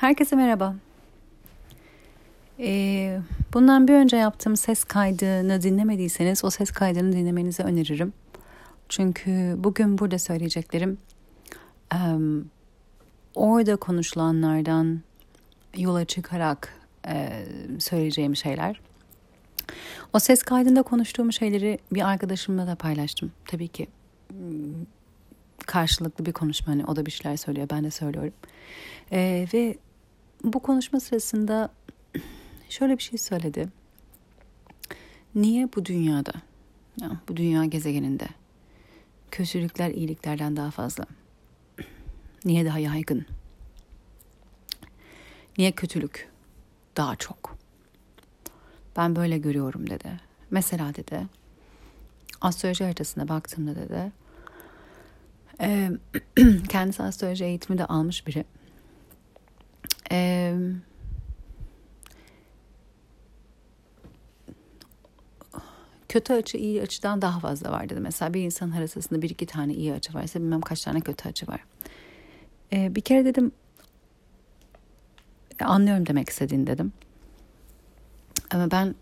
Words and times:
Herkese 0.00 0.36
merhaba. 0.36 0.74
Ee, 2.58 3.20
bundan 3.52 3.88
bir 3.88 3.94
önce 3.94 4.16
yaptığım 4.16 4.56
ses 4.56 4.84
kaydını 4.84 5.62
dinlemediyseniz 5.62 6.44
o 6.44 6.50
ses 6.50 6.70
kaydını 6.70 7.12
dinlemenizi 7.12 7.62
öneririm. 7.62 8.12
Çünkü 8.88 9.54
bugün 9.58 9.98
burada 9.98 10.18
söyleyeceklerim 10.18 10.98
um, 11.94 12.50
orada 13.34 13.76
konuşulanlardan 13.76 15.00
yola 15.76 16.04
çıkarak 16.04 16.74
e, 17.08 17.44
söyleyeceğim 17.78 18.36
şeyler. 18.36 18.80
O 20.12 20.18
ses 20.18 20.42
kaydında 20.42 20.82
konuştuğum 20.82 21.32
şeyleri 21.32 21.78
bir 21.92 22.08
arkadaşımla 22.08 22.66
da 22.66 22.74
paylaştım. 22.74 23.32
Tabii 23.46 23.68
ki 23.68 23.86
karşılıklı 25.66 26.26
bir 26.26 26.32
konuşma. 26.32 26.72
Hani 26.72 26.84
o 26.84 26.96
da 26.96 27.06
bir 27.06 27.10
şeyler 27.10 27.36
söylüyor, 27.36 27.68
ben 27.70 27.84
de 27.84 27.90
söylüyorum. 27.90 28.32
Ee, 29.12 29.46
ve 29.54 29.76
bu 30.44 30.60
konuşma 30.60 31.00
sırasında 31.00 31.70
şöyle 32.68 32.98
bir 32.98 33.02
şey 33.02 33.18
söyledi. 33.18 33.68
Niye 35.34 35.68
bu 35.76 35.84
dünyada, 35.84 36.32
bu 37.28 37.36
dünya 37.36 37.64
gezegeninde 37.64 38.28
kötülükler 39.30 39.90
iyiliklerden 39.90 40.56
daha 40.56 40.70
fazla? 40.70 41.04
Niye 42.44 42.66
daha 42.66 42.78
yaygın? 42.78 43.26
Niye 45.58 45.72
kötülük 45.72 46.28
daha 46.96 47.16
çok? 47.16 47.56
Ben 48.96 49.16
böyle 49.16 49.38
görüyorum 49.38 49.90
dedi. 49.90 50.20
Mesela 50.50 50.94
dedi, 50.94 51.26
astroloji 52.40 52.84
haritasına 52.84 53.28
baktığımda 53.28 53.74
dedi, 53.76 54.12
kendisi 56.68 57.02
astroloji 57.02 57.44
eğitimi 57.44 57.78
de 57.78 57.86
almış 57.86 58.26
biri. 58.26 58.44
E, 60.12 60.54
kötü 66.08 66.32
açı 66.32 66.56
iyi 66.56 66.82
açıdan 66.82 67.22
daha 67.22 67.40
fazla 67.40 67.72
var 67.72 67.88
dedi. 67.88 68.00
Mesela 68.00 68.34
bir 68.34 68.42
insan 68.42 68.70
arasında 68.70 69.22
bir 69.22 69.30
iki 69.30 69.46
tane 69.46 69.74
iyi 69.74 69.92
açı 69.92 70.14
varsa 70.14 70.38
bilmem 70.38 70.60
kaç 70.60 70.84
tane 70.84 71.00
kötü 71.00 71.28
açı 71.28 71.46
var. 71.48 71.64
Ee, 72.72 72.94
bir 72.94 73.00
kere 73.00 73.24
dedim 73.24 73.52
anlıyorum 75.60 76.06
demek 76.06 76.28
istediğini 76.28 76.66
dedim. 76.66 76.92
Ama 78.50 78.70
ben 78.70 78.94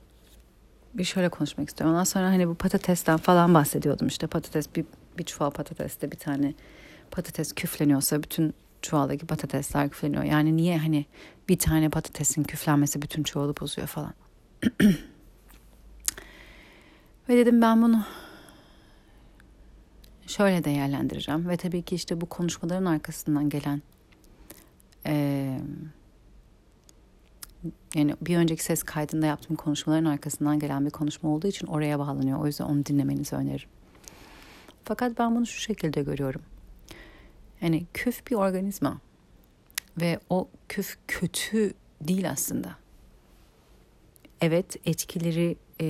bir 0.94 1.04
şöyle 1.04 1.28
konuşmak 1.28 1.68
istiyorum. 1.68 1.94
Ondan 1.94 2.04
sonra 2.04 2.26
hani 2.26 2.48
bu 2.48 2.54
patatesten 2.54 3.16
falan 3.16 3.54
bahsediyordum. 3.54 4.06
İşte 4.06 4.26
patates 4.26 4.76
bir, 4.76 4.84
bir 5.18 5.24
çuval 5.24 5.50
patateste 5.50 6.12
bir 6.12 6.16
tane 6.16 6.54
patates 7.10 7.52
küfleniyorsa 7.52 8.22
bütün 8.22 8.54
çuvaldaki 8.82 9.26
patatesler 9.26 9.88
küfleniyor. 9.88 10.24
Yani 10.24 10.56
niye 10.56 10.78
hani 10.78 11.06
bir 11.48 11.58
tane 11.58 11.88
patatesin 11.88 12.42
küflenmesi 12.42 13.02
bütün 13.02 13.22
çuvalı 13.22 13.54
bozuyor 13.60 13.88
falan. 13.88 14.14
Ve 17.28 17.36
dedim 17.36 17.62
ben 17.62 17.82
bunu 17.82 18.04
şöyle 20.26 20.64
değerlendireceğim. 20.64 21.48
Ve 21.48 21.56
tabii 21.56 21.82
ki 21.82 21.94
işte 21.94 22.20
bu 22.20 22.26
konuşmaların 22.26 22.84
arkasından 22.84 23.48
gelen 23.48 23.82
e, 25.06 25.58
yani 27.94 28.14
bir 28.20 28.36
önceki 28.36 28.64
ses 28.64 28.82
kaydında 28.82 29.26
yaptığım 29.26 29.56
konuşmaların 29.56 30.04
arkasından 30.04 30.58
gelen 30.58 30.86
bir 30.86 30.90
konuşma 30.90 31.30
olduğu 31.30 31.46
için 31.46 31.66
oraya 31.66 31.98
bağlanıyor. 31.98 32.38
O 32.40 32.46
yüzden 32.46 32.64
onu 32.64 32.86
dinlemenizi 32.86 33.36
öneririm. 33.36 33.68
Fakat 34.84 35.18
ben 35.18 35.36
bunu 35.36 35.46
şu 35.46 35.60
şekilde 35.60 36.02
görüyorum. 36.02 36.42
Yani 37.60 37.86
küf 37.94 38.26
bir 38.30 38.34
organizma 38.34 39.00
ve 40.00 40.20
o 40.30 40.48
küf 40.68 40.96
kötü 41.08 41.72
değil 42.00 42.30
aslında. 42.30 42.76
Evet 44.40 44.76
etkileri 44.86 45.56
e, 45.80 45.86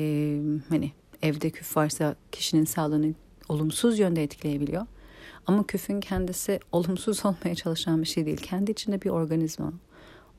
hani 0.68 0.92
evde 1.22 1.50
küf 1.50 1.76
varsa 1.76 2.16
kişinin 2.32 2.64
sağlığını 2.64 3.14
olumsuz 3.48 3.98
yönde 3.98 4.22
etkileyebiliyor. 4.22 4.86
Ama 5.46 5.66
küfün 5.66 6.00
kendisi 6.00 6.60
olumsuz 6.72 7.26
olmaya 7.26 7.54
çalışan 7.54 8.02
bir 8.02 8.06
şey 8.06 8.26
değil. 8.26 8.36
Kendi 8.36 8.70
içinde 8.70 9.02
bir 9.02 9.10
organizma. 9.10 9.72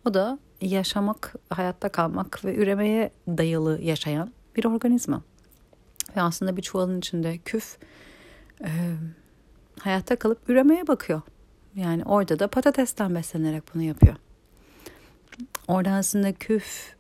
O 0.06 0.14
da 0.14 0.40
yaşamak, 0.62 1.36
hayatta 1.50 1.90
kalmak 1.90 2.46
ve 2.46 2.56
üremeye 2.56 3.12
dayalı 3.28 3.82
yaşayan 3.82 4.34
bir 4.56 4.66
organizma. 4.66 5.22
Ve 6.16 6.22
aslında 6.22 6.58
bir 6.58 6.62
çuvalın 6.62 7.00
içinde 7.00 7.38
küf 7.38 7.78
e, 8.64 8.70
hayatta 9.82 10.16
kalıp 10.16 10.50
üremeye 10.50 10.88
bakıyor. 10.88 11.22
Yani 11.76 12.04
orada 12.04 12.40
da 12.40 12.48
patatesten 12.48 13.16
beslenerek 13.16 13.64
bunu 13.74 13.84
yapıyor. 13.84 14.16
Orada 15.68 15.92
aslında 15.92 16.34
küf 16.34 16.96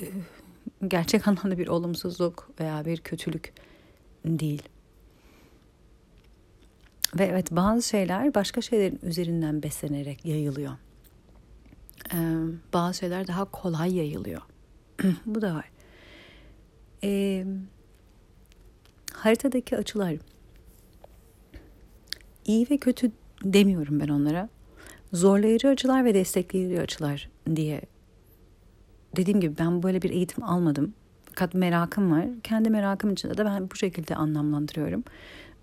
e, 0.00 0.04
gerçek 0.88 1.28
anlamda 1.28 1.58
bir 1.58 1.68
olumsuzluk 1.68 2.50
veya 2.60 2.84
bir 2.84 2.98
kötülük 3.00 3.52
değil. 4.24 4.62
Ve 7.18 7.24
evet 7.24 7.50
bazı 7.50 7.88
şeyler 7.88 8.34
başka 8.34 8.60
şeylerin 8.60 9.00
üzerinden 9.02 9.62
beslenerek 9.62 10.24
yayılıyor. 10.24 10.72
Ee, 12.14 12.16
bazı 12.72 12.98
şeyler 12.98 13.26
daha 13.26 13.44
kolay 13.44 13.96
yayılıyor. 13.96 14.42
Bu 15.26 15.42
da 15.42 15.54
var. 15.54 15.70
Ee, 17.04 17.46
haritadaki 19.12 19.76
açılar 19.76 20.14
iyi 22.48 22.66
ve 22.70 22.78
kötü 22.78 23.12
demiyorum 23.44 24.00
ben 24.00 24.08
onlara. 24.08 24.48
Zorlayıcı 25.12 25.68
açılar 25.68 26.04
ve 26.04 26.14
destekleyici 26.14 26.80
açılar 26.80 27.30
diye. 27.56 27.80
Dediğim 29.16 29.40
gibi 29.40 29.58
ben 29.58 29.82
böyle 29.82 30.02
bir 30.02 30.10
eğitim 30.10 30.44
almadım. 30.44 30.94
Fakat 31.24 31.54
merakım 31.54 32.12
var. 32.12 32.26
Kendi 32.42 32.70
merakım 32.70 33.12
içinde 33.12 33.38
de 33.38 33.44
ben 33.44 33.70
bu 33.70 33.76
şekilde 33.76 34.16
anlamlandırıyorum. 34.16 35.04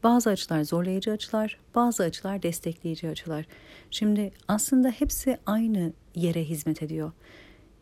Bazı 0.03 0.29
açılar 0.29 0.63
zorlayıcı 0.63 1.11
açılar, 1.11 1.59
bazı 1.75 2.03
açılar 2.03 2.43
destekleyici 2.43 3.09
açılar. 3.09 3.45
Şimdi 3.91 4.31
aslında 4.47 4.89
hepsi 4.89 5.37
aynı 5.45 5.93
yere 6.15 6.43
hizmet 6.43 6.83
ediyor. 6.83 7.11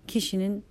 Kişinin 0.07 0.63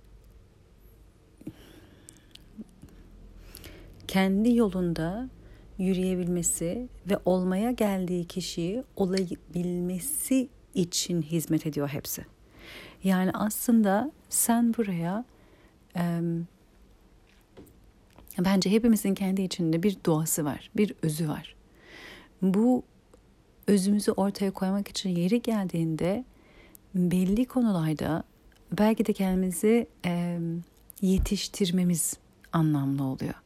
kendi 4.07 4.55
yolunda 4.55 5.29
yürüyebilmesi 5.77 6.87
ve 7.09 7.17
olmaya 7.25 7.71
geldiği 7.71 8.25
kişiyi 8.25 8.83
olabilmesi 8.95 10.49
için 10.73 11.21
hizmet 11.21 11.65
ediyor 11.65 11.87
hepsi. 11.87 12.25
Yani 13.03 13.31
aslında 13.33 14.11
sen 14.29 14.73
buraya 14.73 15.25
e, 15.95 16.21
bence 18.39 18.71
hepimizin 18.71 19.15
kendi 19.15 19.41
içinde 19.41 19.83
bir 19.83 19.97
doğası 20.05 20.45
var, 20.45 20.71
bir 20.77 20.93
özü 21.01 21.29
var. 21.29 21.55
Bu 22.41 22.83
özümüzü 23.67 24.11
ortaya 24.11 24.51
koymak 24.51 24.87
için 24.87 25.09
yeri 25.09 25.41
geldiğinde 25.41 26.25
belli 26.95 27.45
konularda 27.45 28.23
belki 28.71 29.05
de 29.05 29.13
kendimizi 29.13 29.87
e, 30.05 30.39
yetiştirmemiz 31.01 32.17
anlamlı 32.53 33.03
oluyor 33.03 33.42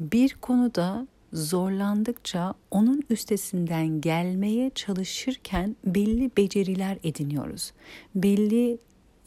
bir 0.00 0.34
konuda 0.34 1.06
zorlandıkça 1.32 2.54
onun 2.70 3.02
üstesinden 3.10 4.00
gelmeye 4.00 4.70
çalışırken 4.74 5.76
belli 5.84 6.30
beceriler 6.36 6.98
ediniyoruz. 7.02 7.72
Belli 8.14 8.78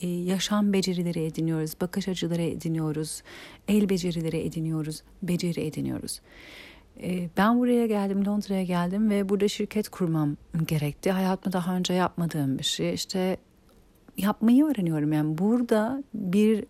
e, 0.02 0.08
yaşam 0.08 0.74
becerileri 0.74 1.24
ediniyoruz, 1.24 1.74
bakış 1.82 2.08
açıları 2.08 2.42
ediniyoruz, 2.42 3.22
el 3.68 3.90
becerileri 3.90 4.38
ediniyoruz, 4.38 5.04
beceri 5.24 5.62
ediniyoruz. 5.62 6.22
E, 7.02 7.30
ben 7.38 7.60
buraya 7.60 7.88
geldim, 7.88 8.26
Londra'ya 8.26 8.64
geldim 8.64 9.10
ve 9.10 9.30
burada 9.30 9.48
şirket 9.48 9.90
kurmam 9.90 10.38
gerekti. 10.66 11.12
Hayatımda 11.12 11.58
daha 11.58 11.76
önce 11.76 11.94
yapmadığım 11.94 12.60
bir 12.60 12.64
şey. 12.64 12.94
İşte 12.94 13.38
yapmayı 14.18 14.66
öğreniyorum. 14.66 15.14
Yani 15.14 15.38
burada 15.38 16.04
bir 16.14 16.66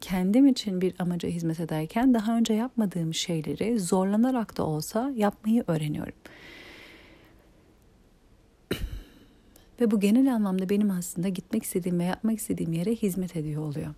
kendim 0.00 0.46
için 0.46 0.80
bir 0.80 0.94
amaca 0.98 1.28
hizmet 1.28 1.60
ederken 1.60 2.14
daha 2.14 2.36
önce 2.36 2.54
yapmadığım 2.54 3.14
şeyleri 3.14 3.80
zorlanarak 3.80 4.56
da 4.56 4.66
olsa 4.66 5.12
yapmayı 5.16 5.64
öğreniyorum. 5.66 6.14
Ve 9.80 9.90
bu 9.90 10.00
genel 10.00 10.34
anlamda 10.34 10.68
benim 10.68 10.90
aslında 10.90 11.28
gitmek 11.28 11.62
istediğim 11.62 11.98
ve 11.98 12.04
yapmak 12.04 12.38
istediğim 12.38 12.72
yere 12.72 12.94
hizmet 12.94 13.36
ediyor 13.36 13.62
oluyor. 13.62 13.94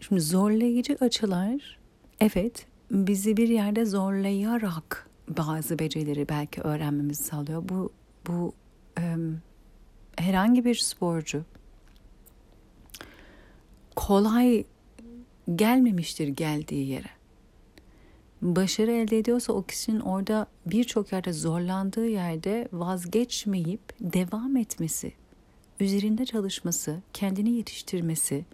Şimdi 0.00 0.20
zorlayıcı 0.20 0.96
açılar 1.00 1.78
evet 2.20 2.66
bizi 2.90 3.36
bir 3.36 3.48
yerde 3.48 3.84
zorlayarak 3.84 5.10
bazı 5.28 5.78
becerileri 5.78 6.28
belki 6.28 6.60
öğrenmemizi 6.60 7.24
sağlıyor. 7.24 7.68
Bu 7.68 7.92
bu 8.26 8.52
e, 8.98 9.16
herhangi 10.16 10.64
bir 10.64 10.74
sporcu 10.74 11.44
kolay 13.96 14.64
gelmemiştir 15.56 16.28
geldiği 16.28 16.88
yere. 16.88 17.10
başarı 18.42 18.92
elde 18.92 19.18
ediyorsa 19.18 19.52
o 19.52 19.62
kişinin 19.62 20.00
orada 20.00 20.46
birçok 20.66 21.12
yerde 21.12 21.32
zorlandığı 21.32 22.06
yerde 22.08 22.68
vazgeçmeyip 22.72 23.80
devam 24.00 24.56
etmesi, 24.56 25.12
üzerinde 25.80 26.24
çalışması, 26.24 27.02
kendini 27.12 27.50
yetiştirmesi, 27.50 28.44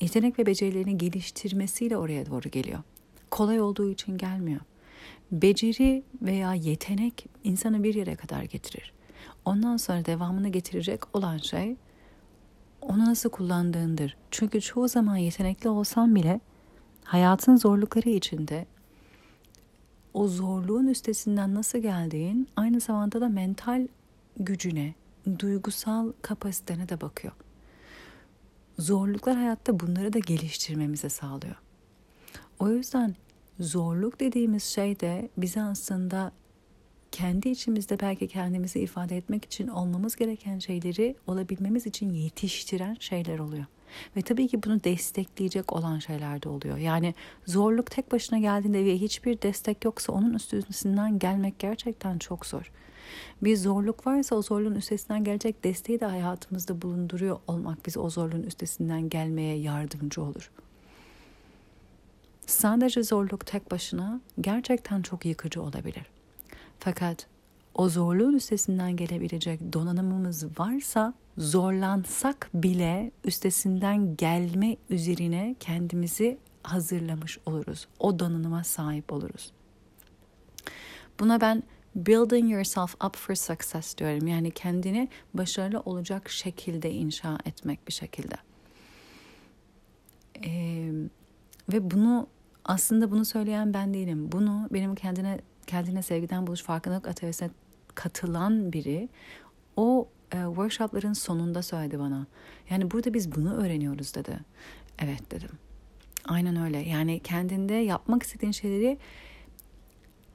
yetenek 0.00 0.38
ve 0.38 0.46
becerilerini 0.46 0.98
geliştirmesiyle 0.98 1.96
oraya 1.96 2.26
doğru 2.26 2.48
geliyor. 2.48 2.82
Kolay 3.30 3.60
olduğu 3.60 3.90
için 3.90 4.18
gelmiyor. 4.18 4.60
Beceri 5.32 6.02
veya 6.22 6.54
yetenek 6.54 7.26
insanı 7.44 7.82
bir 7.82 7.94
yere 7.94 8.14
kadar 8.14 8.42
getirir. 8.42 8.92
Ondan 9.44 9.76
sonra 9.76 10.04
devamını 10.04 10.48
getirecek 10.48 11.16
olan 11.16 11.38
şey 11.38 11.76
onu 12.80 13.04
nasıl 13.04 13.30
kullandığındır. 13.30 14.16
Çünkü 14.30 14.60
çoğu 14.60 14.88
zaman 14.88 15.16
yetenekli 15.16 15.68
olsam 15.68 16.14
bile 16.14 16.40
hayatın 17.04 17.56
zorlukları 17.56 18.08
içinde 18.08 18.66
o 20.14 20.28
zorluğun 20.28 20.86
üstesinden 20.86 21.54
nasıl 21.54 21.78
geldiğin 21.78 22.48
aynı 22.56 22.80
zamanda 22.80 23.20
da 23.20 23.28
mental 23.28 23.88
gücüne, 24.36 24.94
duygusal 25.38 26.12
kapasitene 26.22 26.88
de 26.88 27.00
bakıyor. 27.00 27.34
Zorluklar 28.78 29.36
hayatta 29.36 29.80
bunları 29.80 30.12
da 30.12 30.18
geliştirmemize 30.18 31.08
sağlıyor. 31.08 31.56
O 32.58 32.68
yüzden 32.68 33.14
zorluk 33.60 34.20
dediğimiz 34.20 34.64
şey 34.64 35.00
de 35.00 35.28
bize 35.36 35.62
aslında 35.62 36.32
kendi 37.14 37.48
içimizde 37.48 38.00
belki 38.00 38.28
kendimizi 38.28 38.80
ifade 38.80 39.16
etmek 39.16 39.44
için 39.44 39.68
olmamız 39.68 40.16
gereken 40.16 40.58
şeyleri 40.58 41.16
olabilmemiz 41.26 41.86
için 41.86 42.12
yetiştiren 42.12 42.96
şeyler 43.00 43.38
oluyor. 43.38 43.64
Ve 44.16 44.22
tabii 44.22 44.48
ki 44.48 44.62
bunu 44.62 44.84
destekleyecek 44.84 45.72
olan 45.72 45.98
şeyler 45.98 46.42
de 46.42 46.48
oluyor. 46.48 46.76
Yani 46.76 47.14
zorluk 47.46 47.90
tek 47.90 48.12
başına 48.12 48.38
geldiğinde 48.38 48.84
ve 48.84 48.98
hiçbir 48.98 49.42
destek 49.42 49.84
yoksa 49.84 50.12
onun 50.12 50.34
üstesinden 50.34 51.18
gelmek 51.18 51.58
gerçekten 51.58 52.18
çok 52.18 52.46
zor. 52.46 52.70
Bir 53.42 53.56
zorluk 53.56 54.06
varsa 54.06 54.36
o 54.36 54.42
zorluğun 54.42 54.74
üstesinden 54.74 55.24
gelecek 55.24 55.64
desteği 55.64 56.00
de 56.00 56.06
hayatımızda 56.06 56.82
bulunduruyor 56.82 57.38
olmak 57.46 57.86
bize 57.86 58.00
o 58.00 58.10
zorluğun 58.10 58.42
üstesinden 58.42 59.08
gelmeye 59.08 59.58
yardımcı 59.58 60.22
olur. 60.22 60.50
Sadece 62.46 63.02
zorluk 63.02 63.46
tek 63.46 63.70
başına 63.70 64.20
gerçekten 64.40 65.02
çok 65.02 65.24
yıkıcı 65.24 65.62
olabilir. 65.62 66.14
Fakat 66.78 67.26
o 67.74 67.88
zorluğun 67.88 68.34
üstesinden 68.34 68.96
gelebilecek 68.96 69.72
donanımımız 69.72 70.58
varsa 70.58 71.14
zorlansak 71.38 72.50
bile 72.54 73.10
üstesinden 73.24 74.16
gelme 74.16 74.76
üzerine 74.90 75.56
kendimizi 75.60 76.38
hazırlamış 76.62 77.38
oluruz. 77.46 77.88
O 77.98 78.18
donanıma 78.18 78.64
sahip 78.64 79.12
oluruz. 79.12 79.52
Buna 81.20 81.40
ben 81.40 81.62
building 81.94 82.52
yourself 82.52 82.94
up 83.04 83.16
for 83.16 83.34
success 83.34 83.98
diyorum. 83.98 84.26
Yani 84.26 84.50
kendini 84.50 85.08
başarılı 85.34 85.80
olacak 85.80 86.30
şekilde 86.30 86.90
inşa 86.90 87.38
etmek 87.44 87.88
bir 87.88 87.92
şekilde. 87.92 88.34
Ee, 90.44 90.90
ve 91.72 91.90
bunu 91.90 92.26
aslında 92.64 93.10
bunu 93.10 93.24
söyleyen 93.24 93.74
ben 93.74 93.94
değilim. 93.94 94.32
Bunu 94.32 94.68
benim 94.72 94.94
kendine 94.94 95.40
kendine 95.64 96.02
sevgiden 96.02 96.46
buluş 96.46 96.62
farkındalık 96.62 97.08
atölyesine 97.08 97.50
katılan 97.94 98.72
biri 98.72 99.08
o 99.76 100.08
e, 100.32 100.44
workshopların 100.44 101.12
sonunda 101.12 101.62
söyledi 101.62 101.98
bana. 101.98 102.26
Yani 102.70 102.90
burada 102.90 103.14
biz 103.14 103.32
bunu 103.36 103.54
öğreniyoruz 103.54 104.14
dedi. 104.14 104.38
Evet 104.98 105.30
dedim. 105.30 105.50
Aynen 106.28 106.56
öyle. 106.56 106.78
Yani 106.78 107.20
kendinde 107.20 107.74
yapmak 107.74 108.22
istediğin 108.22 108.52
şeyleri 108.52 108.98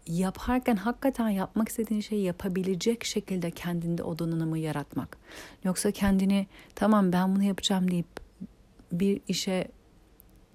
yaparken 0.08 0.76
hakikaten 0.76 1.30
yapmak 1.30 1.70
istediğin 1.70 2.02
şeyi 2.02 2.24
yapabilecek 2.24 3.04
şekilde 3.04 3.52
kendinde 3.52 4.04
o 4.04 4.20
donanımı 4.20 4.58
yaratmak. 4.58 5.18
Yoksa 5.64 5.92
kendini 5.92 6.48
tamam 6.76 7.14
ben 7.14 7.36
bunu 7.36 7.44
yapacağım 7.44 7.92
deyip 7.92 8.08
bir 8.92 9.22
işe 9.28 9.68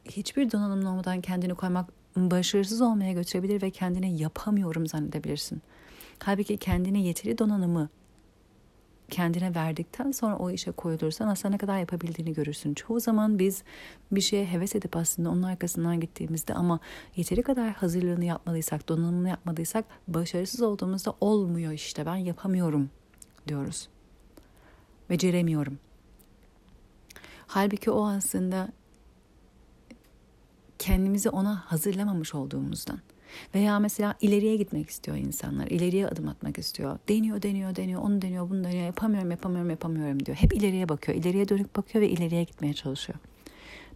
hiçbir 0.05 0.51
donanımın 0.51 0.85
olmadan 0.85 1.21
kendini 1.21 1.55
koymak 1.55 1.91
başarısız 2.17 2.81
olmaya 2.81 3.13
götürebilir 3.13 3.63
ve 3.63 3.71
kendini 3.71 4.23
yapamıyorum 4.23 4.87
zannedebilirsin. 4.87 5.63
Halbuki 6.19 6.57
kendine 6.57 7.03
yeteri 7.03 7.39
donanımı 7.39 7.89
kendine 9.11 9.55
verdikten 9.55 10.13
sonra 10.13 10.37
o 10.37 10.51
işe 10.51 10.71
koyulursan 10.71 11.29
aslında 11.29 11.53
ne 11.53 11.59
kadar 11.59 11.79
yapabildiğini 11.79 12.35
görürsün. 12.35 12.75
Çoğu 12.75 13.01
zaman 13.01 13.39
biz 13.39 13.63
bir 14.13 14.21
şeye 14.21 14.47
heves 14.47 14.75
edip 14.75 14.97
aslında 14.97 15.31
onun 15.31 15.43
arkasından 15.43 16.01
gittiğimizde 16.01 16.55
ama 16.55 16.81
yeteri 17.17 17.43
kadar 17.43 17.73
hazırlığını 17.73 18.25
yapmadıysak, 18.25 18.89
donanımını 18.89 19.29
yapmadıysak 19.29 19.85
başarısız 20.09 20.63
olduğumuzda 20.63 21.15
olmuyor 21.21 21.73
işte 21.73 22.07
ben 22.07 22.17
yapamıyorum 22.17 22.91
diyoruz. 23.49 23.89
Beceremiyorum. 25.11 25.79
Halbuki 27.47 27.91
o 27.91 28.07
aslında 28.07 28.69
kendimizi 30.85 31.31
ona 31.31 31.57
hazırlamamış 31.57 32.35
olduğumuzdan. 32.35 32.99
Veya 33.55 33.79
mesela 33.79 34.15
ileriye 34.21 34.57
gitmek 34.57 34.91
istiyor 34.91 35.17
insanlar. 35.17 35.67
ileriye 35.67 36.07
adım 36.07 36.29
atmak 36.29 36.59
istiyor. 36.59 36.99
Deniyor, 37.09 37.43
deniyor, 37.43 37.77
deniyor. 37.77 38.03
Onu 38.03 38.23
deniyor, 38.23 38.51
bunu 38.51 38.65
deniyor. 38.65 38.87
Yapamıyorum, 38.87 39.31
yapamıyorum, 39.31 39.71
yapamıyorum 39.71 40.27
diyor. 40.27 40.37
Hep 40.37 40.55
ileriye 40.55 40.89
bakıyor. 40.89 41.19
ileriye 41.19 41.49
dönüp 41.49 41.77
bakıyor 41.77 42.05
ve 42.05 42.09
ileriye 42.09 42.45
gitmeye 42.45 42.75
çalışıyor. 42.75 43.19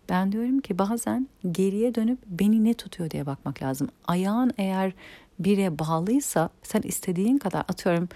Ben 0.08 0.32
diyorum 0.32 0.60
ki 0.60 0.78
bazen 0.78 1.28
geriye 1.50 1.94
dönüp 1.94 2.18
beni 2.26 2.64
ne 2.64 2.74
tutuyor 2.74 3.10
diye 3.10 3.26
bakmak 3.26 3.62
lazım. 3.62 3.88
Ayağın 4.06 4.52
eğer 4.58 4.92
bire 5.38 5.78
bağlıysa 5.78 6.50
sen 6.62 6.82
istediğin 6.82 7.38
kadar 7.38 7.60
atıyorum 7.60 8.08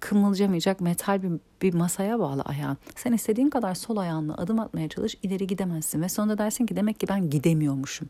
kımılcamayacak 0.00 0.80
metal 0.80 1.22
bir, 1.22 1.32
bir 1.62 1.74
masaya 1.74 2.18
bağlı 2.18 2.42
ayağın. 2.42 2.76
Sen 2.96 3.12
istediğin 3.12 3.50
kadar 3.50 3.74
sol 3.74 3.96
ayağınla 3.96 4.34
adım 4.34 4.60
atmaya 4.60 4.88
çalış 4.88 5.16
ileri 5.22 5.46
gidemezsin 5.46 6.02
ve 6.02 6.08
sonunda 6.08 6.38
dersin 6.38 6.66
ki 6.66 6.76
demek 6.76 7.00
ki 7.00 7.08
ben 7.08 7.30
gidemiyormuşum. 7.30 8.08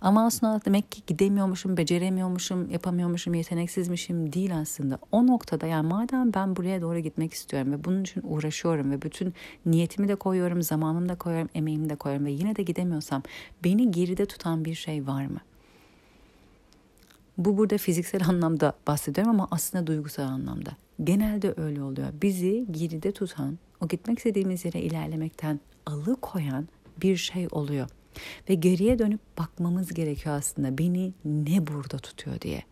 Ama 0.00 0.26
aslında 0.26 0.60
demek 0.64 0.92
ki 0.92 1.02
gidemiyormuşum, 1.06 1.76
beceremiyormuşum, 1.76 2.70
yapamıyormuşum, 2.70 3.34
yeteneksizmişim 3.34 4.32
değil 4.32 4.56
aslında. 4.58 4.98
O 5.12 5.26
noktada 5.26 5.66
yani 5.66 5.88
madem 5.88 6.34
ben 6.34 6.56
buraya 6.56 6.80
doğru 6.80 6.98
gitmek 6.98 7.34
istiyorum 7.34 7.72
ve 7.72 7.84
bunun 7.84 8.02
için 8.02 8.22
uğraşıyorum 8.24 8.90
ve 8.90 9.02
bütün 9.02 9.34
niyetimi 9.66 10.08
de 10.08 10.14
koyuyorum, 10.14 10.62
zamanımı 10.62 11.08
da 11.08 11.14
koyuyorum, 11.14 11.50
emeğimi 11.54 11.90
de 11.90 11.96
koyuyorum 11.96 12.26
ve 12.26 12.30
yine 12.30 12.56
de 12.56 12.62
gidemiyorsam 12.62 13.22
beni 13.64 13.90
geride 13.90 14.26
tutan 14.26 14.64
bir 14.64 14.74
şey 14.74 15.06
var 15.06 15.26
mı? 15.26 15.40
Bu 17.38 17.58
burada 17.58 17.78
fiziksel 17.78 18.28
anlamda 18.28 18.72
bahsediyorum 18.86 19.30
ama 19.30 19.48
aslında 19.50 19.86
duygusal 19.86 20.22
anlamda. 20.22 20.70
Genelde 21.04 21.54
öyle 21.56 21.82
oluyor. 21.82 22.08
Bizi 22.22 22.66
geride 22.70 23.12
tutan, 23.12 23.58
o 23.80 23.88
gitmek 23.88 24.18
istediğimiz 24.18 24.64
yere 24.64 24.80
ilerlemekten 24.80 25.60
alıkoyan 25.86 26.68
bir 27.02 27.16
şey 27.16 27.48
oluyor. 27.50 27.88
Ve 28.48 28.54
geriye 28.54 28.98
dönüp 28.98 29.20
bakmamız 29.38 29.94
gerekiyor 29.94 30.34
aslında. 30.34 30.78
Beni 30.78 31.12
ne 31.24 31.66
burada 31.66 31.98
tutuyor 31.98 32.40
diye. 32.40 32.62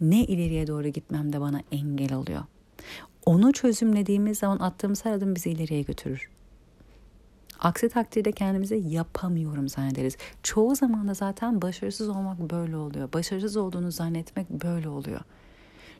Ne 0.00 0.24
ileriye 0.24 0.66
doğru 0.66 0.88
gitmemde 0.88 1.40
bana 1.40 1.60
engel 1.72 2.14
oluyor. 2.14 2.42
Onu 3.26 3.52
çözümlediğimiz 3.52 4.38
zaman 4.38 4.58
attığımız 4.58 5.04
her 5.04 5.12
adım 5.12 5.34
bizi 5.34 5.50
ileriye 5.50 5.82
götürür. 5.82 6.30
Aksi 7.62 7.88
takdirde 7.88 8.32
kendimize 8.32 8.76
yapamıyorum 8.76 9.68
zannederiz. 9.68 10.16
Çoğu 10.42 10.74
zaman 10.74 11.08
da 11.08 11.14
zaten 11.14 11.62
başarısız 11.62 12.08
olmak 12.08 12.38
böyle 12.38 12.76
oluyor. 12.76 13.12
Başarısız 13.12 13.56
olduğunu 13.56 13.92
zannetmek 13.92 14.50
böyle 14.50 14.88
oluyor. 14.88 15.20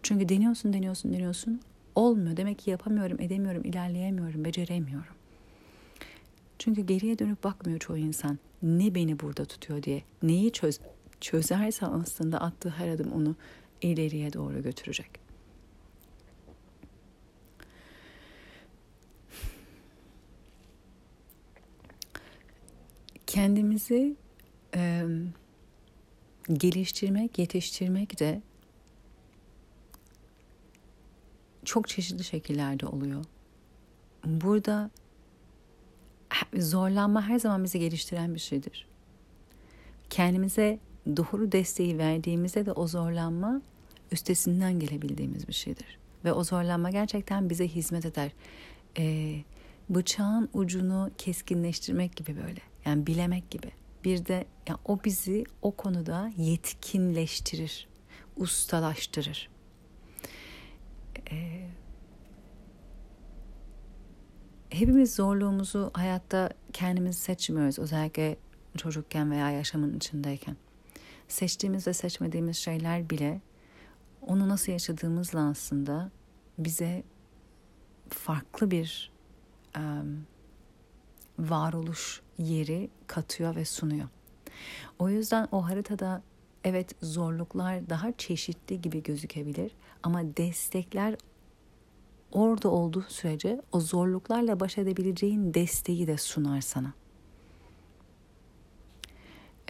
Çünkü 0.02 0.28
deniyorsun, 0.28 0.72
deniyorsun, 0.72 1.12
deniyorsun. 1.12 1.60
Olmuyor. 1.94 2.36
Demek 2.36 2.58
ki 2.58 2.70
yapamıyorum, 2.70 3.20
edemiyorum, 3.20 3.64
ilerleyemiyorum, 3.64 4.44
beceremiyorum. 4.44 5.14
Çünkü 6.58 6.82
geriye 6.82 7.18
dönüp 7.18 7.44
bakmıyor 7.44 7.78
çoğu 7.78 7.98
insan. 7.98 8.38
Ne 8.62 8.94
beni 8.94 9.20
burada 9.20 9.44
tutuyor 9.44 9.82
diye. 9.82 10.02
Neyi 10.22 10.52
çöz 10.52 10.80
çözerse 11.20 11.86
aslında 11.86 12.40
attığı 12.40 12.70
her 12.70 12.88
adım 12.88 13.12
onu 13.12 13.36
ileriye 13.82 14.32
doğru 14.32 14.62
götürecek. 14.62 15.21
Kendimizi 23.32 24.16
e, 24.76 25.04
geliştirmek, 26.52 27.38
yetiştirmek 27.38 28.20
de 28.20 28.42
çok 31.64 31.88
çeşitli 31.88 32.24
şekillerde 32.24 32.86
oluyor. 32.86 33.24
Burada 34.24 34.90
zorlanma 36.54 37.28
her 37.28 37.38
zaman 37.38 37.64
bizi 37.64 37.78
geliştiren 37.78 38.34
bir 38.34 38.40
şeydir. 38.40 38.86
Kendimize 40.10 40.78
doğru 41.06 41.52
desteği 41.52 41.98
verdiğimizde 41.98 42.66
de 42.66 42.72
o 42.72 42.86
zorlanma 42.86 43.62
üstesinden 44.10 44.80
gelebildiğimiz 44.80 45.48
bir 45.48 45.52
şeydir. 45.52 45.98
Ve 46.24 46.32
o 46.32 46.44
zorlanma 46.44 46.90
gerçekten 46.90 47.50
bize 47.50 47.68
hizmet 47.68 48.06
eder. 48.06 48.32
Ee, 48.98 49.42
bıçağın 49.90 50.48
ucunu 50.52 51.10
keskinleştirmek 51.18 52.16
gibi 52.16 52.36
böyle. 52.36 52.71
Yani 52.84 53.06
bilemek 53.06 53.50
gibi. 53.50 53.70
Bir 54.04 54.26
de 54.26 54.44
ya 54.68 54.78
o 54.84 54.98
bizi 55.04 55.44
o 55.62 55.76
konuda 55.76 56.32
yetkinleştirir, 56.36 57.88
ustalaştırır. 58.36 59.50
Ee, 61.30 61.68
hepimiz 64.70 65.14
zorluğumuzu 65.14 65.90
hayatta 65.94 66.50
kendimiz 66.72 67.18
seçmiyoruz. 67.18 67.78
Özellikle 67.78 68.36
çocukken 68.76 69.30
veya 69.30 69.50
yaşamın 69.50 69.96
içindeyken. 69.96 70.56
Seçtiğimiz 71.28 71.86
ve 71.86 71.92
seçmediğimiz 71.92 72.56
şeyler 72.56 73.10
bile 73.10 73.40
onu 74.20 74.48
nasıl 74.48 74.72
yaşadığımızla 74.72 75.48
aslında 75.48 76.10
bize 76.58 77.02
farklı 78.08 78.70
bir 78.70 79.12
um, 79.76 80.26
varoluş 81.38 82.22
yeri 82.38 82.90
katıyor 83.06 83.56
ve 83.56 83.64
sunuyor. 83.64 84.08
O 84.98 85.08
yüzden 85.08 85.48
o 85.52 85.66
haritada 85.66 86.22
evet 86.64 86.94
zorluklar 87.02 87.90
daha 87.90 88.12
çeşitli 88.12 88.80
gibi 88.80 89.02
gözükebilir 89.02 89.72
ama 90.02 90.36
destekler 90.36 91.16
orada 92.32 92.68
olduğu 92.68 93.02
sürece 93.08 93.62
o 93.72 93.80
zorluklarla 93.80 94.60
baş 94.60 94.78
edebileceğin 94.78 95.54
desteği 95.54 96.06
de 96.06 96.18
sunar 96.18 96.60
sana. 96.60 96.92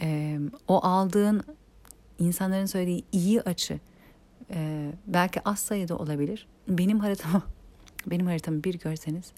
Ee, 0.01 0.39
o 0.69 0.85
aldığın 0.87 1.43
insanların 2.19 2.67
söylediği 2.67 3.05
iyi 3.13 3.43
açı 3.43 3.81
e, 4.51 4.93
belki 5.07 5.49
az 5.49 5.59
sayıda 5.59 5.97
olabilir. 5.97 6.47
Benim 6.69 7.01
haritamı 7.01 7.43
benim 8.07 8.27
haritamı 8.27 8.65
bir 8.65 8.79
görseniz 8.79 9.33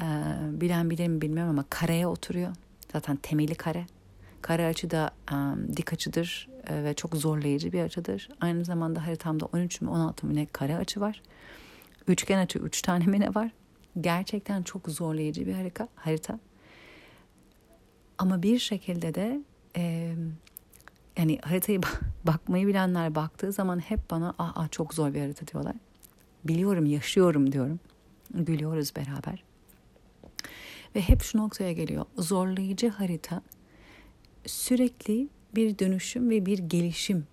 e, 0.00 0.06
bilen 0.60 0.90
bilir 0.90 1.08
mi 1.08 1.20
bilmiyorum 1.20 1.50
ama 1.50 1.64
kareye 1.70 2.06
oturuyor. 2.06 2.52
Zaten 2.92 3.16
temeli 3.16 3.54
kare. 3.54 3.86
Kare 4.42 4.66
açı 4.66 4.90
da 4.90 5.10
um, 5.32 5.76
dik 5.76 5.92
açıdır 5.92 6.48
e, 6.66 6.84
ve 6.84 6.94
çok 6.94 7.16
zorlayıcı 7.16 7.72
bir 7.72 7.82
açıdır. 7.82 8.28
Aynı 8.40 8.64
zamanda 8.64 9.06
haritamda 9.06 9.44
13 9.44 9.80
mü 9.80 9.90
16 9.90 10.26
mı 10.26 10.34
ne 10.34 10.46
kare 10.46 10.76
açı 10.76 11.00
var. 11.00 11.22
Üçgen 12.08 12.38
açı 12.38 12.58
3 12.58 12.64
üç 12.64 12.82
tane 12.82 13.06
mi 13.06 13.20
ne 13.20 13.34
var? 13.34 13.50
Gerçekten 14.00 14.62
çok 14.62 14.88
zorlayıcı 14.88 15.46
bir 15.46 15.52
harika, 15.52 15.88
harita. 15.96 16.38
Ama 18.18 18.42
bir 18.42 18.58
şekilde 18.58 19.14
de 19.14 19.40
e, 19.76 20.14
yani 21.16 21.38
haritayı 21.42 21.80
bakmayı 22.24 22.66
bilenler 22.66 23.14
baktığı 23.14 23.52
zaman 23.52 23.78
hep 23.78 24.10
bana 24.10 24.34
ah, 24.38 24.52
ah 24.56 24.70
çok 24.70 24.94
zor 24.94 25.14
bir 25.14 25.20
harita 25.20 25.46
diyorlar. 25.46 25.76
Biliyorum, 26.44 26.86
yaşıyorum 26.86 27.52
diyorum. 27.52 27.80
Gülüyoruz 28.34 28.96
beraber. 28.96 29.42
Ve 30.94 31.00
hep 31.00 31.22
şu 31.22 31.38
noktaya 31.38 31.72
geliyor. 31.72 32.04
Zorlayıcı 32.18 32.88
harita 32.88 33.42
sürekli 34.46 35.28
bir 35.54 35.78
dönüşüm 35.78 36.30
ve 36.30 36.46
bir 36.46 36.58
gelişim 36.58 37.26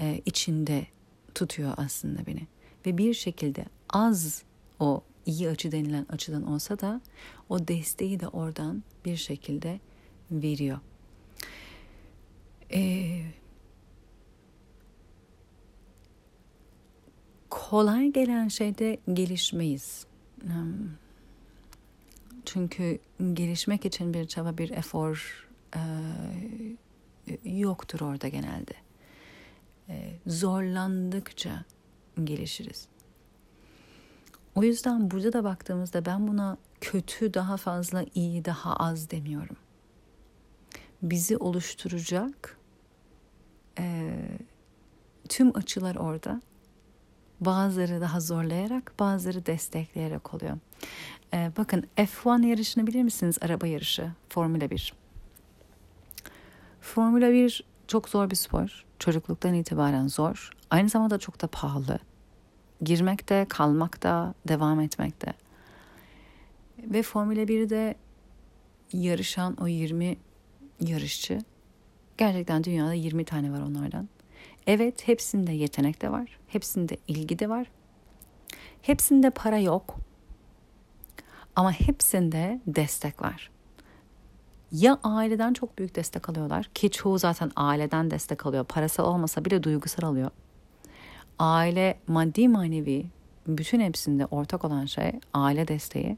e, 0.00 0.20
içinde 0.26 0.86
tutuyor 1.34 1.72
aslında 1.76 2.26
beni. 2.26 2.46
Ve 2.86 2.98
bir 2.98 3.14
şekilde 3.14 3.64
az 3.90 4.42
o 4.80 5.02
iyi 5.26 5.48
açı 5.48 5.72
denilen 5.72 6.06
açıdan 6.08 6.46
olsa 6.46 6.78
da 6.78 7.00
o 7.48 7.68
desteği 7.68 8.20
de 8.20 8.28
oradan 8.28 8.82
bir 9.04 9.16
şekilde 9.16 9.80
veriyor. 10.30 10.78
Ee, 12.72 13.22
kolay 17.50 18.12
gelen 18.12 18.48
şeyde 18.48 18.98
gelişmeyiz. 19.12 20.06
Çünkü 22.52 22.98
gelişmek 23.32 23.86
için 23.86 24.14
bir 24.14 24.26
çaba, 24.26 24.58
bir 24.58 24.70
efor 24.70 25.46
e, 25.76 25.80
yoktur 27.44 28.00
orada 28.00 28.28
genelde. 28.28 28.72
E, 29.88 30.18
zorlandıkça 30.26 31.64
gelişiriz. 32.24 32.88
O 34.54 34.62
yüzden 34.62 35.10
burada 35.10 35.32
da 35.32 35.44
baktığımızda 35.44 36.04
ben 36.04 36.28
buna 36.28 36.56
kötü 36.80 37.34
daha 37.34 37.56
fazla, 37.56 38.04
iyi 38.14 38.44
daha 38.44 38.76
az 38.76 39.10
demiyorum. 39.10 39.56
Bizi 41.02 41.36
oluşturacak 41.36 42.58
e, 43.78 44.16
tüm 45.28 45.56
açılar 45.56 45.96
orada. 45.96 46.40
Bazıları 47.40 48.00
daha 48.00 48.20
zorlayarak, 48.20 48.92
bazıları 48.98 49.46
destekleyerek 49.46 50.34
oluyor. 50.34 50.58
E, 51.34 51.50
bakın 51.56 51.84
F1 51.96 52.46
yarışını 52.46 52.86
bilir 52.86 53.02
misiniz? 53.02 53.38
Araba 53.40 53.66
yarışı, 53.66 54.12
Formula 54.28 54.70
1. 54.70 54.94
Formula 56.80 57.32
1 57.32 57.64
çok 57.86 58.08
zor 58.08 58.30
bir 58.30 58.36
spor. 58.36 58.84
Çocukluktan 58.98 59.54
itibaren 59.54 60.06
zor. 60.06 60.50
Aynı 60.70 60.88
zamanda 60.88 61.18
çok 61.18 61.42
da 61.42 61.46
pahalı. 61.46 61.98
Girmekte, 62.82 63.46
kalmakta, 63.48 64.34
devam 64.48 64.80
etmekte. 64.80 65.32
Ve 66.78 67.02
Formula 67.02 67.42
1'de 67.42 67.94
yarışan 68.92 69.56
o 69.60 69.66
20 69.68 70.16
yarışçı 70.80 71.38
gerçekten 72.18 72.64
dünyada 72.64 72.94
20 72.94 73.24
tane 73.24 73.52
var 73.52 73.60
onlardan. 73.60 74.08
Evet 74.66 75.08
hepsinde 75.08 75.52
yetenek 75.52 76.02
de 76.02 76.12
var. 76.12 76.38
Hepsinde 76.48 76.96
ilgi 77.08 77.38
de 77.38 77.48
var. 77.48 77.70
Hepsinde 78.82 79.30
para 79.30 79.58
yok. 79.58 79.96
Ama 81.56 81.72
hepsinde 81.72 82.60
destek 82.66 83.22
var. 83.22 83.50
Ya 84.72 84.98
aileden 85.02 85.52
çok 85.52 85.78
büyük 85.78 85.96
destek 85.96 86.28
alıyorlar 86.28 86.70
ki 86.74 86.90
çoğu 86.90 87.18
zaten 87.18 87.50
aileden 87.56 88.10
destek 88.10 88.46
alıyor. 88.46 88.64
Parasal 88.64 89.04
olmasa 89.04 89.44
bile 89.44 89.62
duygusal 89.62 90.08
alıyor. 90.08 90.30
Aile 91.38 91.98
maddi 92.06 92.48
manevi 92.48 93.06
bütün 93.46 93.80
hepsinde 93.80 94.26
ortak 94.26 94.64
olan 94.64 94.86
şey 94.86 95.12
aile 95.34 95.68
desteği. 95.68 96.16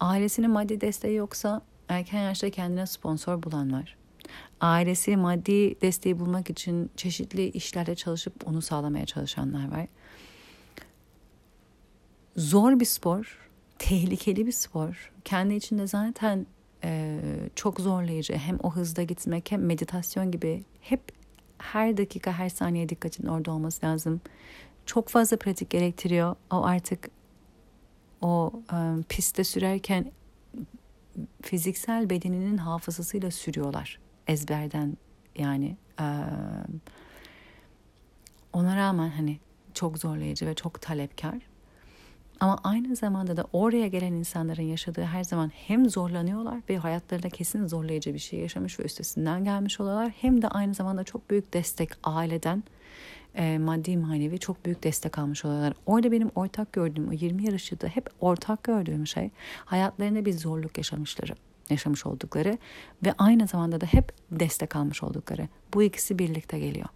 Ailesinin 0.00 0.50
maddi 0.50 0.80
desteği 0.80 1.14
yoksa 1.14 1.62
erken 1.88 2.22
yaşta 2.22 2.50
kendine 2.50 2.86
sponsor 2.86 3.42
bulan 3.42 3.72
var. 3.72 3.96
Ailesi 4.60 5.16
maddi 5.16 5.80
desteği 5.80 6.18
bulmak 6.18 6.50
için 6.50 6.90
çeşitli 6.96 7.48
işlerde 7.48 7.94
çalışıp 7.94 8.48
onu 8.48 8.62
sağlamaya 8.62 9.06
çalışanlar 9.06 9.70
var. 9.70 9.86
Zor 12.36 12.80
bir 12.80 12.84
spor, 12.84 13.50
tehlikeli 13.78 14.46
bir 14.46 14.52
spor. 14.52 15.12
Kendi 15.24 15.54
içinde 15.54 15.86
zaten 15.86 16.46
e, 16.84 17.20
çok 17.54 17.80
zorlayıcı. 17.80 18.32
Hem 18.34 18.58
o 18.62 18.74
hızda 18.74 19.02
gitmek 19.02 19.52
hem 19.52 19.66
meditasyon 19.66 20.30
gibi 20.30 20.64
hep 20.80 21.00
her 21.58 21.96
dakika 21.96 22.32
her 22.32 22.48
saniye 22.48 22.88
dikkatin 22.88 23.26
orada 23.26 23.52
olması 23.52 23.86
lazım. 23.86 24.20
Çok 24.86 25.08
fazla 25.08 25.36
pratik 25.36 25.70
gerektiriyor. 25.70 26.36
O 26.50 26.64
artık 26.64 27.10
o 28.20 28.52
e, 28.72 28.76
pistte 29.08 29.44
sürerken 29.44 30.12
fiziksel 31.42 32.10
bedeninin 32.10 32.56
hafızasıyla 32.56 33.30
sürüyorlar 33.30 33.98
ezberden 34.26 34.96
yani 35.38 35.76
e, 36.00 36.06
ona 38.52 38.76
rağmen 38.76 39.08
hani 39.08 39.38
çok 39.74 39.98
zorlayıcı 39.98 40.46
ve 40.46 40.54
çok 40.54 40.80
talepkar 40.80 41.51
ama 42.42 42.58
aynı 42.64 42.96
zamanda 42.96 43.36
da 43.36 43.44
oraya 43.52 43.88
gelen 43.88 44.12
insanların 44.12 44.62
yaşadığı 44.62 45.02
her 45.02 45.24
zaman 45.24 45.50
hem 45.54 45.90
zorlanıyorlar 45.90 46.60
ve 46.68 46.76
hayatlarında 46.76 47.28
kesin 47.28 47.66
zorlayıcı 47.66 48.14
bir 48.14 48.18
şey 48.18 48.40
yaşamış 48.40 48.80
ve 48.80 48.84
üstesinden 48.84 49.44
gelmiş 49.44 49.80
oluyorlar. 49.80 50.12
Hem 50.20 50.42
de 50.42 50.48
aynı 50.48 50.74
zamanda 50.74 51.04
çok 51.04 51.30
büyük 51.30 51.52
destek 51.52 51.90
aileden 52.04 52.64
e, 53.34 53.58
maddi 53.58 53.96
manevi 53.96 54.38
çok 54.38 54.66
büyük 54.66 54.82
destek 54.82 55.18
almış 55.18 55.44
oluyorlar. 55.44 55.74
Orada 55.86 56.12
benim 56.12 56.30
ortak 56.34 56.72
gördüğüm 56.72 57.08
o 57.08 57.12
20 57.12 57.44
yarışçıda 57.44 57.86
hep 57.86 58.10
ortak 58.20 58.62
gördüğüm 58.64 59.06
şey 59.06 59.30
hayatlarında 59.64 60.24
bir 60.24 60.32
zorluk 60.32 60.78
yaşamışları 60.78 61.32
yaşamış 61.70 62.06
oldukları 62.06 62.58
ve 63.04 63.14
aynı 63.18 63.46
zamanda 63.46 63.80
da 63.80 63.86
hep 63.86 64.12
destek 64.30 64.76
almış 64.76 65.02
oldukları. 65.02 65.48
Bu 65.74 65.82
ikisi 65.82 66.18
birlikte 66.18 66.58
geliyor. 66.58 66.88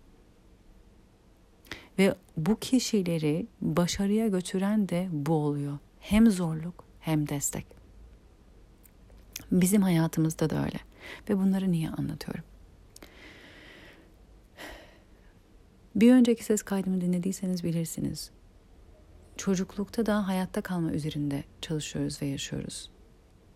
Ve 1.98 2.14
bu 2.36 2.58
kişileri 2.58 3.46
başarıya 3.60 4.28
götüren 4.28 4.88
de 4.88 5.08
bu 5.12 5.34
oluyor. 5.34 5.78
Hem 6.00 6.30
zorluk 6.30 6.84
hem 7.00 7.28
destek. 7.28 7.66
Bizim 9.52 9.82
hayatımızda 9.82 10.50
da 10.50 10.64
öyle. 10.64 10.78
Ve 11.28 11.38
bunları 11.38 11.72
niye 11.72 11.90
anlatıyorum? 11.90 12.44
Bir 15.94 16.12
önceki 16.12 16.44
ses 16.44 16.62
kaydımı 16.62 17.00
dinlediyseniz 17.00 17.64
bilirsiniz. 17.64 18.30
Çocuklukta 19.36 20.06
da 20.06 20.28
hayatta 20.28 20.60
kalma 20.60 20.92
üzerinde 20.92 21.44
çalışıyoruz 21.60 22.22
ve 22.22 22.26
yaşıyoruz. 22.26 22.90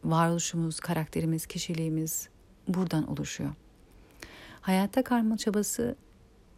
Varoluşumuz, 0.04 0.80
karakterimiz, 0.80 1.46
kişiliğimiz 1.46 2.28
buradan 2.68 3.10
oluşuyor. 3.10 3.50
Hayatta 4.60 5.04
kalma 5.04 5.36
çabası 5.36 5.96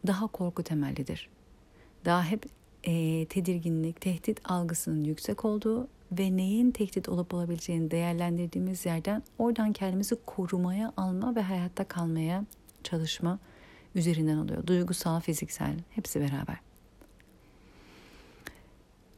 daha 0.07 0.27
korku 0.27 0.63
temellidir 0.63 1.31
daha 2.05 2.25
hep 2.25 2.47
e, 2.85 3.27
tedirginlik, 3.27 4.01
tehdit 4.01 4.51
algısının 4.51 5.05
yüksek 5.05 5.45
olduğu 5.45 5.89
ve 6.13 6.37
neyin 6.37 6.71
tehdit 6.71 7.09
olup 7.09 7.35
olabileceğini 7.35 7.91
değerlendirdiğimiz 7.91 8.87
yerden 8.87 9.23
oradan 9.39 9.73
kendimizi 9.73 10.17
korumaya 10.27 10.93
alma 10.97 11.37
ve 11.37 11.43
hayatta 11.43 11.85
kalmaya 11.85 12.45
çalışma 12.85 13.39
üzerinden 13.95 14.37
oluyor. 14.37 14.67
Duygusal, 14.67 15.21
fiziksel 15.21 15.75
hepsi 15.91 16.21
beraber. 16.21 16.57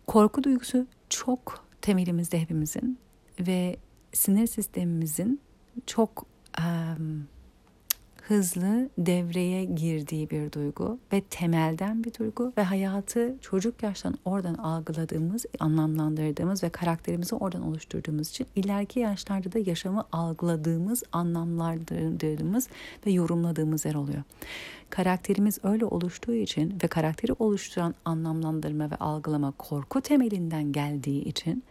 Korku 0.06 0.44
duygusu 0.44 0.86
çok 1.08 1.66
temelimizde 1.82 2.40
hepimizin 2.40 2.98
ve 3.40 3.76
sinir 4.12 4.46
sistemimizin 4.46 5.40
çok 5.86 6.26
um, 6.60 7.28
hızlı 8.28 8.88
devreye 8.98 9.64
girdiği 9.64 10.30
bir 10.30 10.52
duygu 10.52 10.98
ve 11.12 11.20
temelden 11.20 12.04
bir 12.04 12.14
duygu 12.14 12.52
ve 12.58 12.62
hayatı 12.62 13.34
çocuk 13.40 13.82
yaştan 13.82 14.18
oradan 14.24 14.54
algıladığımız, 14.54 15.46
anlamlandırdığımız 15.60 16.62
ve 16.62 16.68
karakterimizi 16.68 17.34
oradan 17.34 17.62
oluşturduğumuz 17.62 18.30
için 18.30 18.46
ileriki 18.56 19.00
yaşlarda 19.00 19.52
da 19.52 19.58
yaşamı 19.58 20.04
algıladığımız, 20.12 21.02
anlamlandırdığımız 21.12 22.68
ve 23.06 23.10
yorumladığımız 23.10 23.84
yer 23.84 23.94
oluyor. 23.94 24.22
Karakterimiz 24.90 25.58
öyle 25.62 25.84
oluştuğu 25.84 26.34
için 26.34 26.78
ve 26.82 26.88
karakteri 26.88 27.32
oluşturan 27.38 27.94
anlamlandırma 28.04 28.90
ve 28.90 28.96
algılama 28.96 29.50
korku 29.50 30.00
temelinden 30.00 30.72
geldiği 30.72 31.24
için 31.24 31.64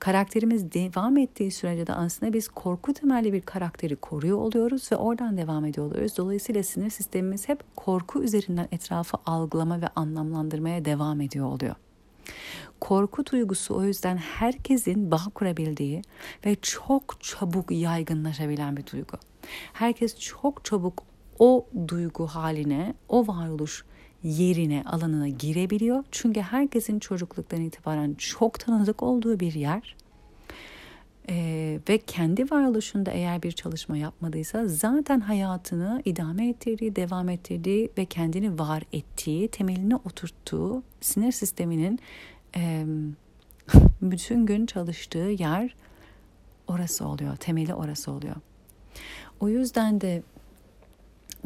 karakterimiz 0.00 0.72
devam 0.72 1.16
ettiği 1.16 1.50
sürece 1.50 1.86
de 1.86 1.94
aslında 1.94 2.32
biz 2.32 2.48
korku 2.48 2.94
temelli 2.94 3.32
bir 3.32 3.40
karakteri 3.40 3.96
koruyor 3.96 4.38
oluyoruz 4.38 4.92
ve 4.92 4.96
oradan 4.96 5.36
devam 5.36 5.64
ediyor 5.64 5.86
oluyoruz. 5.86 6.16
Dolayısıyla 6.16 6.62
sinir 6.62 6.90
sistemimiz 6.90 7.48
hep 7.48 7.76
korku 7.76 8.22
üzerinden 8.22 8.68
etrafı 8.72 9.16
algılama 9.26 9.80
ve 9.80 9.88
anlamlandırmaya 9.96 10.84
devam 10.84 11.20
ediyor 11.20 11.46
oluyor. 11.46 11.74
Korku 12.80 13.26
duygusu 13.26 13.74
o 13.76 13.82
yüzden 13.82 14.16
herkesin 14.16 15.10
bağ 15.10 15.24
kurabildiği 15.34 16.02
ve 16.46 16.56
çok 16.62 17.22
çabuk 17.22 17.70
yaygınlaşabilen 17.70 18.76
bir 18.76 18.86
duygu. 18.86 19.16
Herkes 19.72 20.18
çok 20.18 20.64
çabuk 20.64 21.02
o 21.38 21.66
duygu 21.88 22.26
haline, 22.26 22.94
o 23.08 23.26
varoluş 23.26 23.84
yerine, 24.22 24.82
alanına 24.86 25.28
girebiliyor. 25.28 26.04
Çünkü 26.10 26.40
herkesin 26.40 26.98
çocukluktan 26.98 27.60
itibaren 27.60 28.14
çok 28.14 28.60
tanıdık 28.60 29.02
olduğu 29.02 29.40
bir 29.40 29.54
yer. 29.54 29.96
Ee, 31.28 31.80
ve 31.88 31.98
kendi 31.98 32.50
varoluşunda 32.50 33.10
eğer 33.10 33.42
bir 33.42 33.52
çalışma 33.52 33.96
yapmadıysa 33.96 34.68
zaten 34.68 35.20
hayatını 35.20 36.02
idame 36.04 36.48
ettirdiği, 36.48 36.96
devam 36.96 37.28
ettirdiği 37.28 37.90
ve 37.98 38.04
kendini 38.04 38.58
var 38.58 38.82
ettiği, 38.92 39.48
temelini 39.48 39.96
oturttuğu 39.96 40.82
sinir 41.00 41.32
sisteminin 41.32 41.98
e, 42.56 42.84
bütün 44.02 44.46
gün 44.46 44.66
çalıştığı 44.66 45.18
yer 45.18 45.74
orası 46.68 47.06
oluyor. 47.06 47.36
Temeli 47.36 47.74
orası 47.74 48.12
oluyor. 48.12 48.36
O 49.40 49.48
yüzden 49.48 50.00
de 50.00 50.22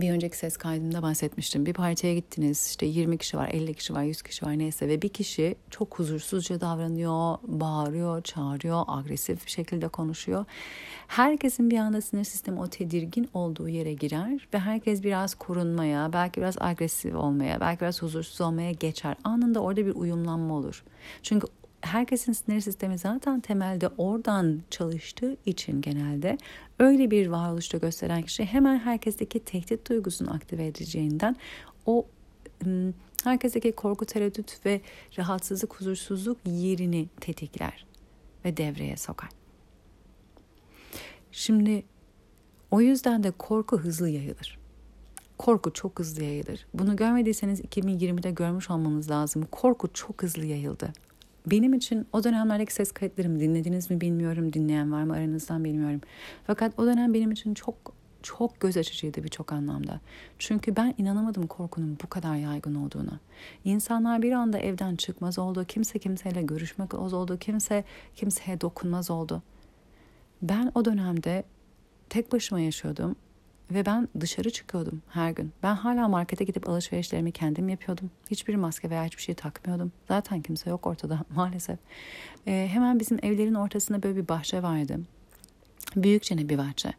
bir 0.00 0.10
önceki 0.10 0.36
ses 0.36 0.56
kaydımda 0.56 1.02
bahsetmiştim. 1.02 1.66
Bir 1.66 1.72
partiye 1.72 2.14
gittiniz 2.14 2.66
işte 2.70 2.86
20 2.86 3.18
kişi 3.18 3.36
var, 3.36 3.48
50 3.52 3.74
kişi 3.74 3.94
var, 3.94 4.02
100 4.02 4.22
kişi 4.22 4.46
var 4.46 4.58
neyse 4.58 4.88
ve 4.88 5.02
bir 5.02 5.08
kişi 5.08 5.56
çok 5.70 5.98
huzursuzca 5.98 6.60
davranıyor, 6.60 7.38
bağırıyor, 7.42 8.22
çağırıyor, 8.22 8.84
agresif 8.86 9.46
bir 9.46 9.50
şekilde 9.50 9.88
konuşuyor. 9.88 10.44
Herkesin 11.08 11.70
bir 11.70 11.78
anda 11.78 12.00
sinir 12.00 12.24
sistemi 12.24 12.60
o 12.60 12.68
tedirgin 12.68 13.28
olduğu 13.34 13.68
yere 13.68 13.92
girer 13.92 14.48
ve 14.54 14.58
herkes 14.58 15.02
biraz 15.02 15.34
korunmaya, 15.34 16.12
belki 16.12 16.40
biraz 16.40 16.56
agresif 16.60 17.14
olmaya, 17.14 17.60
belki 17.60 17.80
biraz 17.80 18.02
huzursuz 18.02 18.40
olmaya 18.40 18.72
geçer. 18.72 19.16
Anında 19.24 19.60
orada 19.60 19.86
bir 19.86 19.94
uyumlanma 19.94 20.54
olur. 20.54 20.84
Çünkü 21.22 21.46
herkesin 21.84 22.32
sinir 22.32 22.60
sistemi 22.60 22.98
zaten 22.98 23.40
temelde 23.40 23.88
oradan 23.88 24.62
çalıştığı 24.70 25.36
için 25.46 25.80
genelde 25.80 26.38
öyle 26.78 27.10
bir 27.10 27.26
varoluşta 27.26 27.78
gösteren 27.78 28.22
kişi 28.22 28.44
hemen 28.44 28.78
herkesteki 28.78 29.40
tehdit 29.40 29.88
duygusunu 29.88 30.34
aktive 30.34 30.66
edeceğinden 30.66 31.36
o 31.86 32.06
herkesteki 33.24 33.72
korku, 33.72 34.04
tereddüt 34.04 34.66
ve 34.66 34.80
rahatsızlık, 35.18 35.80
huzursuzluk 35.80 36.38
yerini 36.46 37.08
tetikler 37.20 37.86
ve 38.44 38.56
devreye 38.56 38.96
sokar. 38.96 39.28
Şimdi 41.32 41.84
o 42.70 42.80
yüzden 42.80 43.22
de 43.22 43.30
korku 43.30 43.78
hızlı 43.78 44.08
yayılır. 44.08 44.58
Korku 45.38 45.72
çok 45.72 45.98
hızlı 45.98 46.22
yayılır. 46.22 46.66
Bunu 46.74 46.96
görmediyseniz 46.96 47.60
2020'de 47.60 48.30
görmüş 48.30 48.70
olmanız 48.70 49.10
lazım. 49.10 49.46
Korku 49.50 49.92
çok 49.92 50.22
hızlı 50.22 50.44
yayıldı 50.44 50.92
benim 51.46 51.74
için 51.74 52.06
o 52.12 52.24
dönemlerdeki 52.24 52.74
ses 52.74 52.92
kayıtlarımı 52.92 53.40
dinlediniz 53.40 53.90
mi 53.90 54.00
bilmiyorum. 54.00 54.52
Dinleyen 54.52 54.92
var 54.92 55.02
mı 55.02 55.12
aranızdan 55.12 55.64
bilmiyorum. 55.64 56.00
Fakat 56.46 56.78
o 56.78 56.86
dönem 56.86 57.14
benim 57.14 57.32
için 57.32 57.54
çok 57.54 57.94
çok 58.22 58.60
göz 58.60 58.76
açıcıydı 58.76 59.24
birçok 59.24 59.52
anlamda. 59.52 60.00
Çünkü 60.38 60.76
ben 60.76 60.94
inanamadım 60.98 61.46
korkunun 61.46 61.98
bu 62.02 62.08
kadar 62.08 62.36
yaygın 62.36 62.74
olduğunu. 62.74 63.18
İnsanlar 63.64 64.22
bir 64.22 64.32
anda 64.32 64.58
evden 64.58 64.96
çıkmaz 64.96 65.38
oldu. 65.38 65.64
Kimse 65.68 65.98
kimseyle 65.98 66.42
görüşmek 66.42 66.94
oldu. 66.94 67.38
Kimse 67.38 67.84
kimseye 68.14 68.60
dokunmaz 68.60 69.10
oldu. 69.10 69.42
Ben 70.42 70.72
o 70.74 70.84
dönemde 70.84 71.44
tek 72.08 72.32
başıma 72.32 72.60
yaşıyordum 72.60 73.16
ve 73.70 73.86
ben 73.86 74.08
dışarı 74.20 74.50
çıkıyordum 74.50 75.02
her 75.10 75.30
gün. 75.30 75.52
Ben 75.62 75.74
hala 75.74 76.08
markete 76.08 76.44
gidip 76.44 76.68
alışverişlerimi 76.68 77.32
kendim 77.32 77.68
yapıyordum. 77.68 78.10
Hiçbir 78.30 78.54
maske 78.54 78.90
veya 78.90 79.04
hiçbir 79.04 79.22
şey 79.22 79.34
takmıyordum. 79.34 79.92
Zaten 80.08 80.42
kimse 80.42 80.70
yok 80.70 80.86
ortada 80.86 81.24
maalesef. 81.34 81.78
Ee, 82.46 82.68
hemen 82.72 83.00
bizim 83.00 83.18
evlerin 83.22 83.54
ortasında 83.54 84.02
böyle 84.02 84.16
bir 84.16 84.28
bahçe 84.28 84.62
vardı. 84.62 85.00
Büyükçe 85.96 86.48
bir 86.48 86.58
bahçe. 86.58 86.92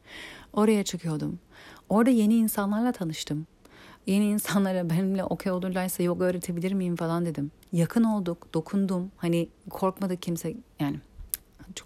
Oraya 0.54 0.84
çıkıyordum. 0.84 1.40
Orada 1.90 2.10
yeni 2.10 2.36
insanlarla 2.36 2.92
tanıştım. 2.92 3.48
Yeni 4.06 4.26
insanlara 4.26 4.90
benimle 4.90 5.24
okey 5.24 5.52
olurlarsa 5.52 6.04
yoga 6.04 6.26
öğretebilir 6.26 6.72
miyim 6.72 6.96
falan 6.96 7.26
dedim. 7.26 7.52
Yakın 7.72 8.04
olduk, 8.04 8.54
dokundum. 8.54 9.12
Hani 9.18 9.50
korkmadı 9.70 10.18
kimse 10.18 10.54
yani 10.80 11.00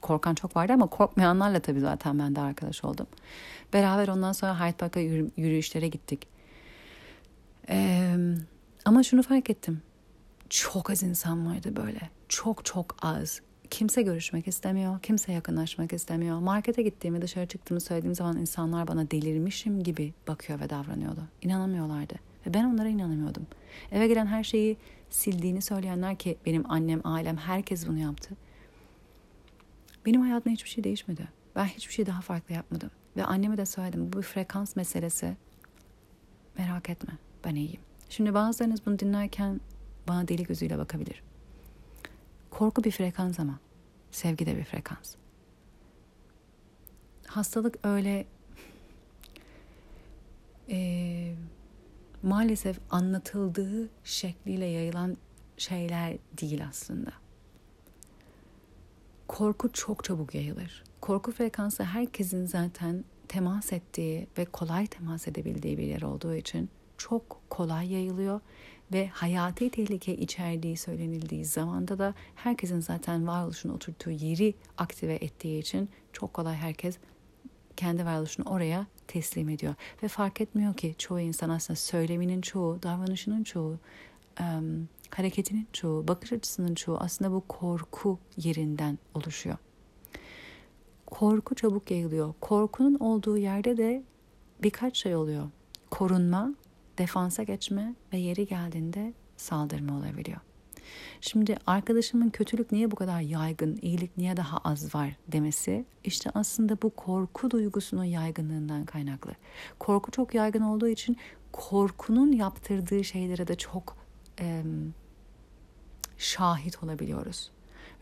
korkan 0.02 0.36
çok 0.36 0.56
vardı 0.56 0.74
ama 0.74 0.88
korkmayanlarla 0.88 1.60
tabii 1.60 1.80
zaten 1.80 2.20
ben 2.20 2.36
de 2.36 2.42
arkadaş 2.42 2.84
oldum. 2.84 3.08
Beraber 3.74 4.08
ondan 4.08 4.32
sonra 4.32 4.60
Hyde 4.60 4.78
Park'a 4.78 5.00
yürü, 5.00 5.32
yürüyüşlere 5.38 5.88
gittik. 5.88 6.28
Ee, 7.70 8.16
ama 8.86 9.04
şunu 9.04 9.24
fark 9.24 9.50
ettim. 9.50 9.82
Çok 10.50 10.90
az 10.90 11.04
insan 11.04 11.48
vardı 11.48 11.76
böyle. 11.76 12.10
Çok 12.30 12.66
çok 12.66 12.96
az. 13.02 13.42
Kimse 13.70 14.02
görüşmek 14.02 14.48
istemiyor. 14.48 15.00
Kimse 15.00 15.32
yakınlaşmak 15.32 15.94
istemiyor. 15.94 16.40
Markete 16.40 16.82
gittiğimi, 16.82 17.22
dışarı 17.22 17.46
çıktığımı 17.46 17.82
söylediğim 17.82 18.16
zaman 18.16 18.38
insanlar 18.38 18.88
bana 18.88 19.12
delirmişim 19.12 19.84
gibi 19.84 20.14
bakıyor 20.28 20.60
ve 20.60 20.70
davranıyordu. 20.70 21.22
İnanamıyorlardı. 21.42 22.14
Ve 22.48 22.54
ben 22.54 22.64
onlara 22.64 22.88
inanamıyordum. 22.88 23.48
Eve 23.92 24.08
gelen 24.08 24.26
her 24.26 24.44
şeyi 24.44 24.78
sildiğini 25.10 25.62
söyleyenler 25.62 26.16
ki 26.16 26.38
benim 26.46 26.72
annem, 26.72 27.02
ailem, 27.04 27.38
herkes 27.38 27.88
bunu 27.88 28.00
yaptı. 28.00 28.36
Benim 30.06 30.22
hayatımda 30.22 30.54
hiçbir 30.54 30.70
şey 30.70 30.84
değişmedi. 30.84 31.28
Ben 31.56 31.66
hiçbir 31.66 31.94
şey 31.94 32.06
daha 32.06 32.22
farklı 32.22 32.56
yapmadım. 32.56 32.92
Ve 33.18 33.24
anneme 33.24 33.58
de 33.58 33.66
söyledim 33.66 34.14
bu 34.14 34.18
bir 34.18 34.24
frekans 34.24 34.76
meselesi. 34.76 35.38
Merak 36.58 36.90
etme 36.90 37.14
ben 37.44 37.56
iyiyim. 37.56 37.82
Şimdi 38.10 38.34
bazılarınız 38.34 38.86
bunu 38.86 39.00
dinlerken 39.00 39.62
bana 40.08 40.28
deli 40.28 40.44
gözüyle 40.44 40.78
bakabilir. 40.78 41.24
Korku 42.50 42.84
bir 42.84 42.92
frekans 42.92 43.40
ama 43.40 43.60
sevgi 44.12 44.46
de 44.46 44.58
bir 44.58 44.64
frekans. 44.64 45.16
Hastalık 47.28 47.76
öyle 47.84 48.26
e, 50.70 51.36
maalesef 52.24 52.80
anlatıldığı 52.92 53.90
şekliyle 54.04 54.66
yayılan 54.66 55.18
şeyler 55.58 56.18
değil 56.42 56.68
aslında. 56.68 57.12
Korku 59.30 59.72
çok 59.74 60.04
çabuk 60.04 60.36
yayılır. 60.36 60.84
Korku 61.02 61.32
frekansı 61.32 61.84
herkesin 61.84 62.46
zaten 62.46 63.04
temas 63.28 63.74
ettiği 63.74 64.28
ve 64.38 64.46
kolay 64.46 64.88
temas 64.88 65.28
edebildiği 65.28 65.78
bir 65.78 65.84
yer 65.84 66.02
olduğu 66.02 66.36
için 66.36 66.70
çok 66.98 67.42
kolay 67.50 67.94
yayılıyor 67.94 68.42
ve 68.94 69.08
hayati 69.08 69.70
tehlike 69.70 70.16
içerdiği 70.16 70.78
söylenildiği 70.78 71.46
zamanda 71.46 72.00
da 72.00 72.14
herkesin 72.36 72.80
zaten 72.80 73.28
varoluşunu 73.28 73.74
oturttuğu 73.74 74.12
yeri 74.12 74.54
aktive 74.78 75.14
ettiği 75.14 75.60
için 75.60 75.90
çok 76.14 76.34
kolay 76.34 76.56
herkes 76.56 76.98
kendi 77.78 78.06
varoluşunu 78.06 78.50
oraya 78.50 78.88
teslim 79.08 79.50
ediyor. 79.50 79.76
Ve 80.04 80.08
fark 80.08 80.42
etmiyor 80.42 80.74
ki 80.74 80.96
çoğu 80.98 81.20
insan 81.20 81.50
aslında 81.50 81.78
söyleminin 81.78 82.42
çoğu, 82.42 82.84
davranışının 82.84 83.44
çoğu, 83.44 83.80
hareketinin 85.16 85.68
çoğu, 85.74 86.08
bakış 86.08 86.34
açısının 86.34 86.76
çoğu 86.76 86.98
aslında 86.98 87.32
bu 87.32 87.44
korku 87.48 88.20
yerinden 88.38 88.98
oluşuyor. 89.14 89.58
Korku 91.06 91.56
çabuk 91.56 91.92
yayılıyor. 91.92 92.34
Korkunun 92.42 92.96
olduğu 92.96 93.38
yerde 93.38 93.78
de 93.78 94.04
birkaç 94.64 94.98
şey 94.98 95.16
oluyor. 95.16 95.50
Korunma, 95.92 96.56
defansa 96.98 97.44
geçme 97.44 97.96
ve 98.14 98.18
yeri 98.18 98.48
geldiğinde 98.48 99.14
saldırma 99.38 99.98
olabiliyor. 99.98 100.40
Şimdi 101.22 101.58
arkadaşımın 101.68 102.30
kötülük 102.30 102.72
niye 102.72 102.92
bu 102.92 102.96
kadar 102.96 103.22
yaygın, 103.22 103.80
iyilik 103.82 104.18
niye 104.18 104.38
daha 104.38 104.58
az 104.58 104.96
var 104.96 105.16
demesi 105.28 105.86
işte 106.04 106.30
aslında 106.34 106.82
bu 106.82 106.90
korku 106.90 107.52
duygusunun 107.52 108.04
yaygınlığından 108.04 108.86
kaynaklı. 108.86 109.32
Korku 109.80 110.12
çok 110.12 110.34
yaygın 110.34 110.62
olduğu 110.62 110.88
için 110.88 111.18
korkunun 111.52 112.32
yaptırdığı 112.32 113.04
şeylere 113.04 113.48
de 113.48 113.56
çok 113.56 113.98
şahit 116.20 116.84
olabiliyoruz. 116.84 117.52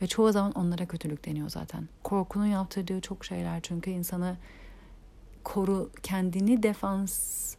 Ve 0.02 0.08
çoğu 0.08 0.32
zaman 0.32 0.52
onlara 0.52 0.86
kötülük 0.86 1.26
deniyor 1.26 1.50
zaten. 1.50 1.88
Korkunun 2.04 2.46
yaptırdığı 2.46 3.02
çok 3.02 3.26
şeyler 3.26 3.62
çünkü 3.62 3.92
insanı 3.92 4.38
koru 5.44 5.92
kendini 6.04 6.64
defansa 6.64 7.58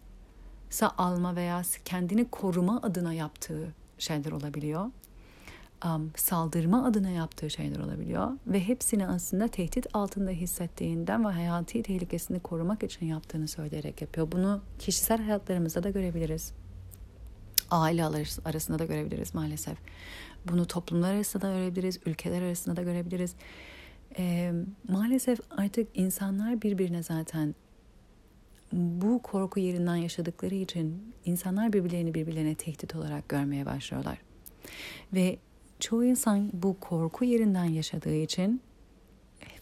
alma 0.99 1.37
veya 1.37 1.62
kendini 1.85 2.31
koruma 2.31 2.81
adına 2.83 3.12
yaptığı 3.12 3.75
şeyler 3.99 4.33
olabiliyor. 4.33 4.90
Um, 5.85 6.12
saldırma 6.16 6.87
adına 6.87 7.11
yaptığı 7.11 7.51
şeyler 7.51 7.81
olabiliyor 7.81 8.31
ve 8.47 8.68
hepsini 8.68 9.07
aslında 9.07 9.49
tehdit 9.49 9.87
altında 9.94 10.31
hissettiğinden 10.31 11.25
ve 11.25 11.29
hayati 11.29 11.83
tehlikesini 11.83 12.40
korumak 12.40 12.83
için 12.83 13.07
yaptığını 13.07 13.49
söyleyerek 13.49 14.03
yapıyor. 14.03 14.33
Bunu 14.33 14.61
kişisel 14.79 15.23
hayatlarımızda 15.23 15.83
da 15.83 15.90
görebiliriz. 15.90 16.53
Aile 17.71 18.05
arasında 18.44 18.79
da 18.79 18.85
görebiliriz 18.85 19.35
maalesef. 19.35 19.79
Bunu 20.44 20.66
toplumlar 20.66 21.14
arasında 21.14 21.46
da 21.46 21.53
görebiliriz, 21.53 22.01
ülkeler 22.07 22.42
arasında 22.42 22.77
da 22.77 22.83
görebiliriz. 22.83 23.35
Ee, 24.18 24.53
maalesef 24.88 25.40
artık 25.51 25.88
insanlar 25.94 26.62
birbirine 26.62 27.03
zaten 27.03 27.55
bu 28.72 29.22
korku 29.22 29.61
yerinden 29.61 29.96
yaşadıkları 29.96 30.55
için 30.55 31.14
insanlar 31.24 31.72
birbirlerini 31.72 32.14
birbirlerine 32.14 32.55
tehdit 32.55 32.94
olarak 32.94 33.29
görmeye 33.29 33.66
başlıyorlar. 33.66 34.18
Ve 35.12 35.38
çoğu 35.81 36.05
insan 36.05 36.51
bu 36.53 36.81
korku 36.81 37.24
yerinden 37.24 37.64
yaşadığı 37.64 38.14
için 38.14 38.61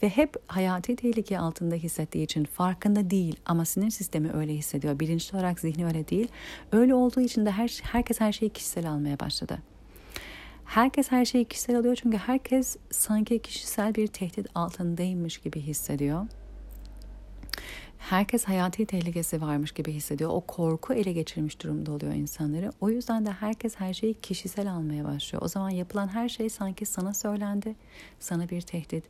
ve 0.03 0.09
hep 0.09 0.37
hayati 0.47 0.97
tehlike 0.97 1.39
altında 1.39 1.75
hissettiği 1.75 2.25
için 2.25 2.45
farkında 2.45 3.11
değil 3.11 3.37
ama 3.47 3.65
sinir 3.65 3.91
sistemi 3.91 4.33
öyle 4.33 4.55
hissediyor. 4.55 5.01
Bilinçli 5.01 5.37
olarak 5.37 5.61
zihni 5.61 5.87
öyle 5.87 6.09
değil. 6.09 6.29
Öyle 6.73 6.95
olduğu 6.95 7.21
için 7.21 7.47
de 7.47 7.51
her, 7.51 7.81
herkes 7.83 8.21
her 8.21 8.33
şeyi 8.33 8.51
kişisel 8.51 8.91
almaya 8.91 9.21
başladı. 9.21 9.59
Herkes 10.67 11.13
her 11.13 11.25
şeyi 11.25 11.45
kişisel 11.45 11.79
alıyor 11.79 11.97
çünkü 12.03 12.17
herkes 12.17 12.77
sanki 12.91 13.39
kişisel 13.39 13.95
bir 13.95 14.07
tehdit 14.07 14.47
altındaymış 14.55 15.39
gibi 15.39 15.61
hissediyor 15.61 16.27
herkes 18.11 18.45
hayati 18.45 18.87
tehlikesi 18.87 19.41
varmış 19.41 19.73
gibi 19.73 19.93
hissediyor. 19.93 20.31
O 20.31 20.41
korku 20.41 20.95
ele 20.95 21.13
geçirmiş 21.13 21.63
durumda 21.63 21.93
oluyor 21.93 22.13
insanları. 22.13 22.73
O 22.81 22.91
yüzden 22.91 23.27
de 23.27 23.31
herkes 23.31 23.77
her 23.77 23.95
şeyi 23.95 24.15
kişisel 24.15 24.73
almaya 24.73 25.05
başlıyor. 25.05 25.43
O 25.43 25.49
zaman 25.49 25.71
yapılan 25.71 26.09
her 26.09 26.29
şey 26.29 26.49
sanki 26.51 26.87
sana 26.87 27.15
söylendi. 27.15 27.75
Sana 28.21 28.49
bir 28.49 28.61
tehdit, 28.61 29.05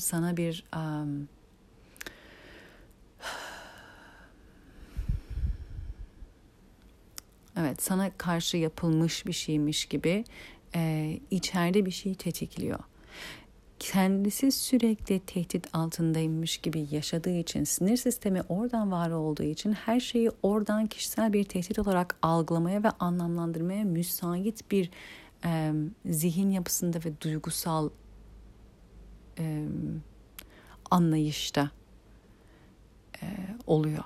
sana 0.00 0.36
bir... 0.36 0.64
evet 7.56 7.82
sana 7.82 8.10
karşı 8.18 8.56
yapılmış 8.56 9.26
bir 9.26 9.32
şeymiş 9.32 9.84
gibi 9.84 10.24
e, 10.74 11.12
içeride 11.30 11.86
bir 11.86 11.90
şey 11.90 12.14
tetikliyor 12.14 12.78
kendisi 13.78 14.52
sürekli 14.52 15.20
tehdit 15.20 15.68
altındaymış 15.72 16.58
gibi 16.58 16.86
yaşadığı 16.90 17.38
için 17.38 17.64
sinir 17.64 17.96
sistemi 17.96 18.42
oradan 18.48 18.92
var 18.92 19.10
olduğu 19.10 19.42
için 19.42 19.72
her 19.72 20.00
şeyi 20.00 20.30
oradan 20.42 20.86
kişisel 20.86 21.32
bir 21.32 21.44
tehdit 21.44 21.78
olarak 21.78 22.16
algılamaya 22.22 22.82
ve 22.82 22.90
anlamlandırmaya 22.90 23.84
müsait 23.84 24.70
bir 24.70 24.90
e, 25.44 25.72
zihin 26.06 26.50
yapısında 26.50 26.98
ve 27.04 27.20
duygusal 27.20 27.90
e, 29.38 29.64
anlayışta 30.90 31.70
e, 33.22 33.26
oluyor 33.66 34.04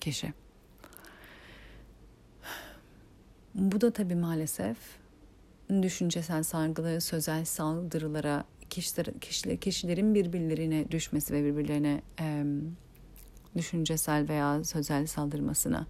kişi. 0.00 0.32
Bu 3.54 3.80
da 3.80 3.90
tabii 3.90 4.14
maalesef 4.14 4.76
düşüncesel 5.82 6.42
sargıları, 6.42 7.00
sözel 7.00 7.44
saldırılara 7.44 8.44
kişiler, 8.70 9.06
kişiler, 9.20 9.56
kişilerin 9.56 10.14
birbirlerine 10.14 10.90
düşmesi 10.90 11.34
ve 11.34 11.44
birbirlerine 11.44 12.02
e, 12.20 12.44
düşüncesel 13.56 14.28
veya 14.28 14.64
sözel 14.64 15.06
saldırmasına 15.06 15.86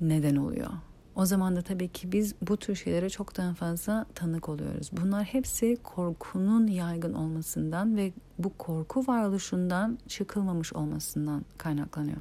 neden 0.00 0.36
oluyor. 0.36 0.70
O 1.16 1.26
zaman 1.26 1.56
da 1.56 1.62
tabii 1.62 1.88
ki 1.88 2.12
biz 2.12 2.34
bu 2.42 2.56
tür 2.56 2.74
şeylere 2.74 3.10
çok 3.10 3.36
daha 3.36 3.54
fazla 3.54 4.06
tanık 4.14 4.48
oluyoruz. 4.48 4.90
Bunlar 4.92 5.24
hepsi 5.24 5.76
korkunun 5.82 6.66
yaygın 6.66 7.12
olmasından 7.12 7.96
ve 7.96 8.12
bu 8.38 8.52
korku 8.58 9.06
varoluşundan 9.06 9.98
çıkılmamış 10.08 10.72
olmasından 10.72 11.44
kaynaklanıyor. 11.58 12.18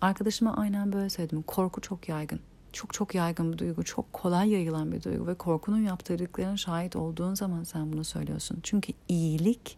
Arkadaşıma 0.00 0.56
aynen 0.56 0.92
böyle 0.92 1.10
söyledim. 1.10 1.42
Korku 1.42 1.80
çok 1.80 2.08
yaygın 2.08 2.40
çok 2.76 2.94
çok 2.94 3.14
yaygın 3.14 3.52
bir 3.52 3.58
duygu, 3.58 3.84
çok 3.84 4.12
kolay 4.12 4.50
yayılan 4.50 4.92
bir 4.92 5.02
duygu 5.02 5.26
ve 5.26 5.34
korkunun 5.34 5.80
yaptırdıklarına 5.80 6.56
şahit 6.56 6.96
olduğun 6.96 7.34
zaman 7.34 7.64
sen 7.64 7.92
bunu 7.92 8.04
söylüyorsun. 8.04 8.58
Çünkü 8.62 8.92
iyilik 9.08 9.76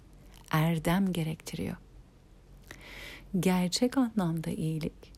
erdem 0.50 1.12
gerektiriyor. 1.12 1.76
Gerçek 3.40 3.98
anlamda 3.98 4.50
iyilik 4.50 5.12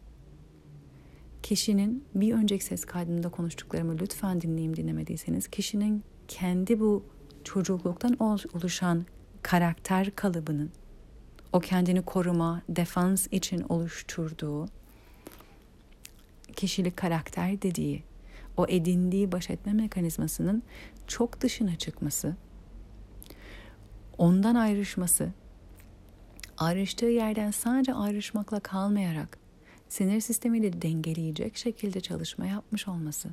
kişinin 1.43 2.05
bir 2.15 2.35
önceki 2.35 2.65
ses 2.65 2.85
kaydında 2.85 3.29
konuştuklarımı 3.29 3.99
lütfen 3.99 4.41
dinleyeyim 4.41 4.77
dinlemediyseniz 4.77 5.49
kişinin 5.49 6.05
kendi 6.29 6.81
bu 6.81 7.05
çocukluktan 7.45 8.17
oluşan 8.55 9.07
karakter 9.43 10.11
kalıbının 10.11 10.71
o 11.53 11.61
kendini 11.61 12.03
koruma, 12.03 12.63
defans 12.69 13.27
için 13.31 13.65
oluşturduğu 13.69 14.69
kişilik 16.51 16.97
karakter 16.97 17.63
dediği 17.63 18.03
o 18.57 18.67
edindiği 18.69 19.33
baş 19.33 19.51
etme 19.51 19.73
mekanizmasının 19.73 20.63
çok 21.07 21.41
dışına 21.41 21.77
çıkması, 21.77 22.37
ondan 24.19 24.55
ayrışması, 24.55 25.33
ayrıştığı 26.59 27.07
yerden 27.07 27.51
sadece 27.51 27.95
ayrışmakla 27.95 28.61
kalmayarak 28.61 29.39
sinir 29.89 30.21
sistemiyle 30.21 30.83
dengeleyecek 30.83 31.57
şekilde 31.57 32.01
çalışma 32.01 32.47
yapmış 32.47 32.89
olması 32.89 33.29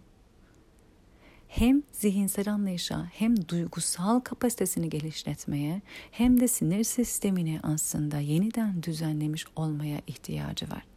hem 1.48 1.84
zihinsel 1.92 2.54
anlayışa 2.54 3.06
hem 3.14 3.48
duygusal 3.48 4.20
kapasitesini 4.20 4.90
geliştirmeye 4.90 5.82
hem 6.12 6.40
de 6.40 6.48
sinir 6.48 6.84
sistemini 6.84 7.60
aslında 7.64 8.20
yeniden 8.20 8.84
düzenlemiş 8.84 9.46
olmaya 9.56 10.02
ihtiyacı 10.08 10.72
var. 10.72 10.97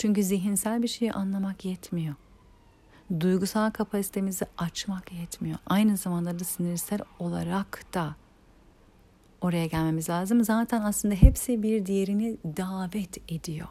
Çünkü 0.00 0.22
zihinsel 0.22 0.82
bir 0.82 0.88
şeyi 0.88 1.12
anlamak 1.12 1.64
yetmiyor. 1.64 2.14
Duygusal 3.20 3.70
kapasitemizi 3.70 4.46
açmak 4.58 5.12
yetmiyor. 5.12 5.58
Aynı 5.66 5.96
zamanda 5.96 6.38
da 6.38 6.44
sinirsel 6.44 6.98
olarak 7.18 7.94
da 7.94 8.16
oraya 9.40 9.66
gelmemiz 9.66 10.08
lazım. 10.08 10.44
Zaten 10.44 10.82
aslında 10.82 11.14
hepsi 11.14 11.62
bir 11.62 11.86
diğerini 11.86 12.36
davet 12.44 13.32
ediyor. 13.32 13.68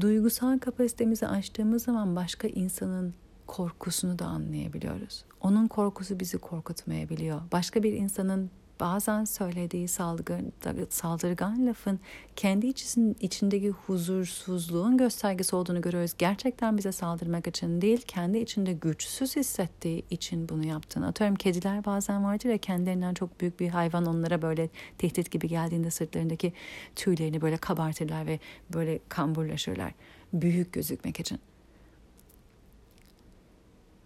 Duygusal 0.00 0.58
kapasitemizi 0.58 1.26
açtığımız 1.26 1.84
zaman 1.84 2.16
başka 2.16 2.48
insanın 2.48 3.14
korkusunu 3.46 4.18
da 4.18 4.26
anlayabiliyoruz. 4.26 5.24
Onun 5.40 5.68
korkusu 5.68 6.20
bizi 6.20 6.38
korkutmayabiliyor. 6.38 7.40
Başka 7.52 7.82
bir 7.82 7.92
insanın 7.92 8.50
bazen 8.80 9.24
söylediği 9.24 9.88
saldırgan, 9.88 10.52
saldırgan 10.90 11.66
lafın 11.66 12.00
kendi 12.36 12.66
içinin, 12.66 13.16
içindeki 13.20 13.70
huzursuzluğun 13.70 14.96
göstergesi 14.96 15.56
olduğunu 15.56 15.80
görüyoruz. 15.80 16.12
Gerçekten 16.18 16.76
bize 16.78 16.92
saldırmak 16.92 17.46
için 17.46 17.80
değil, 17.80 18.02
kendi 18.06 18.38
içinde 18.38 18.72
güçsüz 18.72 19.36
hissettiği 19.36 20.04
için 20.10 20.48
bunu 20.48 20.66
yaptığını. 20.66 21.06
Atıyorum 21.06 21.36
kediler 21.36 21.84
bazen 21.84 22.24
vardır 22.24 22.48
ya 22.48 22.58
kendilerinden 22.58 23.14
çok 23.14 23.40
büyük 23.40 23.60
bir 23.60 23.68
hayvan 23.68 24.06
onlara 24.06 24.42
böyle 24.42 24.68
tehdit 24.98 25.30
gibi 25.30 25.48
geldiğinde 25.48 25.90
sırtlarındaki 25.90 26.52
tüylerini 26.96 27.40
böyle 27.40 27.56
kabartırlar 27.56 28.26
ve 28.26 28.38
böyle 28.74 28.98
kamburlaşırlar. 29.08 29.92
Büyük 30.32 30.72
gözükmek 30.72 31.20
için 31.20 31.38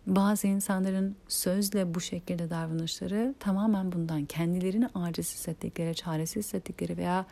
bazı 0.06 0.46
insanların 0.46 1.16
sözle 1.28 1.94
bu 1.94 2.00
şekilde 2.00 2.50
davranışları 2.50 3.34
tamamen 3.40 3.92
bundan 3.92 4.24
kendilerini 4.24 4.88
aciz 4.94 5.34
hissettikleri, 5.34 5.94
çaresiz 5.94 6.44
hissettikleri 6.44 6.96
veya 6.96 7.26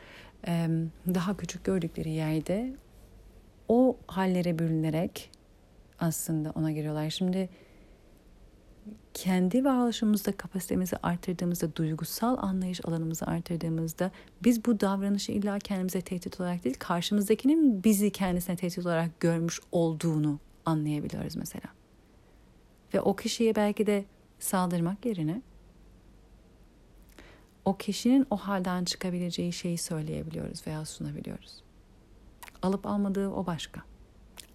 e, 0.46 0.68
daha 1.14 1.36
küçük 1.36 1.64
gördükleri 1.64 2.10
yerde 2.10 2.74
o 3.68 3.96
hallere 4.06 4.58
bürünerek 4.58 5.30
aslında 5.98 6.50
ona 6.50 6.72
giriyorlar. 6.72 7.10
Şimdi 7.10 7.48
kendi 9.14 9.64
varoluşumuzda 9.64 10.32
kapasitemizi 10.32 10.96
artırdığımızda, 10.96 11.76
duygusal 11.76 12.36
anlayış 12.38 12.84
alanımızı 12.84 13.26
artırdığımızda 13.26 14.10
biz 14.44 14.64
bu 14.64 14.80
davranışı 14.80 15.32
illa 15.32 15.58
kendimize 15.58 16.00
tehdit 16.00 16.40
olarak 16.40 16.64
değil, 16.64 16.76
karşımızdakinin 16.78 17.84
bizi 17.84 18.10
kendisine 18.10 18.56
tehdit 18.56 18.78
olarak 18.78 19.20
görmüş 19.20 19.60
olduğunu 19.72 20.38
anlayabiliyoruz 20.66 21.36
mesela. 21.36 21.79
Ve 22.94 23.00
o 23.00 23.16
kişiye 23.16 23.56
belki 23.56 23.86
de 23.86 24.04
saldırmak 24.38 25.06
yerine 25.06 25.42
o 27.64 27.76
kişinin 27.76 28.26
o 28.30 28.36
halden 28.36 28.84
çıkabileceği 28.84 29.52
şeyi 29.52 29.78
söyleyebiliyoruz 29.78 30.66
veya 30.66 30.84
sunabiliyoruz. 30.84 31.62
Alıp 32.62 32.86
almadığı 32.86 33.28
o 33.28 33.46
başka. 33.46 33.89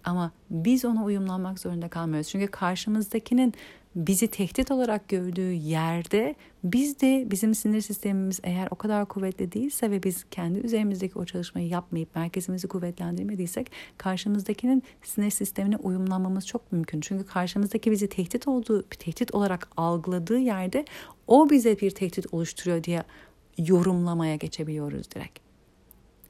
Ama 0.06 0.32
biz 0.50 0.84
ona 0.84 1.04
uyumlanmak 1.04 1.58
zorunda 1.58 1.88
kalmıyoruz. 1.88 2.28
Çünkü 2.28 2.46
karşımızdakinin 2.46 3.54
bizi 3.96 4.28
tehdit 4.28 4.70
olarak 4.70 5.08
gördüğü 5.08 5.52
yerde 5.52 6.34
biz 6.64 7.00
de 7.00 7.26
bizim 7.30 7.54
sinir 7.54 7.80
sistemimiz 7.80 8.40
eğer 8.44 8.68
o 8.70 8.74
kadar 8.74 9.06
kuvvetli 9.06 9.52
değilse 9.52 9.90
ve 9.90 10.02
biz 10.02 10.24
kendi 10.30 10.58
üzerimizdeki 10.58 11.18
o 11.18 11.24
çalışmayı 11.24 11.68
yapmayıp 11.68 12.16
merkezimizi 12.16 12.68
kuvvetlendirmediysek 12.68 13.72
karşımızdakinin 13.98 14.82
sinir 15.02 15.30
sistemine 15.30 15.76
uyumlanmamız 15.76 16.46
çok 16.46 16.72
mümkün. 16.72 17.00
Çünkü 17.00 17.26
karşımızdaki 17.26 17.90
bizi 17.90 18.08
tehdit 18.08 18.48
olduğu, 18.48 18.82
tehdit 18.82 19.34
olarak 19.34 19.68
algıladığı 19.76 20.38
yerde 20.38 20.84
o 21.26 21.50
bize 21.50 21.80
bir 21.80 21.90
tehdit 21.90 22.34
oluşturuyor 22.34 22.84
diye 22.84 23.02
yorumlamaya 23.58 24.36
geçebiliyoruz 24.36 25.10
direkt. 25.10 25.38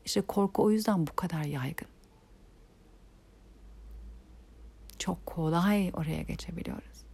İşte 0.05 0.21
korku 0.21 0.63
o 0.63 0.71
yüzden 0.71 1.07
bu 1.07 1.17
kadar 1.17 1.43
yaygın. 1.43 1.96
Çok 4.99 5.27
kolay 5.27 5.91
oraya 5.95 6.23
geçebiliyoruz. 6.23 7.07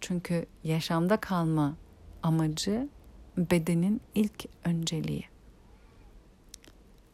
Çünkü 0.00 0.46
yaşamda 0.64 1.16
kalma 1.16 1.76
amacı 2.22 2.88
bedenin 3.36 4.00
ilk 4.14 4.44
önceliği. 4.64 5.24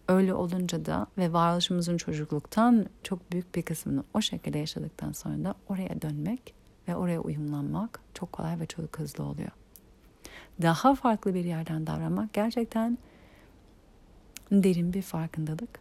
Öyle 0.08 0.34
olunca 0.34 0.84
da 0.84 1.06
ve 1.18 1.32
varoluşumuzun 1.32 1.96
çocukluktan 1.96 2.86
çok 3.02 3.32
büyük 3.32 3.54
bir 3.54 3.62
kısmını 3.62 4.04
o 4.14 4.20
şekilde 4.20 4.58
yaşadıktan 4.58 5.12
sonra 5.12 5.44
da 5.44 5.54
oraya 5.68 6.02
dönmek 6.02 6.54
ve 6.88 6.96
oraya 6.96 7.20
uyumlanmak 7.20 8.00
çok 8.14 8.32
kolay 8.32 8.60
ve 8.60 8.66
çok 8.66 8.98
hızlı 8.98 9.24
oluyor. 9.24 9.50
Daha 10.62 10.94
farklı 10.94 11.34
bir 11.34 11.44
yerden 11.44 11.86
davranmak 11.86 12.32
gerçekten 12.32 12.98
derin 14.52 14.92
bir 14.92 15.02
farkındalık 15.02 15.79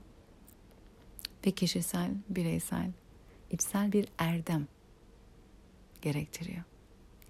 ve 1.45 1.52
kişisel, 1.52 2.12
bireysel, 2.30 2.91
içsel 3.52 3.91
bir 3.91 4.08
erdem 4.17 4.67
gerektiriyor. 6.02 6.63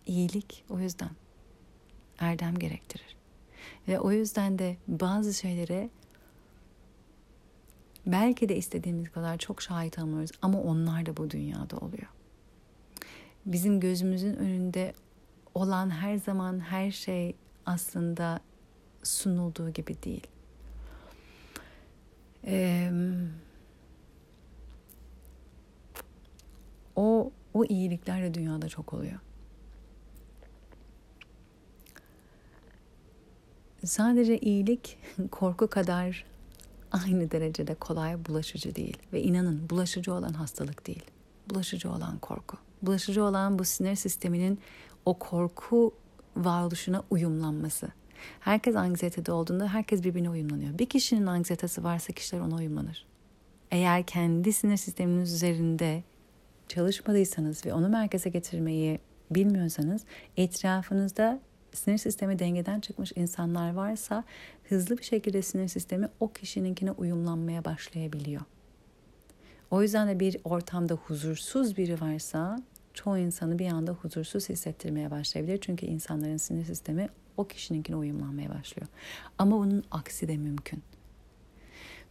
İyilik 0.05 0.63
o 0.69 0.79
yüzden 0.79 1.09
erdem 2.19 2.59
gerektirir. 2.59 3.15
Ve 3.87 3.99
o 3.99 4.11
yüzden 4.11 4.59
de 4.59 4.77
bazı 4.87 5.33
şeylere 5.33 5.89
belki 8.05 8.49
de 8.49 8.55
istediğimiz 8.55 9.11
kadar 9.11 9.37
çok 9.37 9.61
şahit 9.61 9.99
olmuyoruz 9.99 10.31
ama 10.41 10.61
onlar 10.61 11.05
da 11.05 11.17
bu 11.17 11.29
dünyada 11.29 11.77
oluyor. 11.77 12.07
Bizim 13.45 13.79
gözümüzün 13.79 14.35
önünde 14.35 14.93
olan 15.55 15.89
her 15.89 16.15
zaman 16.15 16.59
her 16.59 16.91
şey 16.91 17.35
aslında 17.65 18.39
sunulduğu 19.03 19.69
gibi 19.69 20.03
değil. 20.03 20.27
Ee, 22.45 22.91
o 26.99 27.31
o 27.53 27.65
iyilikler 27.65 28.21
de 28.21 28.33
dünyada 28.33 28.69
çok 28.69 28.93
oluyor. 28.93 29.19
Sadece 33.85 34.37
iyilik 34.37 34.97
korku 35.31 35.67
kadar 35.67 36.25
aynı 36.91 37.31
derecede 37.31 37.75
kolay 37.75 38.25
bulaşıcı 38.25 38.75
değil 38.75 38.97
ve 39.13 39.21
inanın 39.21 39.69
bulaşıcı 39.69 40.13
olan 40.13 40.33
hastalık 40.33 40.87
değil. 40.87 41.03
Bulaşıcı 41.49 41.91
olan 41.91 42.17
korku. 42.17 42.57
Bulaşıcı 42.81 43.23
olan 43.23 43.59
bu 43.59 43.65
sinir 43.65 43.95
sisteminin 43.95 44.59
o 45.05 45.19
korku 45.19 45.93
varoluşuna 46.37 47.03
uyumlanması. 47.09 47.87
Herkes 48.39 48.75
anksiyetede 48.75 49.31
olduğunda 49.31 49.67
herkes 49.67 50.03
birbirine 50.03 50.29
uyumlanıyor. 50.29 50.79
Bir 50.79 50.85
kişinin 50.85 51.25
anksiyetesi 51.25 51.83
varsa 51.83 52.13
kişiler 52.13 52.41
ona 52.41 52.55
uyumlanır. 52.55 53.05
Eğer 53.71 54.03
kendi 54.03 54.53
sinir 54.53 54.77
sisteminiz 54.77 55.33
üzerinde 55.33 56.03
çalışmadıysanız 56.69 57.65
ve 57.65 57.73
onu 57.73 57.89
merkeze 57.89 58.29
getirmeyi 58.29 58.99
bilmiyorsanız 59.31 60.01
etrafınızda 60.37 61.39
sinir 61.73 61.97
sistemi 61.97 62.39
dengeden 62.39 62.79
çıkmış 62.79 63.11
insanlar 63.15 63.73
varsa 63.73 64.23
hızlı 64.69 64.97
bir 64.97 65.03
şekilde 65.03 65.41
sinir 65.41 65.67
sistemi 65.67 66.09
o 66.19 66.31
kişininkine 66.31 66.91
uyumlanmaya 66.91 67.65
başlayabiliyor. 67.65 68.41
O 69.71 69.81
yüzden 69.81 70.07
de 70.07 70.19
bir 70.19 70.37
ortamda 70.43 70.93
huzursuz 70.93 71.77
biri 71.77 72.01
varsa 72.01 72.61
çoğu 72.93 73.17
insanı 73.17 73.59
bir 73.59 73.67
anda 73.67 73.91
huzursuz 73.91 74.49
hissettirmeye 74.49 75.11
başlayabilir. 75.11 75.57
Çünkü 75.61 75.85
insanların 75.85 76.37
sinir 76.37 76.65
sistemi 76.65 77.09
o 77.37 77.47
kişininkine 77.47 77.95
uyumlanmaya 77.95 78.49
başlıyor. 78.49 78.87
Ama 79.37 79.57
bunun 79.57 79.83
aksi 79.91 80.27
de 80.27 80.37
mümkün. 80.37 80.83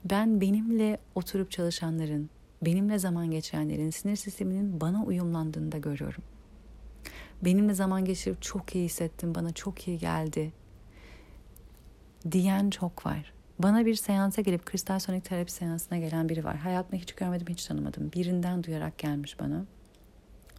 Ben 0.05 0.41
benimle 0.41 0.99
oturup 1.15 1.51
çalışanların, 1.51 2.31
benimle 2.63 2.99
zaman 2.99 3.31
geçirenlerin 3.31 3.91
sinir 3.91 4.17
sisteminin 4.17 4.81
bana 4.81 5.05
uyumlandığını 5.05 5.73
da 5.73 5.79
görüyorum. 5.79 6.23
Benimle 7.45 7.75
zaman 7.75 8.05
geçirip 8.05 8.43
çok 8.43 8.75
iyi 8.75 8.85
hissettim, 8.85 9.35
bana 9.35 9.53
çok 9.53 9.89
iyi 9.89 9.99
geldi 9.99 10.53
diyen 12.33 12.71
çok 12.71 13.07
var. 13.07 13.33
Bana 13.59 13.87
bir 13.87 13.95
seansa 13.95 14.43
gelip 14.43 14.67
kristal 14.67 14.99
sonik 14.99 15.25
terapi 15.25 15.53
seansına 15.53 15.99
gelen 15.99 16.29
biri 16.29 16.45
var. 16.45 16.57
Hayatımda 16.57 16.97
hiç 16.97 17.13
görmedim, 17.13 17.47
hiç 17.51 17.67
tanımadım. 17.67 18.13
Birinden 18.13 18.65
duyarak 18.65 18.99
gelmiş 18.99 19.41
bana. 19.41 19.65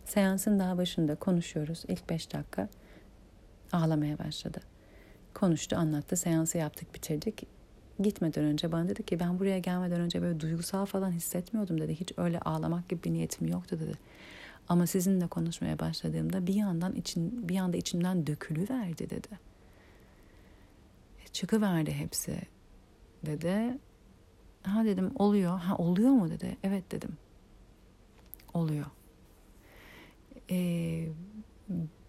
Seansın 0.05 0.59
daha 0.59 0.77
başında 0.77 1.15
konuşuyoruz. 1.15 1.83
İlk 1.87 2.09
beş 2.09 2.33
dakika 2.33 2.69
ağlamaya 3.71 4.19
başladı. 4.19 4.59
Konuştu, 5.33 5.75
anlattı. 5.75 6.17
Seansı 6.17 6.57
yaptık, 6.57 6.95
bitirdik. 6.95 7.58
Gitmeden 7.99 8.43
önce 8.43 8.71
bana 8.71 8.89
dedi 8.89 9.03
ki 9.03 9.19
ben 9.19 9.39
buraya 9.39 9.59
gelmeden 9.59 10.01
önce 10.01 10.21
böyle 10.21 10.39
duygusal 10.39 10.85
falan 10.85 11.11
hissetmiyordum 11.11 11.81
dedi. 11.81 11.95
Hiç 11.95 12.11
öyle 12.17 12.39
ağlamak 12.39 12.89
gibi 12.89 13.03
bir 13.03 13.13
niyetim 13.13 13.47
yoktu 13.47 13.79
dedi. 13.79 13.93
Ama 14.69 14.87
sizinle 14.87 15.27
konuşmaya 15.27 15.79
başladığımda 15.79 16.47
bir 16.47 16.53
yandan 16.53 16.95
için 16.95 17.49
bir 17.49 17.57
anda 17.57 17.77
içimden 17.77 18.27
dökülü 18.27 18.69
verdi 18.69 19.09
dedi. 19.09 19.39
E, 21.25 21.27
çıkıverdi 21.27 21.91
hepsi 21.91 22.41
dedi. 23.25 23.77
Ha 24.63 24.85
dedim 24.85 25.11
oluyor. 25.15 25.59
Ha 25.59 25.77
oluyor 25.77 26.11
mu 26.11 26.29
dedi. 26.29 26.57
Evet 26.63 26.91
dedim. 26.91 27.17
Oluyor. 28.53 28.85
Ee, 30.51 31.07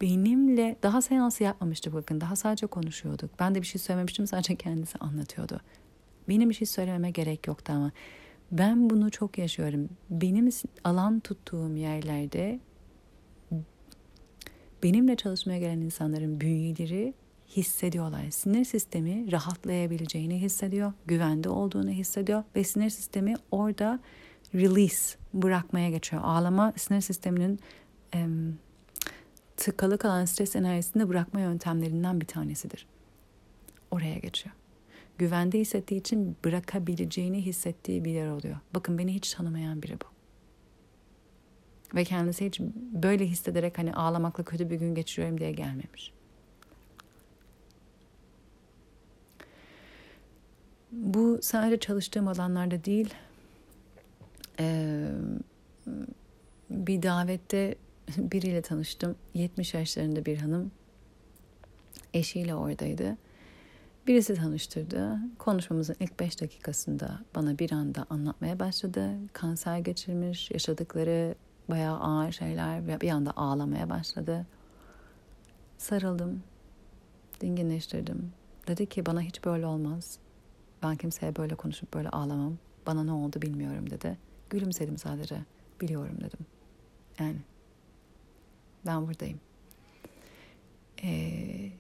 benimle 0.01 0.77
daha 0.83 1.03
seansı 1.03 1.43
yapmamıştı 1.45 1.93
bakın. 1.93 2.21
Daha 2.21 2.37
sadece 2.37 2.67
konuşuyorduk. 2.67 3.31
Ben 3.41 3.55
de 3.55 3.61
bir 3.61 3.67
şey 3.67 3.81
söylememiştim. 3.81 4.27
Sadece 4.27 4.57
kendisi 4.57 4.99
anlatıyordu. 4.99 5.61
Benim 6.29 6.51
bir 6.51 6.55
şey 6.55 6.67
söylememe 6.67 7.11
gerek 7.11 7.47
yoktu 7.47 7.73
ama 7.77 7.93
ben 8.53 8.91
bunu 8.91 9.11
çok 9.11 9.39
yaşıyorum. 9.39 9.89
Benim 10.11 10.51
alan 10.85 11.21
tuttuğum 11.21 11.77
yerlerde 11.77 12.61
benimle 14.83 15.17
çalışmaya 15.17 15.59
gelen 15.59 15.81
insanların 15.81 16.41
büyüleri 16.41 17.15
hissediyorlar. 17.57 18.31
Sinir 18.31 18.65
sistemi 18.65 19.33
rahatlayabileceğini 19.33 20.41
hissediyor, 20.41 20.93
güvende 21.07 21.49
olduğunu 21.49 21.91
hissediyor 21.91 22.45
ve 22.57 22.65
sinir 22.65 22.91
sistemi 22.91 23.35
orada 23.51 24.01
release 24.55 25.19
bırakmaya 25.35 25.91
geçiyor. 25.91 26.23
Ağlama 26.25 26.73
sinir 26.77 27.01
sisteminin 27.01 27.61
em, 28.13 28.59
tıkalı 29.61 29.99
kalan 29.99 30.25
stres 30.25 30.57
enerjisini 30.57 31.09
bırakma 31.09 31.41
yöntemlerinden 31.41 32.21
bir 32.21 32.27
tanesidir. 32.27 32.87
Oraya 33.91 34.19
geçiyor 34.19 34.55
güvende 35.21 35.59
hissettiği 35.59 36.01
için 36.01 36.37
bırakabileceğini 36.45 37.47
hissettiği 37.47 38.05
bir 38.05 38.11
yer 38.11 38.29
oluyor. 38.29 38.57
Bakın 38.75 38.99
beni 38.99 39.15
hiç 39.15 39.35
tanımayan 39.35 39.83
biri 39.83 39.97
bu. 40.01 40.07
Ve 41.97 42.05
kendisi 42.05 42.47
hiç 42.47 42.61
böyle 42.93 43.27
hissederek 43.27 43.79
hani 43.79 43.95
ağlamakla 43.95 44.45
kötü 44.45 44.71
bir 44.71 44.77
gün 44.77 44.95
geçiriyorum 44.95 45.41
diye 45.41 45.53
gelmemiş. 45.53 46.13
Bu 50.93 51.39
sadece 51.43 51.81
çalıştığım 51.81 52.29
alanlarda 52.29 52.85
değil, 52.85 53.15
bir 56.71 57.03
davette 57.03 57.75
biriyle 58.33 58.63
tanıştım. 58.63 59.17
70 59.35 59.75
yaşlarında 59.75 60.27
bir 60.27 60.39
hanım. 60.39 60.73
Eşiyle 62.15 62.55
oradaydı 62.55 63.17
Birisi 64.07 64.35
tanıştırdı. 64.35 65.19
Konuşmamızın 65.39 65.97
ilk 66.01 66.21
beş 66.21 66.41
dakikasında 66.41 67.21
bana 67.35 67.59
bir 67.59 67.73
anda 67.73 68.07
anlatmaya 68.11 68.61
başladı. 68.61 69.11
Kanser 69.33 69.79
geçirmiş, 69.79 70.51
yaşadıkları 70.51 71.35
bayağı 71.69 71.99
ağır 71.99 72.33
şeyler 72.33 72.87
ve 72.87 73.01
bir 73.01 73.11
anda 73.11 73.33
ağlamaya 73.37 73.91
başladı. 73.91 74.47
Sarıldım, 75.79 76.43
dinginleştirdim. 77.41 78.33
Dedi 78.67 78.87
ki 78.87 79.07
bana 79.07 79.21
hiç 79.21 79.45
böyle 79.45 79.67
olmaz. 79.67 80.19
Ben 80.83 80.97
kimseye 80.97 81.37
böyle 81.37 81.55
konuşup 81.55 81.95
böyle 81.95 82.09
ağlamam. 82.09 82.59
Bana 82.87 83.05
ne 83.05 83.13
oldu 83.13 83.43
bilmiyorum 83.43 83.91
dedi. 83.91 84.19
Gülümsedim 84.51 84.99
sadece. 84.99 85.37
Biliyorum 85.81 86.17
dedim. 86.21 86.47
Yani 87.19 87.37
ben 88.87 89.07
buradayım. 89.07 89.41
Ee, 91.03 91.71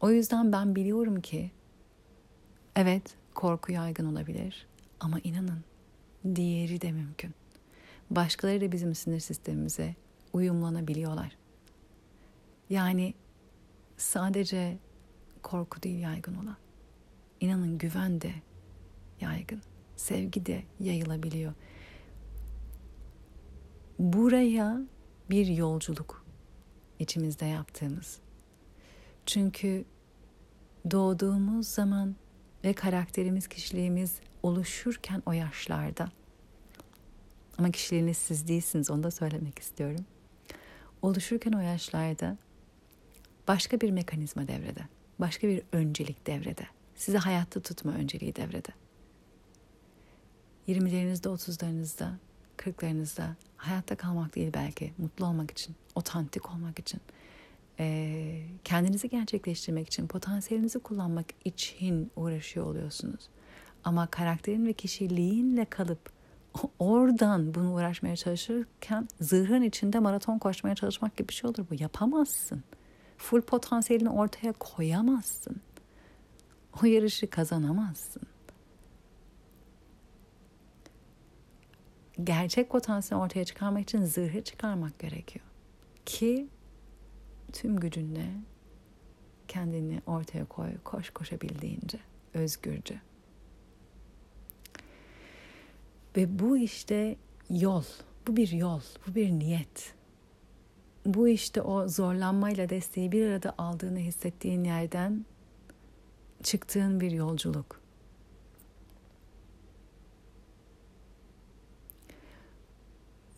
o 0.00 0.10
yüzden 0.10 0.52
ben 0.52 0.74
biliyorum 0.74 1.20
ki 1.20 1.50
evet 2.76 3.16
korku 3.34 3.72
yaygın 3.72 4.12
olabilir 4.12 4.66
ama 5.00 5.18
inanın 5.24 5.64
diğeri 6.34 6.80
de 6.80 6.92
mümkün. 6.92 7.34
Başkaları 8.10 8.60
da 8.60 8.72
bizim 8.72 8.94
sinir 8.94 9.20
sistemimize 9.20 9.94
uyumlanabiliyorlar. 10.32 11.36
Yani 12.70 13.14
sadece 13.96 14.78
korku 15.42 15.82
değil 15.82 15.98
yaygın 16.00 16.34
olan. 16.34 16.56
İnanın 17.40 17.78
güven 17.78 18.20
de 18.20 18.32
yaygın. 19.20 19.62
Sevgi 19.96 20.46
de 20.46 20.62
yayılabiliyor. 20.80 21.52
Buraya 23.98 24.80
bir 25.30 25.46
yolculuk 25.46 26.24
içimizde 26.98 27.46
yaptığımız. 27.46 28.18
Çünkü 29.26 29.84
doğduğumuz 30.90 31.68
zaman 31.68 32.16
ve 32.64 32.72
karakterimiz, 32.72 33.48
kişiliğimiz 33.48 34.20
oluşurken 34.42 35.22
o 35.26 35.32
yaşlarda 35.32 36.08
ama 37.58 37.70
kişiliğiniz 37.70 38.16
siz 38.16 38.48
değilsiniz 38.48 38.90
onu 38.90 39.02
da 39.02 39.10
söylemek 39.10 39.58
istiyorum. 39.58 40.04
Oluşurken 41.02 41.52
o 41.52 41.60
yaşlarda 41.60 42.36
başka 43.48 43.80
bir 43.80 43.90
mekanizma 43.90 44.48
devrede. 44.48 44.80
Başka 45.18 45.48
bir 45.48 45.62
öncelik 45.72 46.26
devrede. 46.26 46.66
Sizi 46.94 47.18
hayatta 47.18 47.60
tutma 47.60 47.92
önceliği 47.92 48.36
devrede. 48.36 48.68
20'lerinizde, 50.68 51.28
30'larınızda, 51.28 52.12
40'larınızda 52.64 53.26
hayatta 53.56 53.96
kalmak 53.96 54.34
değil 54.34 54.50
belki, 54.54 54.92
mutlu 54.98 55.26
olmak 55.26 55.50
için, 55.50 55.76
otantik 55.94 56.50
olmak 56.50 56.78
için, 56.78 57.00
kendinizi 58.64 59.08
gerçekleştirmek 59.08 59.86
için, 59.86 60.06
potansiyelinizi 60.06 60.78
kullanmak 60.78 61.26
için 61.44 62.10
uğraşıyor 62.16 62.66
oluyorsunuz. 62.66 63.28
Ama 63.84 64.06
karakterin 64.06 64.66
ve 64.66 64.72
kişiliğinle 64.72 65.64
kalıp 65.64 66.12
oradan 66.78 67.54
bunu 67.54 67.74
uğraşmaya 67.74 68.16
çalışırken 68.16 69.08
zırhın 69.20 69.62
içinde 69.62 69.98
maraton 69.98 70.38
koşmaya 70.38 70.74
çalışmak 70.74 71.16
gibi 71.16 71.28
bir 71.28 71.34
şey 71.34 71.50
olur 71.50 71.66
bu. 71.70 71.74
Yapamazsın. 71.82 72.62
Full 73.16 73.40
potansiyelini 73.40 74.10
ortaya 74.10 74.52
koyamazsın. 74.52 75.56
O 76.82 76.86
yarışı 76.86 77.30
kazanamazsın. 77.30 78.22
Gerçek 82.24 82.70
potansiyeli 82.70 83.24
ortaya 83.24 83.44
çıkarmak 83.44 83.82
için 83.82 84.04
zırhı 84.04 84.44
çıkarmak 84.44 84.98
gerekiyor. 84.98 85.44
Ki 86.06 86.48
tüm 87.52 87.80
gücünle 87.80 88.26
kendini 89.48 90.02
ortaya 90.06 90.44
koy, 90.44 90.70
koş 90.84 91.10
koşabildiğince, 91.10 91.98
özgürce. 92.34 93.00
Ve 96.16 96.38
bu 96.38 96.58
işte 96.58 97.16
yol, 97.50 97.84
bu 98.26 98.36
bir 98.36 98.48
yol, 98.48 98.80
bu 99.06 99.14
bir 99.14 99.30
niyet. 99.30 99.94
Bu 101.06 101.28
işte 101.28 101.62
o 101.62 101.88
zorlanmayla 101.88 102.68
desteği 102.68 103.12
bir 103.12 103.26
arada 103.26 103.54
aldığını 103.58 103.98
hissettiğin 103.98 104.64
yerden 104.64 105.24
çıktığın 106.42 107.00
bir 107.00 107.10
yolculuk. 107.10 107.81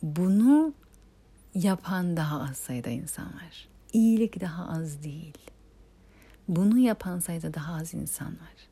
Bunu 0.05 0.73
yapan 1.53 2.17
daha 2.17 2.41
az 2.41 2.57
sayıda 2.57 2.89
insan 2.89 3.25
var. 3.25 3.67
İyilik 3.93 4.41
daha 4.41 4.69
az 4.69 5.03
değil. 5.03 5.37
Bunu 6.47 6.79
yapan 6.79 7.19
sayıda 7.19 7.53
daha 7.53 7.75
az 7.75 7.93
insan 7.93 8.27
var. 8.27 8.69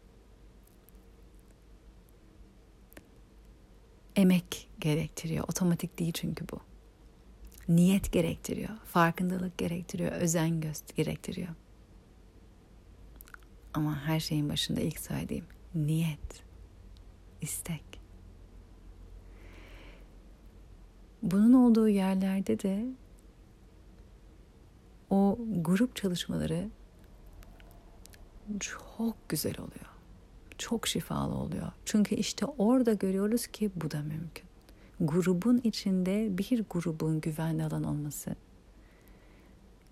Emek 4.15 4.69
gerektiriyor. 4.79 5.43
Otomatik 5.43 5.99
değil 5.99 6.11
çünkü 6.13 6.45
bu. 6.51 6.59
Niyet 7.67 8.11
gerektiriyor. 8.11 8.77
Farkındalık 8.85 9.57
gerektiriyor. 9.57 10.11
Özen 10.11 10.61
gerektiriyor. 10.95 11.55
Ama 13.73 14.05
her 14.05 14.19
şeyin 14.19 14.49
başında 14.49 14.81
ilk 14.81 14.99
söylediğim 14.99 15.45
niyet, 15.75 16.43
istek. 17.41 17.92
Bunun 21.23 21.53
olduğu 21.53 21.89
yerlerde 21.89 22.59
de 22.59 22.85
o 25.09 25.39
grup 25.55 25.95
çalışmaları 25.95 26.69
çok 28.59 29.29
güzel 29.29 29.55
oluyor. 29.59 29.93
Çok 30.57 30.87
şifalı 30.87 31.35
oluyor. 31.35 31.71
Çünkü 31.85 32.15
işte 32.15 32.45
orada 32.45 32.93
görüyoruz 32.93 33.47
ki 33.47 33.71
bu 33.75 33.91
da 33.91 34.01
mümkün. 34.01 34.45
Grubun 34.99 35.61
içinde 35.63 36.37
bir 36.37 36.63
grubun 36.69 37.21
güvenli 37.21 37.63
alan 37.63 37.83
olması, 37.83 38.35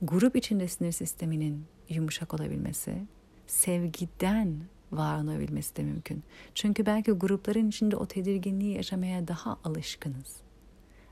grup 0.01 0.35
içinde 0.35 0.67
sinir 0.67 0.91
sisteminin 0.91 1.65
yumuşak 1.89 2.33
olabilmesi, 2.33 3.05
sevgiden 3.47 4.59
var 4.91 5.23
olabilmesi 5.23 5.75
de 5.75 5.83
mümkün. 5.83 6.23
Çünkü 6.55 6.85
belki 6.85 7.11
grupların 7.11 7.69
içinde 7.69 7.95
o 7.95 8.05
tedirginliği 8.05 8.75
yaşamaya 8.75 9.27
daha 9.27 9.57
alışkınız. 9.63 10.41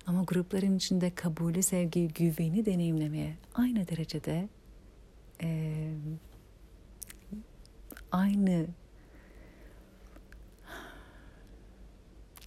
Ama 0.09 0.23
grupların 0.23 0.77
içinde 0.77 1.15
kabulü, 1.15 1.63
sevgi, 1.63 2.07
güveni 2.07 2.65
deneyimlemeye 2.65 3.37
aynı 3.53 3.87
derecede 3.87 4.49
e, 5.43 5.73
aynı 8.11 8.67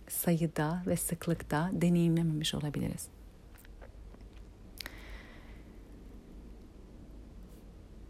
sayıda 0.08 0.82
ve 0.86 0.96
sıklıkta 0.96 1.70
deneyimlememiş 1.72 2.54
olabiliriz. 2.54 3.08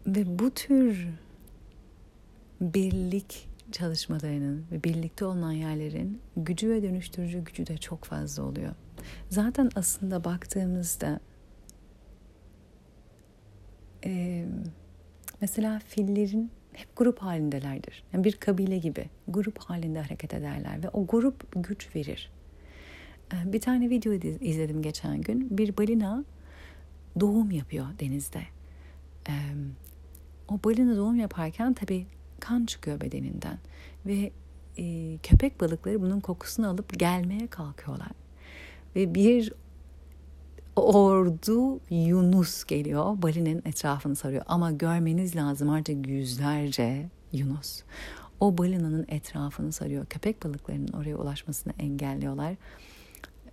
Ve 0.07 0.39
bu 0.39 0.51
tür 0.51 1.07
birlik 2.61 3.49
çalışmalarının 3.71 4.65
ve 4.71 4.83
birlikte 4.83 5.25
olan 5.25 5.51
yerlerin 5.51 6.21
gücü 6.37 6.69
ve 6.69 6.83
dönüştürücü 6.83 7.43
gücü 7.43 7.67
de 7.67 7.77
çok 7.77 8.03
fazla 8.03 8.43
oluyor. 8.43 8.75
Zaten 9.29 9.69
aslında 9.75 10.23
baktığımızda 10.23 11.19
e, 14.05 14.45
mesela 15.41 15.79
fillerin 15.79 16.51
hep 16.73 16.95
grup 16.95 17.19
halindelerdir. 17.19 18.03
Yani 18.13 18.23
bir 18.23 18.31
kabile 18.31 18.77
gibi 18.77 19.09
grup 19.27 19.57
halinde 19.57 20.01
hareket 20.01 20.33
ederler 20.33 20.83
ve 20.83 20.89
o 20.89 21.07
grup 21.07 21.47
güç 21.55 21.95
verir. 21.95 22.31
Bir 23.45 23.61
tane 23.61 23.89
video 23.89 24.13
izledim 24.13 24.81
geçen 24.81 25.21
gün. 25.21 25.57
Bir 25.57 25.77
balina 25.77 26.25
doğum 27.19 27.51
yapıyor 27.51 27.85
denizde. 27.99 28.41
O 30.47 30.63
balina 30.63 30.97
doğum 30.97 31.15
yaparken 31.15 31.73
tabii 31.73 32.07
kan 32.39 32.65
çıkıyor 32.65 33.01
bedeninden 33.01 33.57
ve 34.05 34.31
köpek 35.23 35.61
balıkları 35.61 36.01
bunun 36.01 36.19
kokusunu 36.19 36.69
alıp 36.69 36.99
gelmeye 36.99 37.47
kalkıyorlar 37.47 38.11
ve 38.95 39.15
bir 39.15 39.53
ordu 40.75 41.79
Yunus 41.89 42.63
geliyor. 42.63 43.21
Bali'nin 43.21 43.61
etrafını 43.65 44.15
sarıyor. 44.15 44.43
Ama 44.47 44.71
görmeniz 44.71 45.35
lazım 45.35 45.69
artık 45.69 46.07
yüzlerce 46.07 47.09
Yunus. 47.33 47.83
O 48.39 48.57
balinanın 48.57 49.05
etrafını 49.07 49.71
sarıyor. 49.71 50.05
Köpek 50.05 50.43
balıklarının 50.43 50.93
oraya 50.93 51.15
ulaşmasını 51.15 51.73
engelliyorlar. 51.79 52.55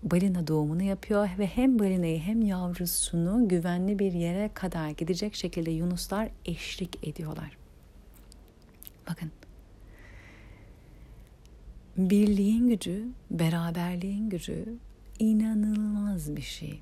Balina 0.02 0.46
doğumunu 0.46 0.82
yapıyor 0.82 1.28
ve 1.38 1.46
hem 1.46 1.78
balinayı 1.78 2.20
hem 2.20 2.42
yavrusunu 2.42 3.48
güvenli 3.48 3.98
bir 3.98 4.12
yere 4.12 4.50
kadar 4.54 4.90
gidecek 4.90 5.34
şekilde 5.34 5.70
Yunuslar 5.70 6.28
eşlik 6.44 7.08
ediyorlar. 7.08 7.56
Bakın. 9.10 9.30
Birliğin 11.96 12.68
gücü, 12.68 13.06
beraberliğin 13.30 14.30
gücü 14.30 14.78
inanılmaz 15.20 16.36
bir 16.36 16.42
şey. 16.42 16.80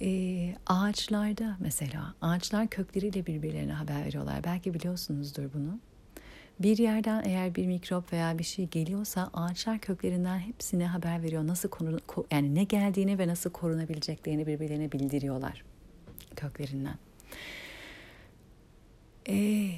Ee, 0.00 0.54
ağaçlarda 0.66 1.56
mesela 1.60 2.14
ağaçlar 2.20 2.68
kökleriyle 2.68 3.26
birbirlerine 3.26 3.72
haber 3.72 4.04
veriyorlar. 4.04 4.44
Belki 4.44 4.74
biliyorsunuzdur 4.74 5.52
bunu. 5.54 5.78
Bir 6.60 6.78
yerden 6.78 7.22
eğer 7.24 7.54
bir 7.54 7.66
mikrop 7.66 8.12
veya 8.12 8.38
bir 8.38 8.44
şey 8.44 8.66
geliyorsa 8.66 9.30
ağaçlar 9.34 9.78
köklerinden 9.78 10.38
hepsine 10.38 10.86
haber 10.86 11.22
veriyor. 11.22 11.46
Nasıl 11.46 11.68
korun 11.68 12.00
yani 12.30 12.54
ne 12.54 12.64
geldiğini 12.64 13.18
ve 13.18 13.28
nasıl 13.28 13.50
korunabileceklerini 13.50 14.46
birbirlerine 14.46 14.92
bildiriyorlar 14.92 15.64
köklerinden. 16.36 16.98
Ee, 19.28 19.70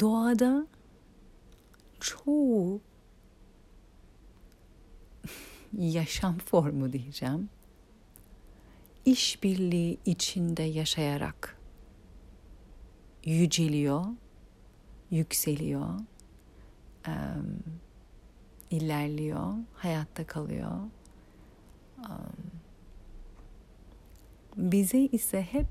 doğada 0.00 0.66
çoğu 2.00 2.80
yaşam 5.78 6.38
formu 6.46 6.92
diyeceğim. 6.92 7.48
işbirliği 9.04 9.98
içinde 10.06 10.62
yaşayarak 10.62 11.58
yüceliyor, 13.24 14.04
yükseliyor, 15.10 16.00
ilerliyor, 18.70 19.54
hayatta 19.74 20.26
kalıyor. 20.26 20.72
Bize 24.56 24.98
ise 24.98 25.42
hep 25.42 25.66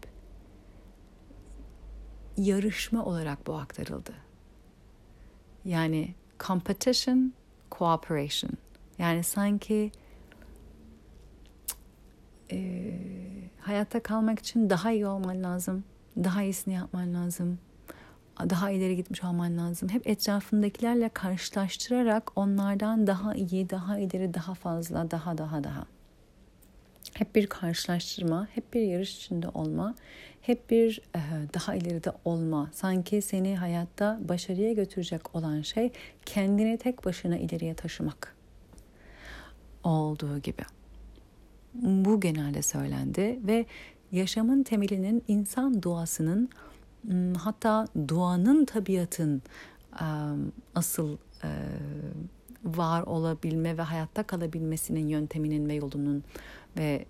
yarışma 2.38 3.06
olarak 3.06 3.48
bu 3.48 3.56
aktarıldı. 3.56 4.14
Yani 5.66 6.16
competition, 6.40 7.34
cooperation. 7.72 8.52
Yani 9.00 9.24
sanki 9.24 9.92
e, 12.52 12.92
hayatta 13.60 14.00
kalmak 14.04 14.40
için 14.40 14.70
daha 14.70 14.92
iyi 14.92 15.08
olman 15.08 15.44
lazım. 15.44 15.84
Daha 16.18 16.44
iyisini 16.44 16.74
yapman 16.74 17.14
lazım. 17.14 17.60
Daha 18.50 18.72
ileri 18.72 18.96
gitmiş 18.96 19.24
olman 19.24 19.58
lazım. 19.58 19.90
Hep 19.90 20.08
etrafındakilerle 20.08 21.10
karşılaştırarak 21.10 22.32
onlardan 22.36 23.08
daha 23.08 23.36
iyi, 23.36 23.70
daha 23.70 24.00
ileri, 24.00 24.34
daha 24.34 24.54
fazla, 24.54 25.12
daha 25.12 25.38
daha 25.38 25.64
daha. 25.64 25.86
Hep 27.14 27.36
bir 27.36 27.48
karşılaştırma, 27.48 28.48
hep 28.56 28.74
bir 28.74 28.82
yarış 28.82 29.18
içinde 29.18 29.48
olma, 29.50 29.96
hep 30.42 30.70
bir 30.70 31.02
e, 31.16 31.20
daha 31.54 31.76
ileride 31.76 32.12
olma. 32.26 32.70
Sanki 32.74 33.22
seni 33.22 33.58
hayatta 33.58 34.20
başarıya 34.22 34.74
götürecek 34.74 35.36
olan 35.36 35.62
şey 35.62 35.92
kendini 36.26 36.78
tek 36.78 37.06
başına 37.06 37.38
ileriye 37.38 37.74
taşımak 37.74 38.39
olduğu 39.84 40.38
gibi. 40.40 40.62
Bu 41.74 42.20
genelde 42.20 42.62
söylendi 42.62 43.40
ve 43.44 43.66
yaşamın 44.12 44.64
temelinin 44.64 45.24
insan 45.28 45.84
doğasının 45.84 46.50
hatta 47.38 47.88
doğanın 48.10 48.66
tabiatın 48.66 49.42
asıl 50.76 51.18
var 52.64 53.02
olabilme 53.02 53.78
ve 53.78 53.82
hayatta 53.82 54.24
kalabilmesinin 54.24 55.08
yönteminin 55.08 55.70
ve 55.70 55.74
yolunun 55.74 56.24
ve 56.78 57.06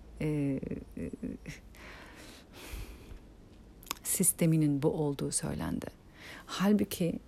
sisteminin 4.02 4.82
bu 4.82 4.88
olduğu 4.88 5.30
söylendi. 5.30 5.86
Halbuki 6.46 7.18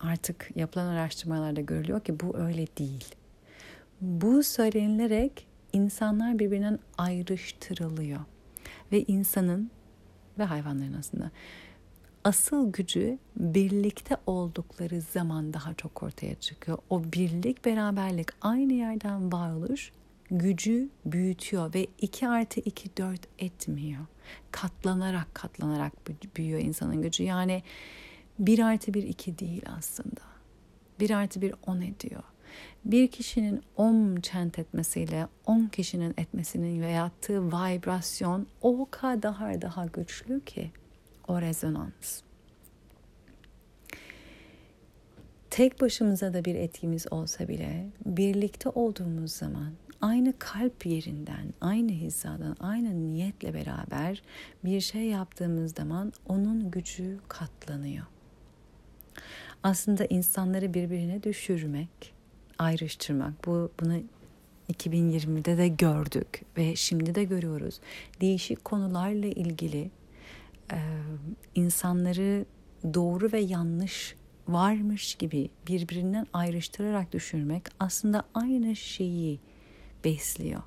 artık 0.00 0.50
yapılan 0.54 0.86
araştırmalarda 0.86 1.60
görülüyor 1.60 2.00
ki 2.00 2.20
bu 2.20 2.36
öyle 2.38 2.66
değil. 2.66 3.14
Bu 4.02 4.42
söylenilerek 4.42 5.46
insanlar 5.72 6.38
birbirinden 6.38 6.78
ayrıştırılıyor 6.98 8.20
ve 8.92 9.02
insanın 9.02 9.70
ve 10.38 10.44
hayvanların 10.44 10.92
aslında 10.92 11.30
asıl 12.24 12.72
gücü 12.72 13.18
birlikte 13.36 14.16
oldukları 14.26 15.00
zaman 15.00 15.52
daha 15.52 15.74
çok 15.74 16.02
ortaya 16.02 16.34
çıkıyor. 16.34 16.78
O 16.90 17.02
birlik, 17.04 17.64
beraberlik, 17.64 18.28
aynı 18.40 18.72
yerden 18.72 19.32
varoluş 19.32 19.92
gücü 20.30 20.88
büyütüyor 21.06 21.74
ve 21.74 21.86
2 22.00 22.28
artı 22.28 22.60
2 22.60 22.96
4 22.96 23.20
etmiyor. 23.38 24.06
Katlanarak 24.50 25.34
katlanarak 25.34 25.92
büyüyor 26.36 26.60
insanın 26.60 27.02
gücü. 27.02 27.24
Yani 27.24 27.62
1 28.38 28.58
artı 28.58 28.94
1 28.94 29.02
2 29.02 29.38
değil 29.38 29.62
aslında. 29.78 30.20
1 31.00 31.10
artı 31.10 31.42
1 31.42 31.54
10 31.66 31.80
ediyor. 31.80 32.22
Bir 32.84 33.08
kişinin 33.08 33.62
om 33.76 34.20
chant 34.20 34.58
etmesiyle 34.58 35.26
10 35.46 35.66
kişinin 35.66 36.14
etmesinin 36.16 36.82
ve 36.82 36.90
yaptığı 36.90 37.46
vibrasyon 37.48 38.46
o 38.62 38.88
kadar 38.90 39.62
daha 39.62 39.86
güçlü 39.86 40.44
ki 40.44 40.70
o 41.28 41.40
rezonans. 41.40 42.22
Tek 45.50 45.80
başımıza 45.80 46.34
da 46.34 46.44
bir 46.44 46.54
etkimiz 46.54 47.12
olsa 47.12 47.48
bile 47.48 47.86
birlikte 48.06 48.68
olduğumuz 48.68 49.32
zaman 49.32 49.72
aynı 50.00 50.34
kalp 50.38 50.86
yerinden, 50.86 51.54
aynı 51.60 51.92
hizadan, 51.92 52.56
aynı 52.60 53.00
niyetle 53.00 53.54
beraber 53.54 54.22
bir 54.64 54.80
şey 54.80 55.02
yaptığımız 55.02 55.74
zaman 55.74 56.12
onun 56.28 56.70
gücü 56.70 57.18
katlanıyor. 57.28 58.06
Aslında 59.62 60.04
insanları 60.04 60.74
birbirine 60.74 61.22
düşürmek, 61.22 62.11
ayrıştırmak, 62.62 63.46
bu 63.46 63.70
bunu 63.80 64.02
2020'de 64.72 65.58
de 65.58 65.68
gördük 65.68 66.42
ve 66.56 66.76
şimdi 66.76 67.14
de 67.14 67.24
görüyoruz. 67.24 67.80
Değişik 68.20 68.64
konularla 68.64 69.26
ilgili 69.26 69.90
e, 70.72 70.78
insanları 71.54 72.44
doğru 72.94 73.32
ve 73.32 73.40
yanlış 73.40 74.16
varmış 74.48 75.14
gibi 75.14 75.50
birbirinden 75.68 76.26
ayrıştırarak 76.32 77.12
düşürmek 77.12 77.62
aslında 77.80 78.22
aynı 78.34 78.76
şeyi 78.76 79.40
besliyor. 80.04 80.62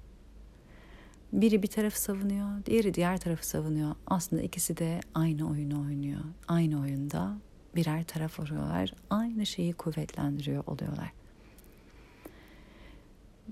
Biri 1.33 1.63
bir 1.63 1.67
tarafı 1.67 2.01
savunuyor, 2.01 2.65
diğeri 2.65 2.93
diğer 2.93 3.17
tarafı 3.17 3.47
savunuyor. 3.47 3.95
Aslında 4.07 4.41
ikisi 4.41 4.77
de 4.77 4.99
aynı 5.13 5.49
oyunu 5.49 5.81
oynuyor. 5.81 6.21
Aynı 6.47 6.81
oyunda 6.81 7.37
birer 7.75 8.03
taraf 8.03 8.39
oluyorlar. 8.39 8.93
Aynı 9.09 9.45
şeyi 9.45 9.73
kuvvetlendiriyor 9.73 10.63
oluyorlar. 10.67 11.11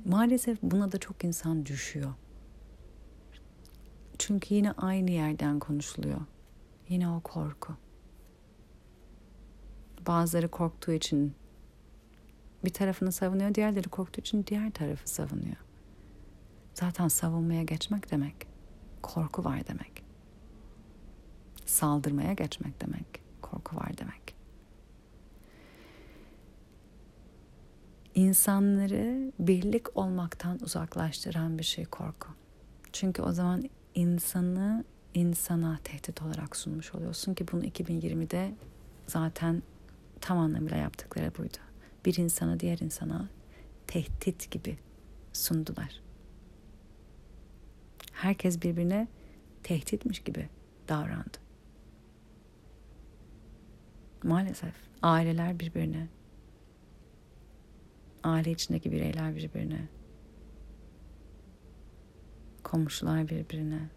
Maalesef 0.06 0.62
buna 0.62 0.91
da 0.91 0.97
çok 0.97 1.24
insan 1.24 1.66
düşüyor. 1.66 2.14
Çünkü 4.18 4.56
yine 4.56 4.72
aynı 4.72 5.12
yerden 5.12 5.60
konuşuluyor. 5.60 6.22
Yine 6.89 7.10
o 7.10 7.20
korku. 7.20 7.74
Bazıları 10.08 10.51
korktuğu 10.51 10.91
için 10.91 11.34
bir 12.66 12.70
tarafını 12.70 13.12
savunuyor, 13.12 13.56
diğerleri 13.56 13.89
korktuğu 13.89 14.22
için 14.22 14.45
diğer 14.47 14.72
tarafı 14.72 15.10
savunuyor. 15.10 15.58
Zaten 16.74 17.08
savunmaya 17.08 17.64
geçmek 17.64 18.12
demek 18.12 18.47
korku 19.01 19.43
var 19.43 19.68
demek. 19.68 20.04
Saldırmaya 21.66 22.34
geçmek 22.34 22.82
demek 22.82 23.06
korku 23.41 23.76
var 23.76 23.97
demek. 23.97 24.36
İnsanları 28.16 29.32
birlik 29.39 29.97
olmaktan 29.97 30.59
uzaklaştıran 30.64 31.57
bir 31.57 31.64
şey 31.64 31.86
korku. 31.86 32.30
Çünkü 32.93 33.22
o 33.22 33.32
zaman 33.32 33.70
insanı 33.95 34.84
insana 35.14 35.80
tehdit 35.84 36.22
olarak 36.22 36.55
sunmuş 36.55 36.95
oluyorsun 36.95 37.34
ki 37.34 37.45
bunu 37.51 37.66
2020'de 37.66 38.53
zaten 39.07 39.64
tam 40.22 40.38
anlamıyla 40.38 40.78
yaptıkları 40.78 41.38
buydu. 41.38 41.57
Bir 42.05 42.18
insana 42.18 42.59
diğer 42.59 42.80
insana 42.80 43.30
tehdit 43.88 44.51
gibi 44.51 44.78
sundular 45.34 46.03
herkes 48.24 48.61
birbirine 48.61 49.07
tehditmiş 49.64 50.20
gibi 50.20 50.49
davrandı. 50.88 51.38
Maalesef 54.24 54.74
aileler 55.01 55.59
birbirine, 55.59 56.07
aile 58.24 58.52
içindeki 58.52 58.92
bireyler 58.92 59.36
birbirine, 59.36 59.88
komşular 62.64 63.30
birbirine, 63.30 63.90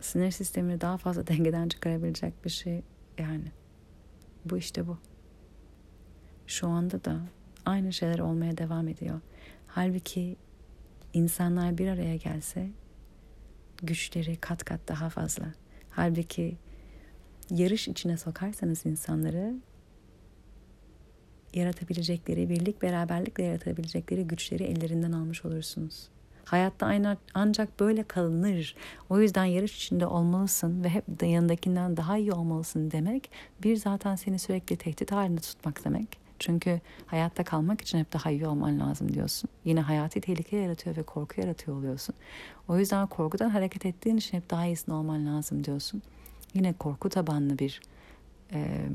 sinir 0.00 0.30
sistemini 0.30 0.80
daha 0.80 0.96
fazla 0.96 1.26
dengeden 1.26 1.68
çıkarabilecek 1.68 2.44
bir 2.44 2.50
şey 2.50 2.82
yani. 3.18 3.52
Bu 4.44 4.58
işte 4.58 4.86
bu. 4.86 4.98
Şu 6.46 6.68
anda 6.68 7.04
da 7.04 7.20
aynı 7.66 7.92
şeyler 7.92 8.18
olmaya 8.18 8.58
devam 8.58 8.88
ediyor. 8.88 9.20
Halbuki 9.66 10.36
insanlar 11.12 11.78
bir 11.78 11.88
araya 11.88 12.16
gelse 12.16 12.70
güçleri 13.82 14.36
kat 14.36 14.64
kat 14.64 14.80
daha 14.88 15.08
fazla. 15.08 15.52
Halbuki 15.90 16.56
yarış 17.50 17.88
içine 17.88 18.16
sokarsanız 18.16 18.86
insanları 18.86 19.54
yaratabilecekleri, 21.56 22.48
birlik 22.48 22.82
beraberlikle 22.82 23.44
yaratabilecekleri 23.44 24.26
güçleri 24.26 24.62
ellerinden 24.62 25.12
almış 25.12 25.44
olursunuz. 25.44 26.08
Hayatta 26.44 26.86
aynı 26.86 27.16
ancak 27.34 27.80
böyle 27.80 28.02
kalınır. 28.02 28.76
O 29.10 29.20
yüzden 29.20 29.44
yarış 29.44 29.76
içinde 29.76 30.06
olmalısın 30.06 30.84
ve 30.84 30.88
hep 30.88 31.04
yanındakinden 31.22 31.96
daha 31.96 32.18
iyi 32.18 32.32
olmalısın 32.32 32.90
demek 32.90 33.30
bir 33.62 33.76
zaten 33.76 34.16
seni 34.16 34.38
sürekli 34.38 34.76
tehdit 34.76 35.12
halinde 35.12 35.40
tutmak 35.40 35.84
demek. 35.84 36.24
Çünkü 36.38 36.80
hayatta 37.06 37.44
kalmak 37.44 37.80
için 37.80 37.98
hep 37.98 38.12
daha 38.12 38.30
iyi 38.30 38.46
olman 38.46 38.80
lazım 38.80 39.12
diyorsun. 39.12 39.50
Yine 39.64 39.80
hayati 39.80 40.20
tehlike 40.20 40.56
yaratıyor 40.56 40.96
ve 40.96 41.02
korku 41.02 41.40
yaratıyor 41.40 41.76
oluyorsun. 41.76 42.14
O 42.68 42.78
yüzden 42.78 43.06
korkudan 43.06 43.50
hareket 43.50 43.86
ettiğin 43.86 44.16
için 44.16 44.36
hep 44.38 44.50
daha 44.50 44.66
iyisini 44.66 44.94
olman 44.94 45.26
lazım 45.26 45.64
diyorsun. 45.64 46.02
Yine 46.54 46.72
korku 46.72 47.08
tabanlı 47.08 47.58
bir 47.58 47.80
e, 48.52 48.88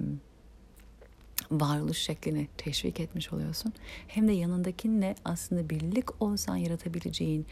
varoluş 1.52 1.98
şeklini 1.98 2.48
teşvik 2.58 3.00
etmiş 3.00 3.34
oluyorsun. 3.34 3.74
Hem 4.08 4.28
de 4.28 4.32
yanındakinle 4.32 5.16
aslında 5.26 5.70
birlik 5.70 6.22
olsan 6.22 6.56
yaratabileceğin 6.56 7.46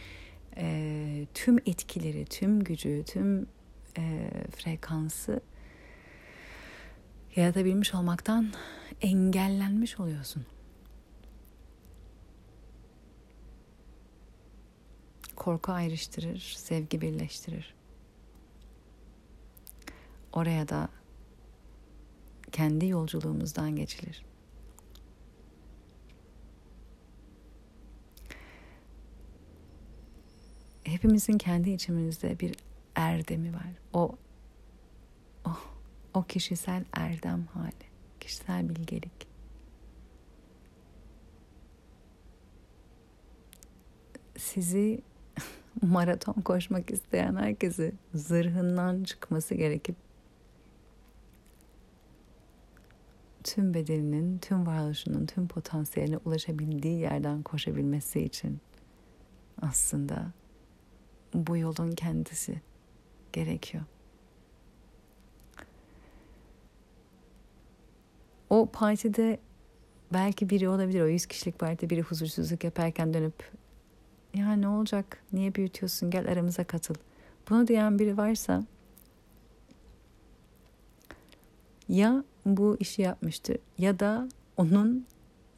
e, 0.57 1.27
tüm 1.33 1.57
etkileri, 1.57 2.25
tüm 2.25 2.63
gücü, 2.63 3.03
tüm 3.07 3.47
e, 3.97 4.29
frekansı 4.55 5.41
yaratabilmiş 7.35 7.93
olmaktan 7.93 8.53
engellenmiş 9.01 9.99
oluyorsun. 9.99 10.45
Korku 15.35 15.71
ayrıştırır, 15.71 16.39
sevgi 16.57 17.01
birleştirir. 17.01 17.73
Oraya 20.33 20.69
da 20.69 20.89
kendi 22.51 22.87
yolculuğumuzdan 22.87 23.75
geçilir. 23.75 24.25
Hepimizin 30.83 31.37
kendi 31.37 31.69
içimizde 31.69 32.39
bir 32.39 32.55
erdemi 32.95 33.53
var. 33.53 33.71
O 33.93 34.17
o, 35.45 35.49
o 36.13 36.23
kişisel 36.23 36.85
erdem 36.93 37.45
hali, 37.45 37.87
kişisel 38.19 38.69
bilgelik. 38.69 39.27
Sizi 44.37 45.01
maraton 45.81 46.33
koşmak 46.33 46.91
isteyen 46.91 47.35
herkesi 47.35 47.93
zırhından 48.13 49.03
çıkması 49.03 49.55
gerekip 49.55 49.95
tüm 53.47 53.73
bedeninin, 53.73 54.37
tüm 54.37 54.67
varoluşunun, 54.67 55.25
tüm 55.25 55.47
potansiyeline 55.47 56.17
ulaşabildiği 56.25 56.99
yerden 56.99 57.43
koşabilmesi 57.43 58.21
için 58.21 58.59
aslında 59.61 60.31
bu 61.33 61.57
yolun 61.57 61.91
kendisi 61.91 62.61
gerekiyor. 63.33 63.83
O 68.49 68.69
partide 68.73 69.39
belki 70.13 70.49
biri 70.49 70.69
olabilir. 70.69 71.01
O 71.01 71.07
100 71.07 71.25
kişilik 71.25 71.59
partide 71.59 71.89
biri 71.89 72.01
huzursuzluk 72.01 72.63
yaparken 72.63 73.13
dönüp 73.13 73.51
ya 74.33 74.53
ne 74.53 74.67
olacak? 74.67 75.23
Niye 75.33 75.55
büyütüyorsun? 75.55 76.09
Gel 76.09 76.31
aramıza 76.31 76.63
katıl. 76.63 76.95
Bunu 77.49 77.67
diyen 77.67 77.99
biri 77.99 78.17
varsa 78.17 78.63
ya 81.89 82.23
bu 82.47 82.77
işi 82.79 83.01
yapmıştır 83.01 83.57
ya 83.77 83.99
da 83.99 84.29
onun 84.57 85.05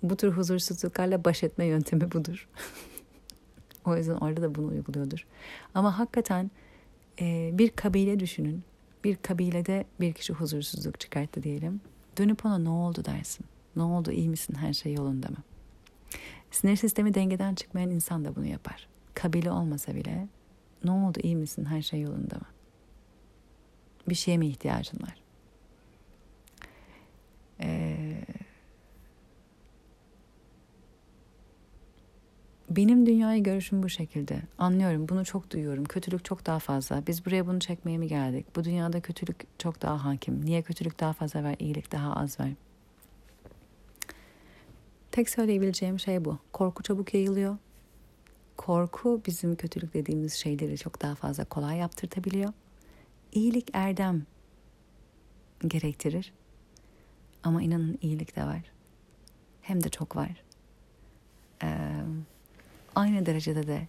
bu 0.03 0.17
tür 0.17 0.31
huzursuzluklarla 0.31 1.25
baş 1.25 1.43
etme 1.43 1.65
yöntemi 1.65 2.11
budur. 2.11 2.49
o 3.85 3.97
yüzden 3.97 4.15
orada 4.15 4.41
da 4.41 4.55
bunu 4.55 4.67
uyguluyordur. 4.67 5.27
Ama 5.73 5.99
hakikaten 5.99 6.51
e, 7.19 7.49
bir 7.53 7.69
kabile 7.69 8.19
düşünün. 8.19 8.63
Bir 9.03 9.15
kabilede 9.15 9.85
bir 9.99 10.13
kişi 10.13 10.33
huzursuzluk 10.33 10.99
çıkarttı 10.99 11.43
diyelim. 11.43 11.81
Dönüp 12.17 12.45
ona 12.45 12.57
ne 12.57 12.69
oldu 12.69 13.05
dersin. 13.05 13.45
Ne 13.75 13.83
oldu 13.83 14.11
iyi 14.11 14.29
misin 14.29 14.55
her 14.55 14.73
şey 14.73 14.93
yolunda 14.93 15.27
mı? 15.27 15.37
Sinir 16.51 16.75
sistemi 16.75 17.13
dengeden 17.13 17.55
çıkmayan 17.55 17.89
insan 17.89 18.25
da 18.25 18.35
bunu 18.35 18.45
yapar. 18.45 18.87
Kabile 19.13 19.51
olmasa 19.51 19.95
bile 19.95 20.27
ne 20.83 20.91
oldu 20.91 21.19
iyi 21.23 21.35
misin 21.35 21.65
her 21.65 21.81
şey 21.81 22.01
yolunda 22.01 22.35
mı? 22.35 22.45
Bir 24.09 24.15
şeye 24.15 24.37
mi 24.37 24.47
ihtiyacın 24.47 25.01
var? 25.01 25.28
Ee, 27.61 28.25
benim 32.69 33.05
dünyayı 33.05 33.43
görüşüm 33.43 33.83
bu 33.83 33.89
şekilde. 33.89 34.41
Anlıyorum 34.57 35.09
bunu 35.09 35.25
çok 35.25 35.51
duyuyorum. 35.51 35.85
Kötülük 35.85 36.25
çok 36.25 36.45
daha 36.45 36.59
fazla. 36.59 37.03
Biz 37.07 37.25
buraya 37.25 37.47
bunu 37.47 37.59
çekmeye 37.59 37.97
mi 37.97 38.07
geldik? 38.07 38.55
Bu 38.55 38.63
dünyada 38.63 39.01
kötülük 39.01 39.59
çok 39.59 39.81
daha 39.81 40.05
hakim. 40.05 40.45
Niye 40.45 40.61
kötülük 40.61 40.99
daha 40.99 41.13
fazla 41.13 41.43
var, 41.43 41.55
iyilik 41.59 41.91
daha 41.91 42.15
az 42.15 42.39
var? 42.39 42.49
Tek 45.11 45.29
söyleyebileceğim 45.29 45.99
şey 45.99 46.25
bu. 46.25 46.37
Korku 46.53 46.83
çabuk 46.83 47.13
yayılıyor. 47.13 47.57
Korku 48.57 49.21
bizim 49.25 49.55
kötülük 49.55 49.93
dediğimiz 49.93 50.33
şeyleri 50.33 50.77
çok 50.77 51.01
daha 51.01 51.15
fazla 51.15 51.45
kolay 51.45 51.77
yaptırtabiliyor. 51.77 52.53
İyilik 53.31 53.69
erdem 53.73 54.25
gerektirir. 55.67 56.33
Ama 57.43 57.61
inanın 57.61 57.97
iyilik 58.01 58.35
de 58.35 58.43
var. 58.43 58.61
Hem 59.61 59.83
de 59.83 59.89
çok 59.89 60.15
var. 60.15 60.43
Ee, 61.63 62.01
aynı 62.95 63.25
derecede 63.25 63.67
de 63.67 63.87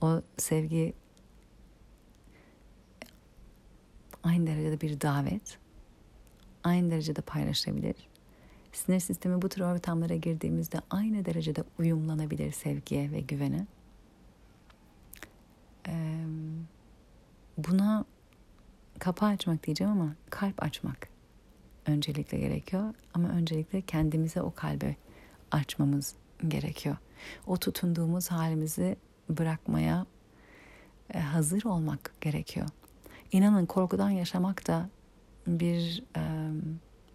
o 0.00 0.22
sevgi 0.36 0.94
aynı 4.22 4.46
derecede 4.46 4.80
bir 4.80 5.00
davet. 5.00 5.58
Aynı 6.64 6.90
derecede 6.90 7.20
paylaşılabilir. 7.20 7.96
Sinir 8.72 9.00
sistemi 9.00 9.42
bu 9.42 9.48
tür 9.48 9.60
ortamlara 9.60 10.16
girdiğimizde 10.16 10.80
aynı 10.90 11.24
derecede 11.24 11.64
uyumlanabilir 11.78 12.52
sevgiye 12.52 13.10
ve 13.10 13.20
güvene. 13.20 13.66
Ee, 15.88 16.24
buna 17.58 18.04
kapı 18.98 19.26
açmak 19.26 19.66
diyeceğim 19.66 19.92
ama 19.92 20.14
kalp 20.30 20.62
açmak 20.62 21.13
öncelikle 21.86 22.38
gerekiyor. 22.38 22.94
Ama 23.14 23.28
öncelikle 23.28 23.80
kendimize 23.80 24.42
o 24.42 24.54
kalbe 24.54 24.96
açmamız 25.50 26.14
gerekiyor. 26.48 26.96
O 27.46 27.56
tutunduğumuz 27.56 28.30
halimizi 28.30 28.96
bırakmaya 29.28 30.06
e, 31.14 31.18
hazır 31.20 31.64
olmak 31.64 32.12
gerekiyor. 32.20 32.68
İnanın 33.32 33.66
korkudan 33.66 34.10
yaşamak 34.10 34.66
da 34.66 34.88
bir 35.46 36.02
e, 36.16 36.22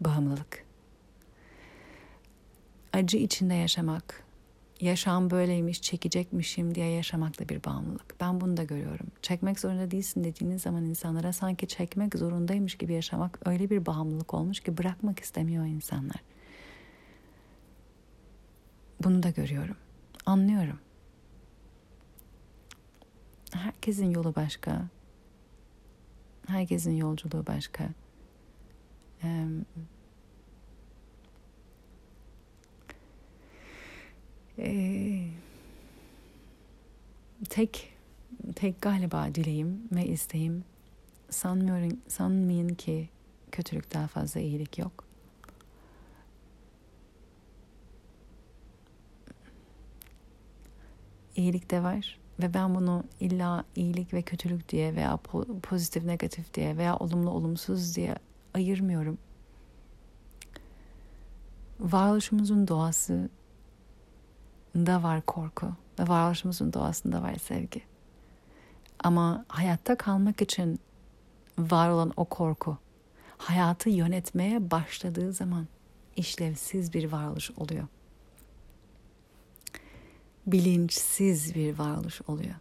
bağımlılık. 0.01 0.65
Acı 2.93 3.17
içinde 3.17 3.53
yaşamak, 3.53 4.24
yaşam 4.80 5.30
böyleymiş, 5.30 5.82
çekecekmişim 5.82 6.75
diye 6.75 6.89
yaşamak 6.89 7.39
da 7.39 7.49
bir 7.49 7.63
bağımlılık. 7.63 8.15
Ben 8.19 8.41
bunu 8.41 8.57
da 8.57 8.63
görüyorum. 8.63 9.07
Çekmek 9.21 9.59
zorunda 9.59 9.91
değilsin 9.91 10.23
dediğiniz 10.23 10.61
zaman 10.61 10.86
insanlara 10.86 11.34
sanki 11.34 11.67
çekmek 11.67 12.15
zorundaymış 12.15 12.75
gibi 12.75 12.93
yaşamak 12.93 13.39
öyle 13.45 13.69
bir 13.69 13.86
bağımlılık 13.86 14.34
olmuş 14.34 14.59
ki 14.59 14.77
bırakmak 14.77 15.19
istemiyor 15.19 15.65
insanlar. 15.65 16.23
Bunu 19.03 19.23
da 19.23 19.30
görüyorum. 19.30 19.75
Anlıyorum. 20.25 20.80
Herkesin 23.53 24.09
yolu 24.09 24.36
başka. 24.36 24.89
Herkesin 26.47 26.91
yolculuğu 26.91 27.47
başka. 27.47 27.89
Ee, 29.23 29.45
Ee, 34.62 35.28
tek 37.49 37.93
tek 38.55 38.82
galiba 38.82 39.36
dileğim 39.36 39.82
ve 39.91 40.05
isteğim 40.05 40.64
sanmıyorum 41.30 41.99
sanmayın 42.07 42.70
ki 42.70 43.10
kötülük 43.51 43.93
daha 43.93 44.07
fazla 44.07 44.39
iyilik 44.39 44.78
yok. 44.78 45.03
İyilik 51.36 51.72
de 51.72 51.84
var 51.84 52.20
ve 52.39 52.53
ben 52.53 52.76
bunu 52.76 53.03
illa 53.20 53.64
iyilik 53.76 54.14
ve 54.14 54.22
kötülük 54.22 54.70
diye 54.70 54.95
veya 54.95 55.18
pozitif 55.64 56.03
negatif 56.03 56.53
diye 56.53 56.78
veya 56.78 56.97
olumlu 56.97 57.30
olumsuz 57.30 57.95
diye 57.95 58.16
ayırmıyorum. 58.53 59.18
Varoluşumuzun 61.80 62.68
doğası 62.68 63.30
da 64.76 65.03
var 65.03 65.22
korku 65.22 65.67
ve 65.99 66.07
varoluşumuzun 66.07 66.74
doğasında 66.74 67.22
var 67.22 67.36
sevgi. 67.36 67.82
Ama 69.03 69.45
hayatta 69.47 69.95
kalmak 69.95 70.41
için 70.41 70.80
var 71.57 71.89
olan 71.89 72.13
o 72.17 72.26
korku 72.26 72.78
hayatı 73.38 73.89
yönetmeye 73.89 74.72
başladığı 74.72 75.34
zaman 75.34 75.67
işlevsiz 76.15 76.93
bir 76.93 77.11
varoluş 77.11 77.51
oluyor. 77.51 77.88
bilinçsiz 80.51 81.55
bir 81.55 81.80
varoluş 81.80 82.22
oluyor. 82.28 82.55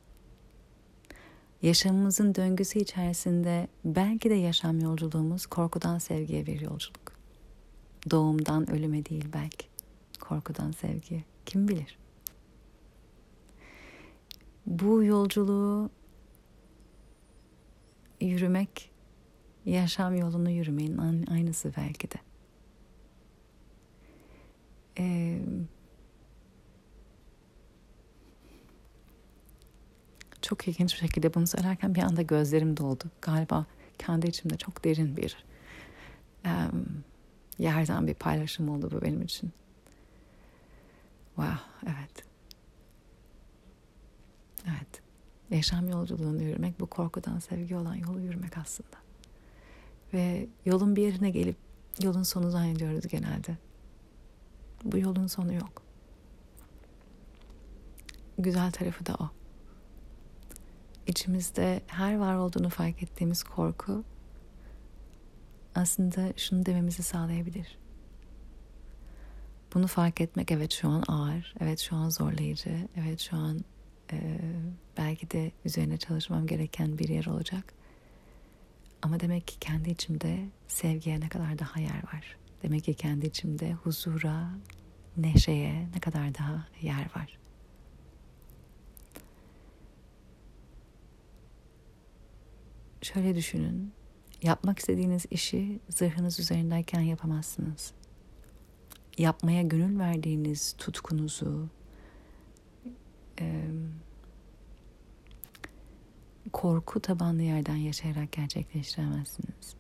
Yaşamımızın 1.63 2.35
döngüsü 2.35 2.79
içerisinde 2.79 3.69
belki 3.85 4.31
de 4.31 4.35
yaşam 4.35 4.81
yolculuğumuz 4.81 5.47
korkudan 5.47 5.99
sevgiye 5.99 6.47
bir 6.47 6.61
yolculuk. 6.61 7.13
Doğumdan 8.11 8.71
ölüme 8.71 9.05
değil 9.05 9.27
belki. 9.33 9.67
Korkudan 10.21 10.73
sevgiye. 10.73 11.25
Kim 11.49 11.69
bilir? 11.69 11.99
Bu 14.67 15.05
yolculuğu 15.05 15.91
yürümek 18.21 18.91
yaşam 19.65 20.17
yolunu 20.17 20.51
yürümeyin 20.51 21.27
aynısı 21.27 21.73
belki 21.77 22.11
de. 22.11 22.17
Ee, 24.99 25.41
çok 30.43 30.69
ilginç 30.69 30.95
bir 30.95 30.99
şekilde 30.99 31.35
bunu 31.35 31.47
söylerken 31.47 31.95
bir 31.95 32.03
anda 32.03 32.23
gözlerim 32.23 32.77
doldu. 32.77 33.05
Galiba 33.23 33.67
kendi 33.99 34.27
içimde 34.27 34.57
çok 34.57 34.85
derin 34.85 35.17
bir 35.17 35.45
um, 36.45 37.05
yerden 37.59 38.07
bir 38.07 38.15
paylaşım 38.15 38.69
oldu 38.69 38.91
bu 38.93 39.03
benim 39.03 39.23
için. 39.23 39.53
Wow, 41.39 41.59
evet. 41.87 42.25
Evet. 44.67 45.03
Yaşam 45.51 45.89
yolculuğunu 45.89 46.43
yürümek 46.43 46.81
bu 46.81 46.87
korkudan 46.87 47.39
sevgi 47.39 47.77
olan 47.77 47.95
yolu 47.95 48.21
yürümek 48.21 48.59
aslında. 48.59 48.97
Ve 50.13 50.49
yolun 50.65 50.97
bir 50.97 51.03
yerine 51.03 51.31
gelip 51.31 51.57
yolun 52.03 52.23
sonu 52.23 52.51
zannediyoruz 52.51 53.09
genelde. 53.09 53.57
Bu 54.85 54.99
yolun 54.99 55.27
sonu 55.27 55.55
yok. 55.55 55.83
Güzel 58.39 58.73
tarafı 58.73 59.07
da 59.07 59.15
o. 59.15 59.31
İçimizde 61.07 61.83
her 61.87 62.19
var 62.19 62.35
olduğunu 62.35 62.69
fark 62.71 63.03
ettiğimiz 63.03 63.43
korku 63.43 64.05
aslında 65.75 66.33
şunu 66.37 66.67
dememizi 66.67 67.03
sağlayabilir. 67.03 67.79
Bunu 69.75 69.87
fark 69.87 70.21
etmek 70.21 70.53
evet 70.53 70.73
şu 70.73 70.89
an 70.89 71.03
ağır, 71.09 71.55
evet 71.61 71.81
şu 71.81 71.97
an 71.97 72.11
zorlayıcı, 72.11 72.89
evet 72.97 73.21
şu 73.21 73.37
an 73.37 73.65
e, 74.13 74.39
belki 74.99 75.31
de 75.31 75.53
üzerine 75.65 75.97
çalışmam 75.97 76.47
gereken 76.47 76.99
bir 76.99 77.09
yer 77.09 77.27
olacak. 77.27 77.75
Ama 79.03 79.21
demek 79.21 79.49
ki 79.49 79.59
kendi 79.61 79.91
içimde 79.91 80.49
sevgiye 80.69 81.21
ne 81.21 81.29
kadar 81.29 81.59
daha 81.59 81.81
yer 81.81 82.03
var. 82.13 82.37
Demek 82.63 82.85
ki 82.85 82.95
kendi 82.95 83.27
içimde 83.27 83.73
huzura, 83.73 84.51
neşeye 85.17 85.89
ne 85.95 86.01
kadar 86.01 86.35
daha 86.35 86.67
yer 86.83 87.11
var. 87.17 87.39
Şöyle 93.03 93.35
düşünün. 93.35 93.93
Yapmak 94.43 94.79
istediğiniz 94.79 95.27
işi 95.31 95.81
zırhınız 95.89 96.41
üzerindeyken 96.41 97.01
yapamazsınız. 97.01 97.93
Yapmaya 99.19 99.63
gönül 99.63 99.99
verdiğiniz 99.99 100.75
tutkunuzu, 100.79 101.69
korku 106.53 107.01
tabanlı 107.01 107.43
yerden 107.43 107.77
yaşayarak 107.77 108.33
gerçekleştiremezsiniz. 108.33 109.75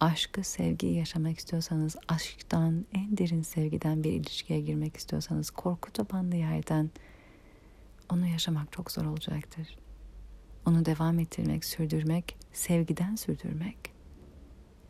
Aşkı, 0.00 0.44
sevgiyi 0.44 0.94
yaşamak 0.94 1.38
istiyorsanız, 1.38 1.96
aşktan, 2.08 2.86
en 2.94 3.18
derin 3.18 3.42
sevgiden 3.42 4.04
bir 4.04 4.12
ilişkiye 4.12 4.60
girmek 4.60 4.96
istiyorsanız, 4.96 5.50
korku 5.50 5.92
tabanlı 5.92 6.36
yerden 6.36 6.90
onu 8.10 8.26
yaşamak 8.26 8.72
çok 8.72 8.90
zor 8.90 9.04
olacaktır. 9.04 9.78
Onu 10.66 10.84
devam 10.84 11.18
ettirmek, 11.18 11.64
sürdürmek, 11.64 12.36
sevgiden 12.52 13.14
sürdürmek 13.14 13.78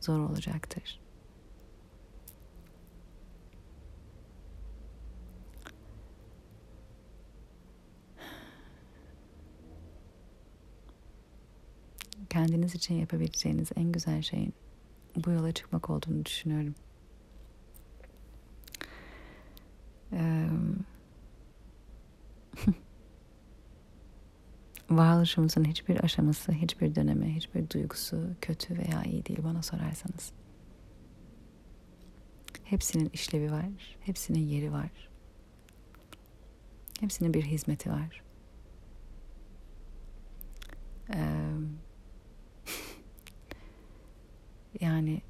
zor 0.00 0.18
olacaktır. 0.18 1.01
Kendiniz 12.46 12.74
için 12.74 12.94
yapabileceğiniz 12.94 13.68
en 13.76 13.92
güzel 13.92 14.22
şeyin 14.22 14.54
bu 15.16 15.30
yola 15.30 15.52
çıkmak 15.52 15.90
olduğunu 15.90 16.24
düşünüyorum. 16.24 16.74
Ee, 20.12 20.48
varoluşumuzun 24.90 25.64
hiçbir 25.64 26.04
aşaması, 26.04 26.52
hiçbir 26.52 26.94
dönemi, 26.94 27.34
hiçbir 27.34 27.70
duygusu 27.70 28.30
kötü 28.40 28.78
veya 28.78 29.02
iyi 29.02 29.26
değil 29.26 29.40
bana 29.44 29.62
sorarsanız. 29.62 30.32
Hepsinin 32.64 33.10
işlevi 33.12 33.52
var, 33.52 33.96
hepsinin 34.00 34.48
yeri 34.48 34.72
var. 34.72 35.10
Hepsinin 37.00 37.34
bir 37.34 37.42
hizmeti 37.42 37.90
var. 37.90 38.22
Ee, 41.14 41.52
yani 44.80 45.20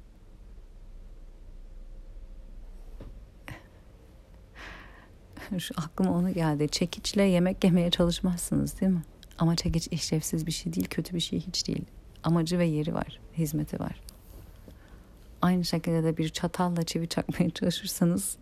şu 5.59 5.73
aklıma 5.77 6.11
onu 6.11 6.33
geldi. 6.33 6.69
Çekiçle 6.69 7.23
yemek 7.23 7.63
yemeye 7.63 7.91
çalışmazsınız 7.91 8.81
değil 8.81 8.91
mi? 8.91 9.03
Ama 9.37 9.55
çekiç 9.55 9.87
işlevsiz 9.87 10.47
bir 10.47 10.51
şey 10.51 10.73
değil, 10.73 10.87
kötü 10.89 11.15
bir 11.15 11.19
şey 11.19 11.39
hiç 11.39 11.67
değil. 11.67 11.85
Amacı 12.23 12.59
ve 12.59 12.65
yeri 12.65 12.93
var, 12.93 13.19
hizmeti 13.37 13.79
var. 13.79 14.01
Aynı 15.41 15.65
şekilde 15.65 16.03
de 16.03 16.17
bir 16.17 16.29
çatalla 16.29 16.83
çivi 16.83 17.07
çakmaya 17.07 17.49
çalışırsanız 17.49 18.37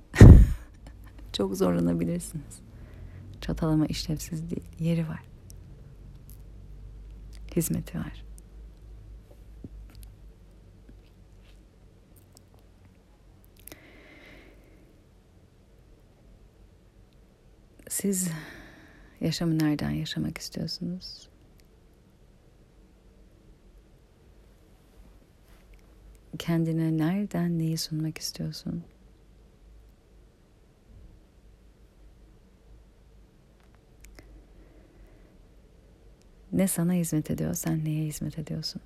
çok 1.34 1.56
zorlanabilirsiniz. 1.56 2.60
Çatal 3.42 3.68
ama 3.70 3.86
işlevsiz 3.86 4.50
değil, 4.50 4.64
yeri 4.80 5.08
var. 5.08 5.24
Hizmeti 7.56 7.98
var. 7.98 8.31
Siz 17.92 18.30
yaşamı 19.22 19.60
nereden 19.60 19.90
yaşamak 19.90 20.38
istiyorsunuz? 20.38 21.30
Kendine 26.40 26.98
nereden 26.98 27.60
neyi 27.60 27.78
sunmak 27.78 28.18
istiyorsun? 28.18 28.84
Ne 36.52 36.68
sana 36.68 36.94
hizmet 36.94 37.32
ediyor, 37.32 37.54
sen 37.54 37.86
neye 37.86 38.06
hizmet 38.06 38.40
ediyorsun? 38.40 38.82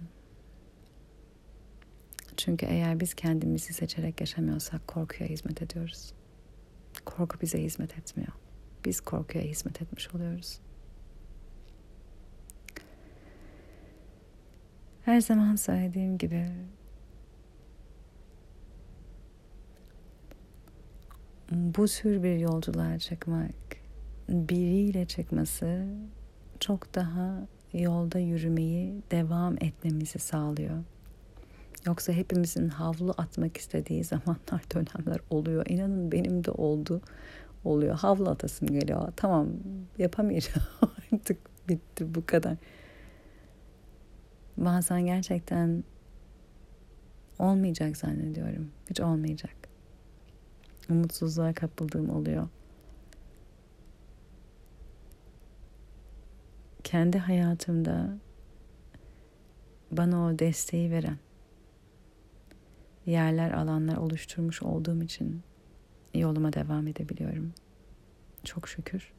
Çünkü 2.37 2.65
eğer 2.65 2.99
biz 2.99 3.13
kendimizi 3.13 3.73
seçerek 3.73 4.21
yaşamıyorsak 4.21 4.87
korkuya 4.87 5.29
hizmet 5.29 5.61
ediyoruz. 5.61 6.13
Korku 7.05 7.41
bize 7.41 7.61
hizmet 7.61 7.97
etmiyor 7.97 8.44
biz 8.85 9.01
korkuya 9.01 9.43
hizmet 9.43 9.81
etmiş 9.81 10.15
oluyoruz. 10.15 10.59
Her 15.01 15.21
zaman 15.21 15.55
söylediğim 15.55 16.17
gibi 16.17 16.51
bu 21.51 21.87
tür 21.87 22.23
bir 22.23 22.37
yolculuğa 22.37 22.99
çıkmak, 22.99 23.55
biriyle 24.29 25.05
çıkması 25.05 25.85
çok 26.59 26.95
daha 26.95 27.47
yolda 27.73 28.19
yürümeyi 28.19 29.01
devam 29.11 29.53
etmemizi 29.53 30.19
sağlıyor. 30.19 30.83
Yoksa 31.85 32.13
hepimizin 32.13 32.69
havlu 32.69 33.13
atmak 33.17 33.57
istediği 33.57 34.03
zamanlar, 34.13 34.63
dönemler 34.73 35.19
oluyor. 35.29 35.65
İnanın 35.69 36.11
benim 36.11 36.43
de 36.43 36.51
oldu 36.51 37.01
oluyor. 37.65 37.95
Havlu 37.95 38.29
atasım 38.29 38.67
geliyor. 38.67 39.13
Tamam 39.15 39.49
yapamayacağım 39.97 40.67
artık 41.13 41.37
bitti 41.69 42.15
bu 42.15 42.25
kadar. 42.25 42.57
Bazen 44.57 45.05
gerçekten 45.05 45.83
olmayacak 47.39 47.97
zannediyorum. 47.97 48.71
Hiç 48.89 48.99
olmayacak. 48.99 49.55
Umutsuzluğa 50.89 51.53
kapıldığım 51.53 52.09
oluyor. 52.09 52.47
Kendi 56.83 57.17
hayatımda 57.17 58.17
bana 59.91 60.25
o 60.25 60.39
desteği 60.39 60.91
veren 60.91 61.17
yerler, 63.05 63.51
alanlar 63.51 63.97
oluşturmuş 63.97 64.61
olduğum 64.61 65.03
için 65.03 65.43
yoluma 66.19 66.53
devam 66.53 66.87
edebiliyorum. 66.87 67.53
Çok 68.43 68.69
şükür. 68.69 69.13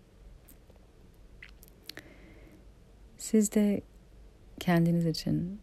Siz 3.18 3.52
de 3.52 3.80
kendiniz 4.60 5.06
için 5.06 5.60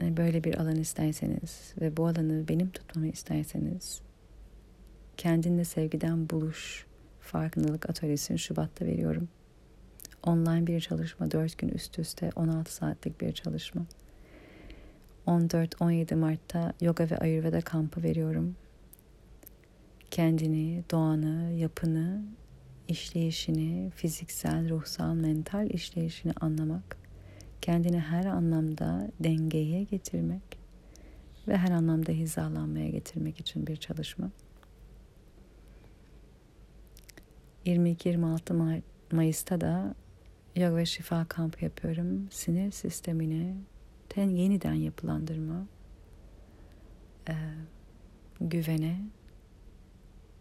e, 0.00 0.16
böyle 0.16 0.44
bir 0.44 0.54
alan 0.54 0.76
isterseniz 0.76 1.74
ve 1.80 1.96
bu 1.96 2.06
alanı 2.06 2.48
benim 2.48 2.70
tutmamı 2.70 3.08
isterseniz 3.08 4.02
kendinle 5.16 5.64
sevgiden 5.64 6.30
buluş 6.30 6.86
farkındalık 7.20 7.90
atölyesini 7.90 8.38
Şubat'ta 8.38 8.86
veriyorum. 8.86 9.28
Online 10.22 10.66
bir 10.66 10.80
çalışma, 10.80 11.30
4 11.30 11.58
gün 11.58 11.68
üst 11.68 11.98
üste 11.98 12.30
16 12.36 12.74
saatlik 12.74 13.20
bir 13.20 13.32
çalışma. 13.32 13.86
14-17 15.26 16.14
Mart'ta 16.14 16.72
yoga 16.80 17.10
ve 17.10 17.18
ayurveda 17.18 17.60
kampı 17.60 18.02
veriyorum. 18.02 18.56
Kendini, 20.14 20.84
doğanı, 20.90 21.52
yapını, 21.52 22.24
işleyişini, 22.88 23.90
fiziksel, 23.90 24.70
ruhsal, 24.70 25.14
mental 25.14 25.70
işleyişini 25.70 26.32
anlamak, 26.40 26.96
kendini 27.60 28.00
her 28.00 28.24
anlamda 28.24 29.10
dengeye 29.20 29.82
getirmek 29.82 30.58
ve 31.48 31.56
her 31.56 31.70
anlamda 31.70 32.12
hizalanmaya 32.12 32.88
getirmek 32.88 33.40
için 33.40 33.66
bir 33.66 33.76
çalışma. 33.76 34.30
22-26 37.66 38.82
Mayıs'ta 39.12 39.60
da 39.60 39.94
yoga 40.56 40.76
ve 40.76 40.86
şifa 40.86 41.24
kampı 41.24 41.64
yapıyorum. 41.64 42.28
Sinir 42.30 42.70
sistemini 42.70 43.54
ten 44.08 44.28
yeniden 44.28 44.74
yapılandırma, 44.74 45.66
güvene 48.40 49.00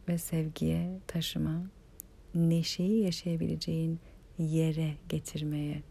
ve 0.08 0.18
sevgiye 0.18 1.00
taşıma, 1.08 1.64
neşeyi 2.36 3.04
yaşayabileceğin 3.04 4.00
yere 4.38 4.94
getirmeye 5.10 5.84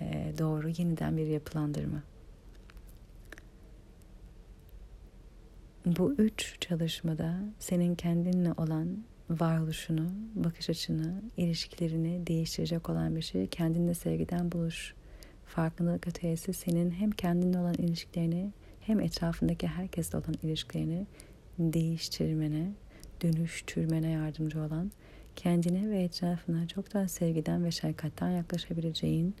e, 0.00 0.32
doğru 0.38 0.68
yeniden 0.68 1.16
bir 1.16 1.26
yapılandırma. 1.26 2.02
Bu 5.86 6.12
üç 6.12 6.56
çalışmada 6.60 7.40
senin 7.58 7.94
kendinle 7.94 8.52
olan 8.52 9.04
varoluşunu, 9.30 10.06
bakış 10.34 10.70
açını, 10.70 11.22
ilişkilerini 11.36 12.26
değiştirecek 12.26 12.90
olan 12.90 13.16
bir 13.16 13.22
şey. 13.22 13.46
Kendinle 13.46 13.94
sevgiden 13.94 14.52
buluş. 14.52 14.94
Farkındalık 15.46 16.08
ötesi 16.08 16.52
senin 16.52 16.90
hem 16.90 17.10
kendinle 17.10 17.58
olan 17.58 17.74
ilişkilerini 17.74 18.52
hem 18.80 19.00
etrafındaki 19.00 19.66
herkesle 19.66 20.18
olan 20.18 20.34
ilişkilerini 20.42 21.06
değiştirmene, 21.58 22.72
dönüştürmene 23.20 24.10
yardımcı 24.10 24.60
olan, 24.60 24.92
kendine 25.36 25.90
ve 25.90 26.02
etrafına 26.02 26.68
çoktan 26.68 27.06
sevgiden 27.06 27.64
ve 27.64 27.70
şefkatten 27.70 28.30
yaklaşabileceğin 28.30 29.34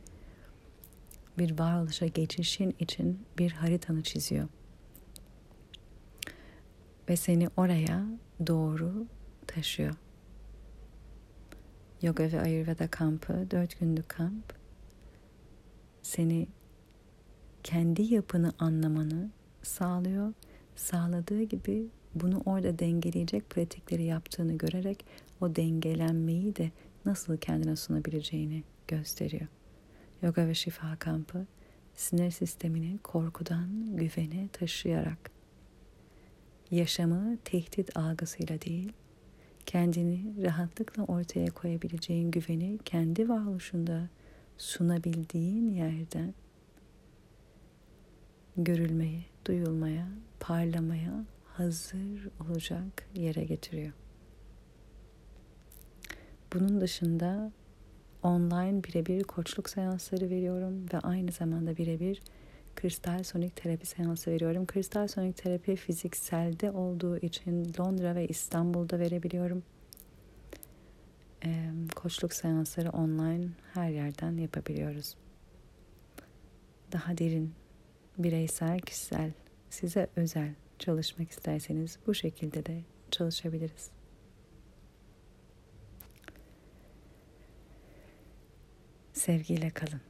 bir 1.38 1.58
varoluşa 1.58 2.06
geçişin 2.06 2.76
için 2.78 3.20
bir 3.38 3.52
haritanı 3.52 4.02
çiziyor. 4.02 4.48
Ve 7.08 7.16
seni 7.16 7.48
oraya 7.56 8.06
doğru 8.46 9.06
taşıyor. 9.46 9.94
Yoga 12.02 12.32
ve 12.32 12.40
Ayurveda 12.40 12.88
kampı, 12.88 13.50
dört 13.50 13.80
günlük 13.80 14.08
kamp 14.08 14.52
seni 16.02 16.48
kendi 17.62 18.02
yapını 18.02 18.52
anlamanı 18.58 19.30
sağlıyor. 19.62 20.32
Sağladığı 20.76 21.42
gibi 21.42 21.88
bunu 22.20 22.42
orada 22.46 22.78
dengeleyecek 22.78 23.50
pratikleri 23.50 24.04
yaptığını 24.04 24.58
görerek 24.58 25.04
o 25.40 25.56
dengelenmeyi 25.56 26.56
de 26.56 26.70
nasıl 27.04 27.36
kendine 27.36 27.76
sunabileceğini 27.76 28.62
gösteriyor. 28.88 29.46
Yoga 30.22 30.46
ve 30.46 30.54
şifa 30.54 30.96
kampı 30.96 31.46
sinir 31.94 32.30
sistemini 32.30 32.98
korkudan 32.98 33.96
güvene 33.96 34.48
taşıyarak 34.52 35.30
yaşamı 36.70 37.36
tehdit 37.44 37.96
algısıyla 37.96 38.60
değil, 38.60 38.92
kendini 39.66 40.44
rahatlıkla 40.44 41.04
ortaya 41.04 41.50
koyabileceğin 41.50 42.30
güveni 42.30 42.78
kendi 42.84 43.28
varoluşunda 43.28 44.08
sunabildiğin 44.58 45.70
yerden 45.70 46.34
görülmeye, 48.56 49.24
duyulmaya, 49.46 50.08
parlamaya 50.40 51.24
hazır 51.58 52.28
olacak 52.40 53.06
yere 53.14 53.44
getiriyor. 53.44 53.92
Bunun 56.52 56.80
dışında 56.80 57.52
online 58.22 58.84
birebir 58.84 59.24
koçluk 59.24 59.70
seansları 59.70 60.30
veriyorum 60.30 60.86
ve 60.94 60.98
aynı 60.98 61.32
zamanda 61.32 61.76
birebir 61.76 62.20
kristal 62.76 63.22
sonik 63.22 63.56
terapi 63.56 63.86
seansı 63.86 64.30
veriyorum. 64.30 64.66
Kristal 64.66 65.08
sonik 65.08 65.36
terapi 65.36 65.76
fizikselde 65.76 66.70
olduğu 66.70 67.18
için 67.18 67.72
Londra 67.80 68.14
ve 68.14 68.28
İstanbul'da 68.28 68.98
verebiliyorum. 68.98 69.62
Ee, 71.44 71.70
koçluk 71.96 72.32
seansları 72.32 72.90
online 72.90 73.48
her 73.74 73.90
yerden 73.90 74.36
yapabiliyoruz. 74.36 75.14
Daha 76.92 77.18
derin, 77.18 77.52
bireysel, 78.18 78.80
kişisel, 78.80 79.32
size 79.70 80.08
özel 80.16 80.54
çalışmak 80.78 81.30
isterseniz 81.30 81.98
bu 82.06 82.14
şekilde 82.14 82.66
de 82.66 82.80
çalışabiliriz. 83.10 83.90
Sevgiyle 89.12 89.70
kalın. 89.70 90.00